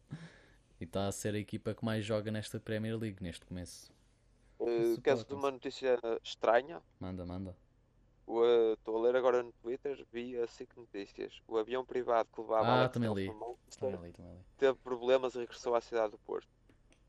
[0.80, 3.92] e está a ser a equipa que mais joga nesta Premier League neste começo.
[4.62, 6.80] Uh, queres pode uma notícia estranha?
[7.00, 7.56] Manda, manda.
[8.26, 11.40] O, uh, Estou a ler agora no Twitter, vi a SIC Notícias.
[11.48, 13.26] O avião privado que levava Ah, Alex também li.
[13.78, 14.40] Também ali, também ali.
[14.56, 16.46] teve problemas e regressou à cidade do Porto.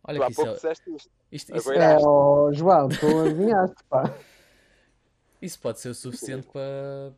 [0.06, 1.12] Olha tu há que isso pouco é, disseste isto.
[1.32, 4.04] isto, isso, Agora- É, ó, João, tu adivinhaste, pá.
[5.42, 7.14] isso pode ser o suficiente para,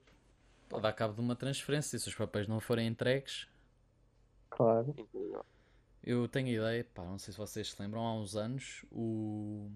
[0.70, 1.98] para dar cabo de uma transferência.
[1.98, 3.48] Se os papéis não forem entregues,
[4.50, 4.94] Claro.
[6.04, 9.70] Eu tenho ideia, pá, não sei se vocês se lembram, há uns anos o,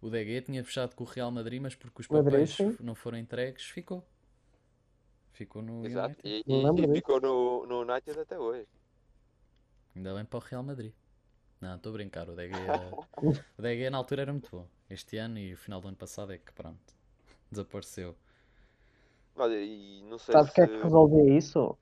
[0.00, 3.18] o DG tinha fechado com o Real Madrid, mas porque os Madrid, papéis não foram
[3.18, 4.04] entregues, ficou.
[5.32, 6.08] Ficou no Exato.
[6.24, 6.44] United.
[6.46, 8.66] E, e- e ficou no, no United até hoje.
[9.94, 10.92] Ainda bem para o Real Madrid.
[11.60, 12.28] Não, estou a brincar.
[12.28, 12.90] O DG, era-
[13.58, 14.66] o DG na altura era muito bom.
[14.90, 16.94] Este ano e o final do ano passado é que pronto.
[17.50, 18.16] Desapareceu.
[19.36, 20.72] Olha, e não sei Sabe o que é se.
[20.72, 21.60] que resolvia isso?
[21.60, 21.76] O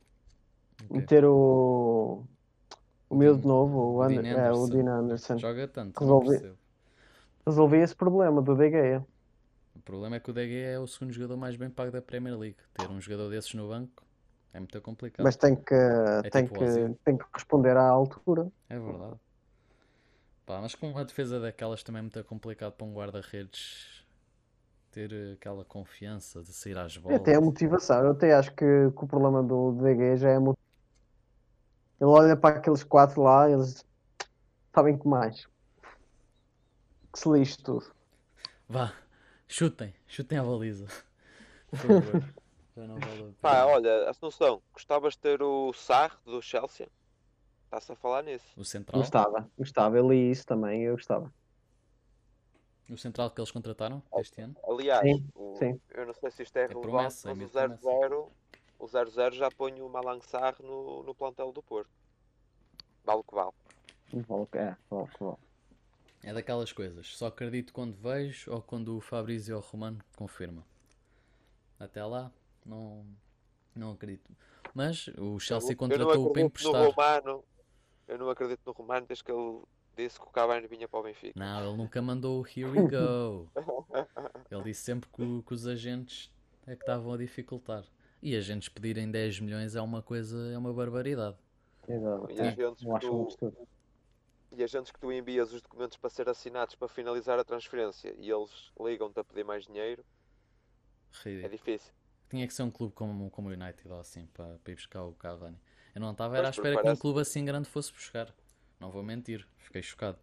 [0.89, 0.95] quê?
[0.95, 2.25] Meter o.
[3.09, 4.69] O miúdo Dean- novo, o, o Ander- Dean é, o Anderson.
[4.69, 5.39] Dean Anderson.
[5.39, 6.59] Joga tanto, não Resolvi- percebo.
[7.47, 9.07] Resolvia esse problema do De Gea.
[9.77, 12.37] O problema é que o DG é o segundo jogador mais bem pago da Premier
[12.37, 12.57] League.
[12.75, 14.03] Ter um jogador desses no banco
[14.53, 15.23] é muito complicado.
[15.23, 15.75] Mas tem que,
[16.33, 16.99] tem, tipo o que, Ozil.
[17.05, 18.51] tem que responder à altura.
[18.71, 19.21] É verdade.
[20.47, 24.05] Pá, mas com a defesa daquelas também é muito complicado para um guarda-redes
[24.91, 27.21] ter aquela confiança de sair às bolas.
[27.21, 28.03] até a motivação.
[28.03, 30.57] Eu até acho que, que o problema do De Gea já é motivação.
[32.01, 33.85] Ele olha para aqueles quatro lá, eles
[34.75, 35.47] sabem que mais.
[37.17, 37.87] Que se lixe tudo.
[38.69, 38.93] Vá,
[39.49, 40.87] chutem, chutem a baliza.
[41.71, 42.35] Por favor.
[42.77, 46.87] Já não vale a Pá, olha, Assunção, gostavas de ter o Sarr do Chelsea?
[47.65, 48.45] Está-se a falar nisso.
[48.55, 49.97] O central, Gostava, gostava.
[49.97, 51.33] Eu li isso também, eu gostava.
[52.91, 54.55] o central que eles contrataram este ano.
[54.69, 55.81] Aliás, Sim, o- sim.
[55.95, 58.31] eu não sei se isto é, relevante, promessa, é mas o 0-0
[58.79, 61.89] o 0-0 já põe o Malang Sarr no, no plantel do Porto.
[63.03, 63.53] Vale o que vale.
[64.13, 65.46] Vale, é, vale, vale.
[66.23, 67.07] É daquelas coisas.
[67.17, 70.65] Só acredito quando vejo ou quando o Fabrício Romano confirma.
[71.79, 72.33] Até lá,
[72.65, 73.07] não,
[73.75, 74.31] não acredito.
[74.75, 76.87] Mas o Chelsea eu contratou-o para emprestar.
[76.87, 77.45] Romano.
[78.09, 79.63] Eu não acredito no Romano desde que ele
[79.97, 81.33] disse que o Cavani vinha para o Benfica.
[81.39, 83.49] Não, ele nunca mandou o Here we go.
[84.51, 86.31] Ele disse sempre que, o- que os agentes
[86.67, 87.85] é que estavam a dificultar.
[88.23, 91.37] E agentes pedirem 10 milhões é uma coisa, é uma barbaridade.
[91.89, 92.31] Exato.
[92.31, 93.29] E agentes um tu.
[94.53, 98.31] E agentes que tu envias os documentos para ser assinados para finalizar a transferência e
[98.31, 100.05] eles ligam-te a pedir mais dinheiro,
[101.43, 101.49] é Ridículo.
[101.49, 101.93] difícil.
[102.29, 105.05] Tinha que ser um clube como, como o United ou assim para, para ir buscar
[105.05, 105.59] o Cavani.
[105.95, 108.35] Eu não estava era à Pois, espera que um clube assim grande fosse buscar.
[108.79, 110.19] Não vou mentir, fiquei chocado.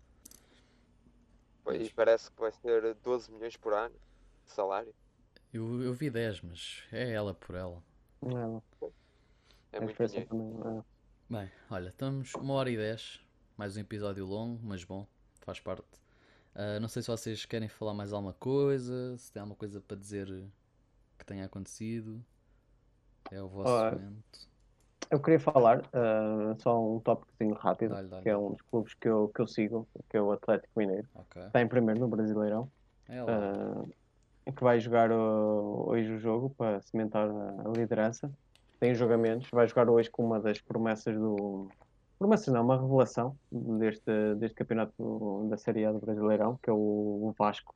[1.73, 3.95] E parece que vai ser 12 milhões por ano
[4.45, 4.93] de salário.
[5.53, 7.83] Eu, eu vi 10, mas é ela por ela.
[8.21, 8.87] É,
[9.71, 10.27] É a muito dinheiro.
[10.29, 10.83] também, é.
[11.29, 13.21] Bem, olha, estamos uma hora e 10.
[13.57, 15.05] Mais um episódio longo, mas bom,
[15.41, 15.85] faz parte.
[16.55, 19.97] Ah, não sei se vocês querem falar mais alguma coisa, se tem alguma coisa para
[19.97, 20.27] dizer
[21.17, 22.23] que tenha acontecido.
[23.31, 23.95] É o vosso Ora.
[23.95, 24.53] momento.
[25.09, 28.23] Eu queria falar uh, só um tópicozinho rápido, Dá-lhe, dá-lhe.
[28.23, 31.07] que é um dos clubes que eu, que eu sigo, que é o Atlético Mineiro.
[31.13, 31.41] Ok.
[31.43, 32.71] Está em primeiro no Brasileirão.
[33.07, 33.88] É uh,
[34.51, 38.31] que vai jogar uh, hoje o jogo para cimentar a liderança.
[38.80, 41.69] Tem jogamentos, vai jogar hoje com uma das promessas do.
[42.23, 47.33] Promessas não, uma revelação deste, deste campeonato da Série A do Brasileirão, que é o,
[47.37, 47.75] Vasco.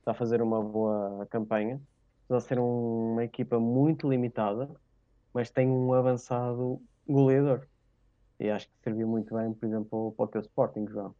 [0.00, 1.80] Está a fazer uma boa campanha.
[2.24, 4.68] Está a ser um- uma equipa muito limitada,
[5.32, 7.68] mas tem um avançado goleador.
[8.40, 11.14] E acho que serviu muito bem, por exemplo, para o teu Sporting, João.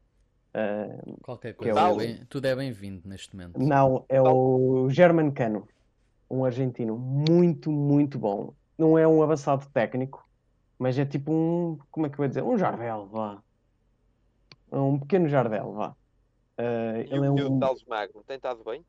[0.52, 1.92] Uh, Qualquer que é coisa.
[1.92, 3.56] o- é bem- tudo é bem-vindo neste momento.
[3.56, 5.68] não, é o German Cano,
[6.28, 8.52] um argentino muito, muito bom.
[8.76, 10.23] Não é um avançado técnico,
[10.78, 12.42] mas é tipo um, como é que eu vou dizer?
[12.42, 13.42] Um Jardel, vá.
[14.72, 15.94] Um pequeno Jardel, vá.
[16.56, 17.59] Eh, E ele é o miúdo um...
[17.59, 18.84] Dalves Magno tem estado bem?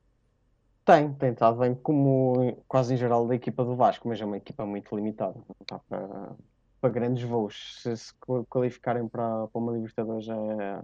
[0.84, 4.38] Tem, tem estado bem, como quase em geral da equipa do Vasco, mas é uma
[4.38, 5.34] equipa muito limitada.
[5.36, 6.36] Não está para,
[6.80, 7.82] para grandes voos.
[7.82, 8.14] Se se
[8.50, 10.84] qualificarem para, para uma Libertadores já é,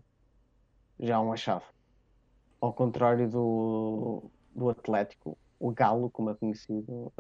[0.99, 1.65] já é uma chave.
[2.60, 4.23] Ao contrário do,
[4.56, 7.14] do Atlético, o Galo, como é conhecido,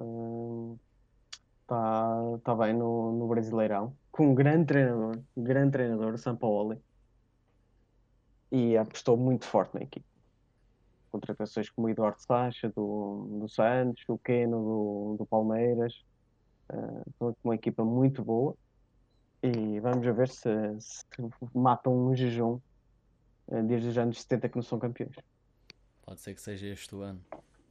[1.71, 6.77] está tá bem no, no Brasileirão, com um grande treinador, um grande treinador, Sampaoli,
[8.51, 10.05] e apostou muito forte na equipe
[11.11, 16.05] contratações como o Eduardo Sacha do, do Santos, o Keno do, do Palmeiras,
[16.71, 18.55] uh, uma equipa muito boa
[19.43, 20.49] e vamos a ver se,
[20.79, 21.03] se
[21.53, 22.59] matam um jejum
[23.49, 25.17] uh, desde os anos 70 que não são campeões.
[26.05, 27.19] Pode ser que seja este o ano.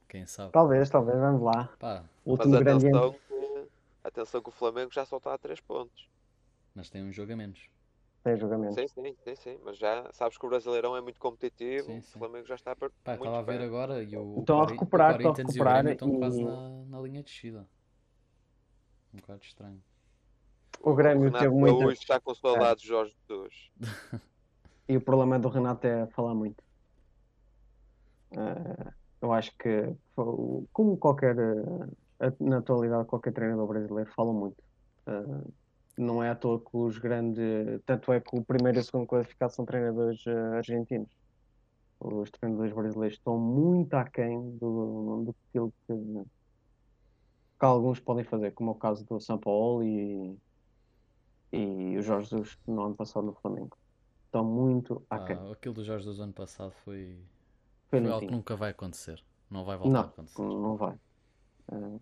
[0.07, 0.51] Quem sabe?
[0.51, 1.67] Talvez, talvez, vamos lá.
[1.79, 2.97] Pá, último grande ano.
[2.97, 3.30] atenção
[4.03, 6.09] atenção que o Flamengo já só está a 3 pontos.
[6.75, 7.69] mas tem um jogo a menos.
[8.23, 8.75] Tem jogamento.
[8.75, 9.59] Sim, sim, sim, sim.
[9.63, 11.87] Mas já sabes que o Brasileirão é muito competitivo.
[11.87, 12.19] Sim, o sim.
[12.19, 14.65] Flamengo já está per- Pá, muito estava a ver agora e o, Estão a o
[14.65, 17.19] Cori- recuperar, o estão a Corinthians e o recuperar estão quase e- na, na linha
[17.23, 17.67] de descida.
[19.13, 19.83] Um bocado estranho.
[20.81, 21.79] O Grêmio Renato teve muito.
[21.79, 23.71] Gaúcho está com saudades de Jorge Jesus.
[24.87, 26.61] E o problema do Renato é falar muito.
[28.33, 28.91] Eh,
[29.21, 29.95] eu acho que,
[30.73, 31.87] como qualquer, eh,
[32.39, 34.61] na atualidade, qualquer treinador brasileiro fala muito.
[35.07, 35.51] Eh,
[35.97, 37.81] não é à toa que os grandes.
[37.85, 41.09] Tanto é que o primeiro e o segundo classificado são treinadores eh, argentinos.
[41.99, 45.93] Os treinadores brasileiros estão muito aquém do, do aquilo que,
[47.59, 50.35] que alguns podem fazer, como é o caso do São Paulo e,
[51.51, 53.77] e o Jorge Jesus no ano passado no Flamengo.
[54.25, 55.51] Estão muito Pá, aquém.
[55.51, 57.17] aquilo do Jorge do ano passado foi,
[57.89, 59.23] Foi foi algo que nunca vai acontecer.
[59.49, 60.41] Não vai voltar a Não, acontecer.
[60.41, 60.95] não vai.
[61.71, 61.99] Eh,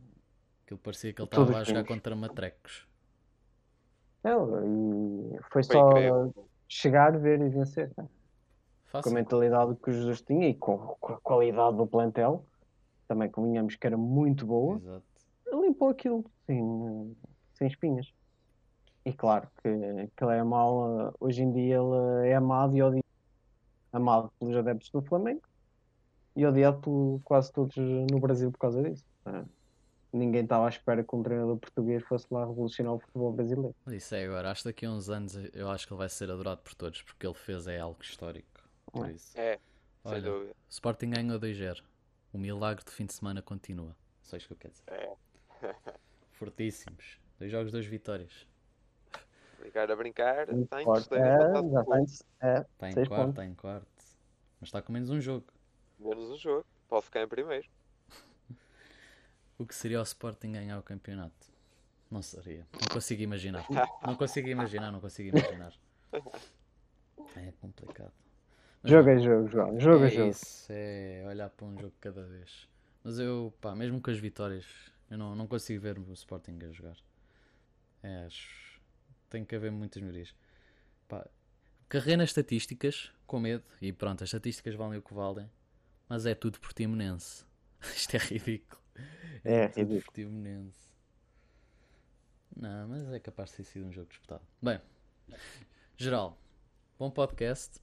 [0.69, 2.87] Aquilo parecia que ele estava a jogar contra matrecos.
[4.23, 6.47] É, e foi Foi só incrível.
[6.67, 7.91] chegar, ver e vencer.
[7.97, 8.07] né?
[8.91, 12.45] Com a mentalidade que o Jesus tinha e com, com a qualidade do plantel,
[13.07, 15.03] também convenhamos que era muito boa, Exato.
[15.59, 17.17] limpou aquilo sem,
[17.55, 18.13] sem espinhas.
[19.05, 19.71] E claro que,
[20.15, 23.05] que ele é mau, hoje em dia ele é amado e odiado,
[23.91, 25.41] amado pelos adeptos do Flamengo
[26.35, 29.03] e odiado por quase todos no Brasil por causa disso.
[29.25, 29.43] né?
[30.11, 33.75] Ninguém estava à espera que um treinador português fosse lá revolucionar o futebol brasileiro.
[33.87, 34.49] Isso é agora.
[34.49, 37.01] Acho que daqui a uns anos eu acho que ele vai ser adorado por todos
[37.03, 38.47] porque ele fez é algo histórico.
[38.91, 39.11] Por É.
[39.11, 39.39] isso.
[39.39, 39.59] É,
[40.03, 40.55] sem Olha, dúvida.
[40.67, 41.83] Sporting ganhou 2-0.
[42.33, 43.95] O milagre do fim de semana continua.
[44.23, 44.91] Só isto que eu quero dizer.
[44.91, 45.15] É.
[46.31, 47.19] Fortíssimos.
[47.37, 48.47] Dois jogos, duas vitórias.
[49.59, 52.03] Brincar a brincar, está em terceiro É, está em,
[52.39, 53.29] é, Está em seis quarto, pontos.
[53.31, 53.87] está em quarto.
[54.59, 55.45] Mas está com menos um jogo.
[55.99, 56.65] menos um jogo.
[56.87, 57.67] Pode ficar em primeiro.
[59.59, 61.47] O que seria o Sporting ganhar o campeonato?
[62.09, 62.65] Não seria.
[62.73, 63.65] Não consigo imaginar.
[64.01, 65.73] Não consigo imaginar, não consigo imaginar.
[67.35, 68.13] É complicado.
[68.81, 69.79] Mas Jogo não, jogo, João.
[69.79, 70.29] Jogo é é jogo.
[70.31, 72.69] isso, é olhar para um jogo cada vez.
[73.03, 74.65] Mas eu, pá, mesmo com as vitórias,
[75.11, 76.95] eu não, não consigo ver o Sporting a jogar.
[78.01, 78.79] É, acho.
[79.29, 80.33] Tem que haver muitas melhorias.
[81.07, 81.27] Pá,
[81.89, 85.51] carreira nas estatísticas, com medo, e pronto, as estatísticas valem o que valem,
[86.07, 87.43] mas é tudo portimonense.
[87.93, 88.78] Isto é ridículo.
[89.43, 90.89] É portimonense.
[92.55, 94.41] Não, mas é capaz de ter sido um jogo disputado.
[94.61, 94.81] Bem,
[95.95, 96.37] geral,
[96.97, 97.81] bom podcast.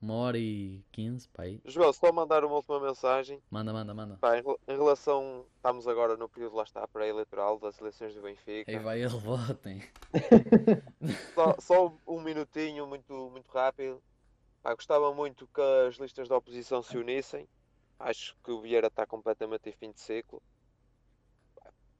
[0.00, 1.60] Uma hora e quinze, pá aí.
[1.64, 3.42] Joel, só mandar uma última mensagem.
[3.50, 4.16] Manda, manda, manda.
[4.20, 8.70] Pá, em relação, estamos agora no período lá está pré-eleitoral das eleições do Benfica.
[8.70, 9.82] Aí vai ele, votem.
[11.34, 14.00] Só, só um minutinho, muito, muito rápido.
[14.62, 17.48] Pá, gostava muito que as listas da oposição se unissem.
[17.98, 20.42] Acho que o Vieira está completamente em fim de ciclo.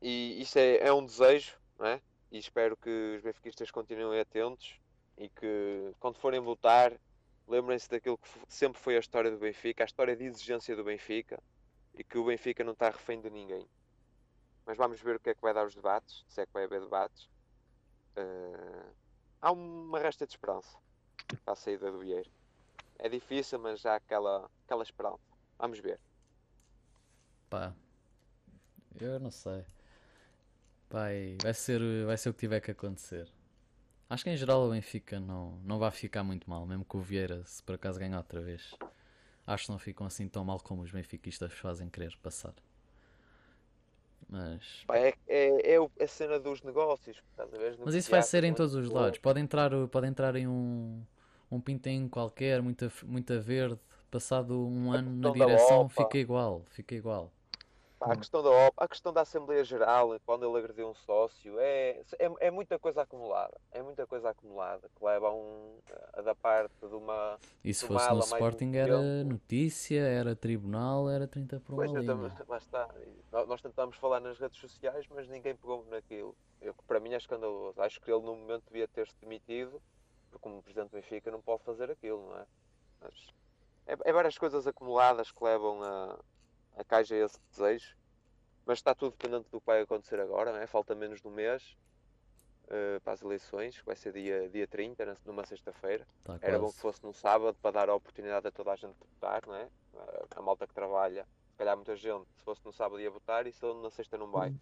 [0.00, 2.00] E isso é, é um desejo, não é?
[2.30, 4.78] E espero que os benfiquistas continuem atentos
[5.16, 6.92] e que quando forem votar,
[7.48, 11.42] lembrem-se daquilo que sempre foi a história do Benfica, a história de exigência do Benfica
[11.94, 13.66] e que o Benfica não está refém de ninguém.
[14.64, 16.64] Mas vamos ver o que é que vai dar os debates, se é que vai
[16.64, 17.24] haver debates.
[18.16, 18.94] Uh,
[19.40, 20.78] há uma resta de esperança
[21.44, 22.30] para a saída do Vieira.
[22.98, 25.27] É difícil, mas há aquela, aquela esperança.
[25.58, 25.98] Vamos ver.
[27.50, 27.74] Pá,
[29.00, 29.64] eu não sei.
[30.90, 33.28] Vai, vai, ser, vai ser o que tiver que acontecer.
[34.08, 37.00] Acho que em geral o Benfica não, não vai ficar muito mal, mesmo que o
[37.00, 38.74] Vieira, se por acaso ganhar outra vez.
[39.46, 42.54] Acho que não ficam assim tão mal como os benfiquistas fazem querer passar.
[44.28, 44.84] Mas.
[44.92, 47.22] É, é, é a cena dos negócios.
[47.82, 49.18] Mas isso vai ser em todos os lados.
[49.18, 51.02] Pode entrar, pode entrar em um,
[51.50, 53.80] um pintinho qualquer, muita, muita verde.
[54.10, 56.62] Passado um ano na direção, fica igual.
[56.70, 57.30] Fica igual.
[58.00, 62.46] A questão, da, a questão da Assembleia Geral, quando ele agrediu um sócio, é, é,
[62.46, 63.58] é, muita coisa acumulada.
[63.72, 65.78] É muita coisa acumulada que leva a, um,
[66.12, 67.38] a da parte de uma.
[67.64, 72.32] E se fosse no Sporting era notícia, era tribunal, era 30 por uma pois, linha.
[72.46, 72.88] Lá está.
[73.48, 76.36] Nós tentámos falar nas redes sociais, mas ninguém pegou naquilo.
[76.60, 77.80] Eu, para mim é escandaloso.
[77.82, 79.82] Acho que ele no momento devia ter-se demitido,
[80.30, 82.46] porque como presidente do Benfica não pode fazer aquilo, não é?
[83.00, 83.14] Mas
[83.88, 86.18] é, é várias coisas acumuladas que levam a
[86.78, 87.96] a caixa é esse desejo.
[88.64, 90.66] Mas está tudo dependente do que vai acontecer agora, é?
[90.66, 91.76] falta menos de um mês
[92.64, 96.06] uh, para as eleições, que vai ser dia, dia 30, numa sexta-feira.
[96.22, 98.92] Tá Era bom que fosse num sábado para dar a oportunidade a toda a gente
[98.92, 99.68] de votar, não é?
[100.36, 103.52] A malta que trabalha, se calhar muita gente, se fosse no sábado ia votar e
[103.52, 104.54] se na sexta não vai.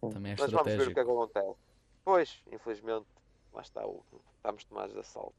[0.00, 1.60] Também é Mas vamos ver o que é que acontece.
[2.04, 3.06] Pois, infelizmente,
[3.52, 4.02] lá está, o,
[4.36, 5.34] estamos tomados de assalto.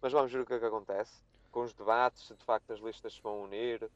[0.00, 1.22] Mas vamos ver o que é que acontece.
[1.50, 3.90] Com os debates, se de facto as listas se vão unir,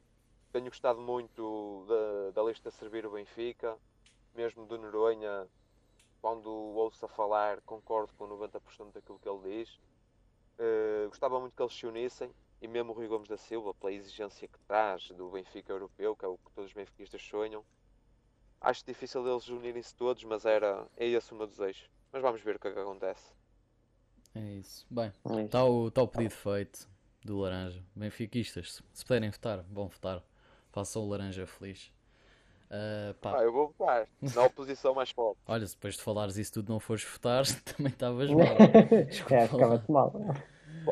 [0.52, 3.76] tenho gostado muito da, da lista servir o Benfica,
[4.34, 5.48] mesmo do Noronha,
[6.20, 9.70] quando ouço a falar, concordo com 90% daquilo que ele diz.
[10.58, 12.30] Uh, gostava muito que eles se unissem
[12.60, 16.24] e mesmo o Rui Gomes da Silva, pela exigência que traz do Benfica europeu, que
[16.24, 17.64] é o que todos os benfiquistas sonham.
[18.60, 21.90] Acho difícil eles unirem-se todos, mas era, é esse o meu desejo.
[22.12, 23.32] Mas vamos ver o que é que acontece.
[24.34, 24.86] É isso.
[24.88, 25.08] Bem,
[25.44, 26.91] está é o, tá o pedido feito
[27.24, 27.82] do Laranja.
[27.94, 30.22] Benfiquistas, se puderem votar, vão votar.
[30.70, 31.92] Faça o laranja feliz.
[32.70, 34.08] Uh, ah, eu vou votar.
[34.34, 35.38] Na oposição mais forte.
[35.46, 38.56] Olha, se depois de falares isso tudo não fores votar, também estavas mal.
[39.30, 40.12] é, ficava-te mal.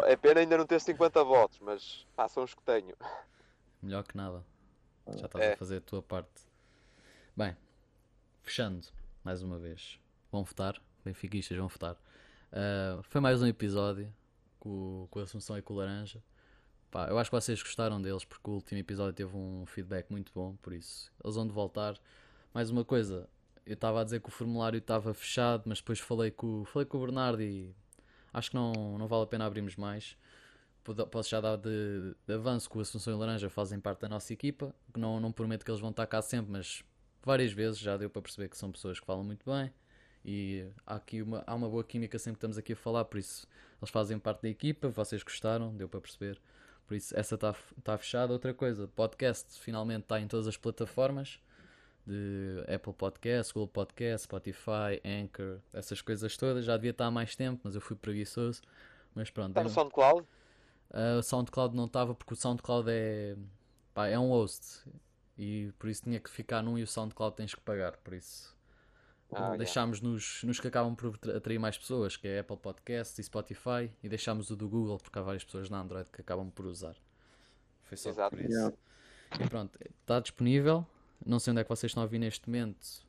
[0.04, 2.94] É pena ainda não ter 50 votos, mas são os que tenho.
[3.82, 4.44] Melhor que nada.
[5.16, 5.52] Já estás é.
[5.54, 6.42] a fazer a tua parte.
[7.34, 7.56] Bem,
[8.42, 8.86] fechando
[9.24, 9.98] mais uma vez.
[10.30, 11.94] Vão votar, benfiquistas vão votar.
[12.52, 14.12] Uh, foi mais um episódio
[14.60, 16.22] com, com a Assunção e com o Laranja.
[16.90, 20.32] Pá, eu acho que vocês gostaram deles porque o último episódio teve um feedback muito
[20.34, 21.98] bom, por isso eles vão de voltar.
[22.52, 23.28] Mais uma coisa,
[23.64, 26.98] eu estava a dizer que o formulário estava fechado, mas depois falei com, falei com
[26.98, 27.74] o Bernardo e
[28.32, 30.16] acho que não, não vale a pena abrirmos mais.
[31.10, 34.32] Posso já dar de, de avanço que o Assunção e Laranja fazem parte da nossa
[34.32, 34.74] equipa.
[34.96, 36.82] Não, não prometo que eles vão estar cá sempre, mas
[37.22, 39.72] várias vezes já deu para perceber que são pessoas que falam muito bem
[40.24, 43.18] e há aqui uma, há uma boa química sempre que estamos aqui a falar, por
[43.18, 43.46] isso
[43.80, 46.40] eles fazem parte da equipa, vocês gostaram, deu para perceber.
[46.86, 48.32] Por isso, essa está tá fechada.
[48.32, 51.40] Outra coisa, podcast finalmente está em todas as plataformas
[52.06, 56.64] de Apple Podcast, Google Podcast, Spotify, Anchor, essas coisas todas.
[56.64, 58.60] Já devia estar há mais tempo, mas eu fui preguiçoso.
[59.14, 59.50] Mas pronto.
[59.50, 60.26] Está no SoundCloud?
[60.90, 63.36] Uh, o SoundCloud não estava porque o SoundCloud é,
[63.94, 64.80] pá, é um host
[65.38, 67.96] e por isso tinha que ficar num e o SoundCloud tens que pagar.
[67.98, 68.54] Por isso
[69.32, 70.12] ah, deixámos yeah.
[70.12, 74.08] nos, nos que acabam por atrair mais pessoas, que é Apple Podcasts e Spotify, e
[74.08, 76.96] deixámos o do Google, porque há várias pessoas na Android que acabam por usar.
[77.84, 78.36] Foi só Exato.
[78.36, 78.52] por isso.
[78.52, 78.76] Yeah.
[79.40, 80.86] E pronto, está disponível.
[81.24, 83.04] Não sei onde é que vocês estão a ouvir neste momento,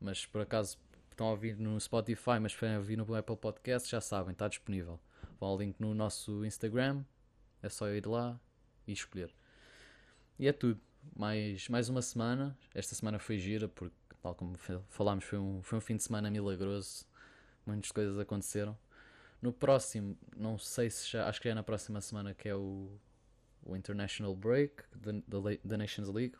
[0.00, 0.78] mas por acaso
[1.10, 5.00] estão a ouvir no Spotify, mas preferem ouvir no Apple Podcast, já sabem, está disponível.
[5.40, 7.04] Vão ao link no nosso Instagram,
[7.62, 8.38] é só ir lá
[8.86, 9.34] e escolher.
[10.38, 10.80] E é tudo.
[11.16, 12.56] Mais, mais uma semana.
[12.74, 14.56] Esta semana foi gira porque tal como
[14.88, 17.06] falámos, foi um, foi um fim de semana milagroso.
[17.66, 18.76] Muitas coisas aconteceram.
[19.40, 22.90] No próximo, não sei se já, acho que é na próxima semana que é o,
[23.62, 24.82] o International Break
[25.64, 26.34] da Nations League.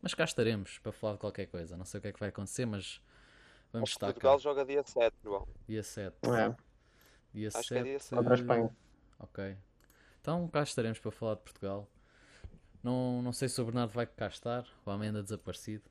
[0.00, 1.76] Mas cá estaremos para falar de qualquer coisa.
[1.76, 3.00] Não sei o que é que vai acontecer, mas
[3.72, 4.42] vamos estar Portugal cá.
[4.42, 5.48] joga dia 7, João.
[5.66, 6.16] Dia 7.
[6.24, 6.56] É.
[7.34, 7.68] Dia acho 7.
[7.68, 8.14] Que é dia 7.
[8.16, 8.76] Contra a Espanha.
[9.18, 9.56] Ok.
[10.20, 11.88] Então cá estaremos para falar de Portugal.
[12.82, 15.90] Não, não sei se o Bernardo vai cá estar ou ainda desaparecido.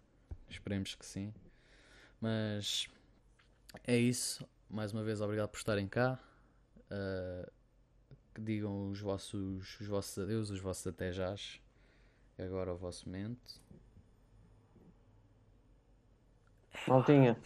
[0.50, 1.34] Esperemos que sim.
[2.20, 2.88] Mas
[3.86, 4.48] é isso.
[4.70, 6.20] Mais uma vez, obrigado por estarem cá.
[6.92, 7.52] Uh,
[8.34, 11.60] que digam os vossos, os vossos adeus, os vossos até jás.
[12.38, 13.60] Agora o vosso momento.
[16.88, 17.38] Maltinha.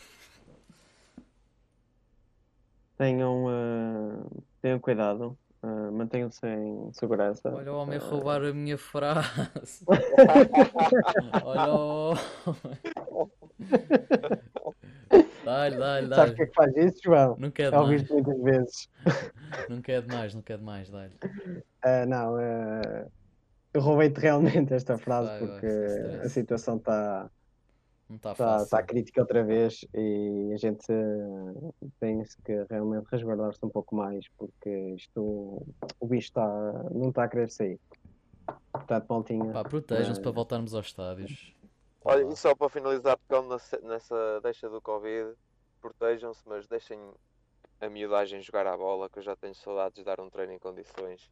[2.97, 5.37] Tenham, uh, tenham cuidado.
[5.63, 7.53] Uh, Mantenham-se em segurança.
[7.53, 8.01] Olha o homem uh...
[8.01, 9.85] roubar a minha frase.
[11.43, 12.77] Olha o homem.
[15.45, 16.35] Dá-lhe, dá-lhe, Sabes o dá-lhe.
[16.35, 17.37] que é que faz isso, João?
[17.39, 17.73] É Já demais.
[17.73, 18.89] ouviste muitas vezes.
[19.69, 21.15] Nunca é demais, nunca é demais, dá-lhe.
[21.83, 22.39] Ah, não,
[23.73, 25.67] eu roubei-te realmente esta frase Vai, porque
[26.23, 27.29] a situação está
[28.11, 28.69] Não está tá, fácil.
[28.69, 34.27] tá crítica outra vez e a gente ah, tem que realmente resguardar-se um pouco mais
[34.37, 35.65] porque isto,
[35.97, 36.45] o bicho tá,
[36.91, 37.79] não está a querer sair.
[38.73, 41.55] Portanto, maltinha, Pá, protejam-se para voltarmos aos estádios.
[42.03, 45.33] Olha, e só para finalizar, pegando nessa, nessa deixa do Covid,
[45.79, 46.99] protejam-se, mas deixem
[47.79, 50.59] a miudagem jogar à bola, que eu já tenho saudades de dar um treino em
[50.59, 51.31] condições.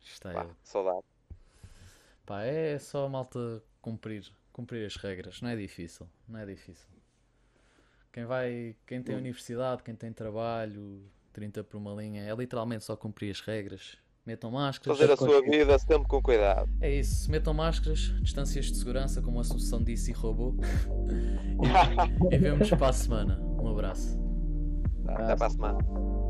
[0.00, 0.56] Está Pá, eu.
[0.62, 1.04] saudade.
[2.24, 6.86] Pá, é só a malta cumprir, cumprir as regras, não é difícil, não é difícil.
[8.12, 11.02] Quem vai, quem tem universidade, quem tem trabalho,
[11.32, 13.96] 30 por uma linha, é literalmente só cumprir as regras.
[14.24, 14.98] Metam máscaras.
[14.98, 16.70] Fazer a sua vida sempre com cuidado.
[16.80, 20.54] É isso, metam máscaras, distâncias de segurança, como a Assunção disse e roubou.
[22.30, 23.40] e vemo-nos para a semana.
[23.40, 24.16] Um abraço.
[25.08, 26.21] Até para a semana.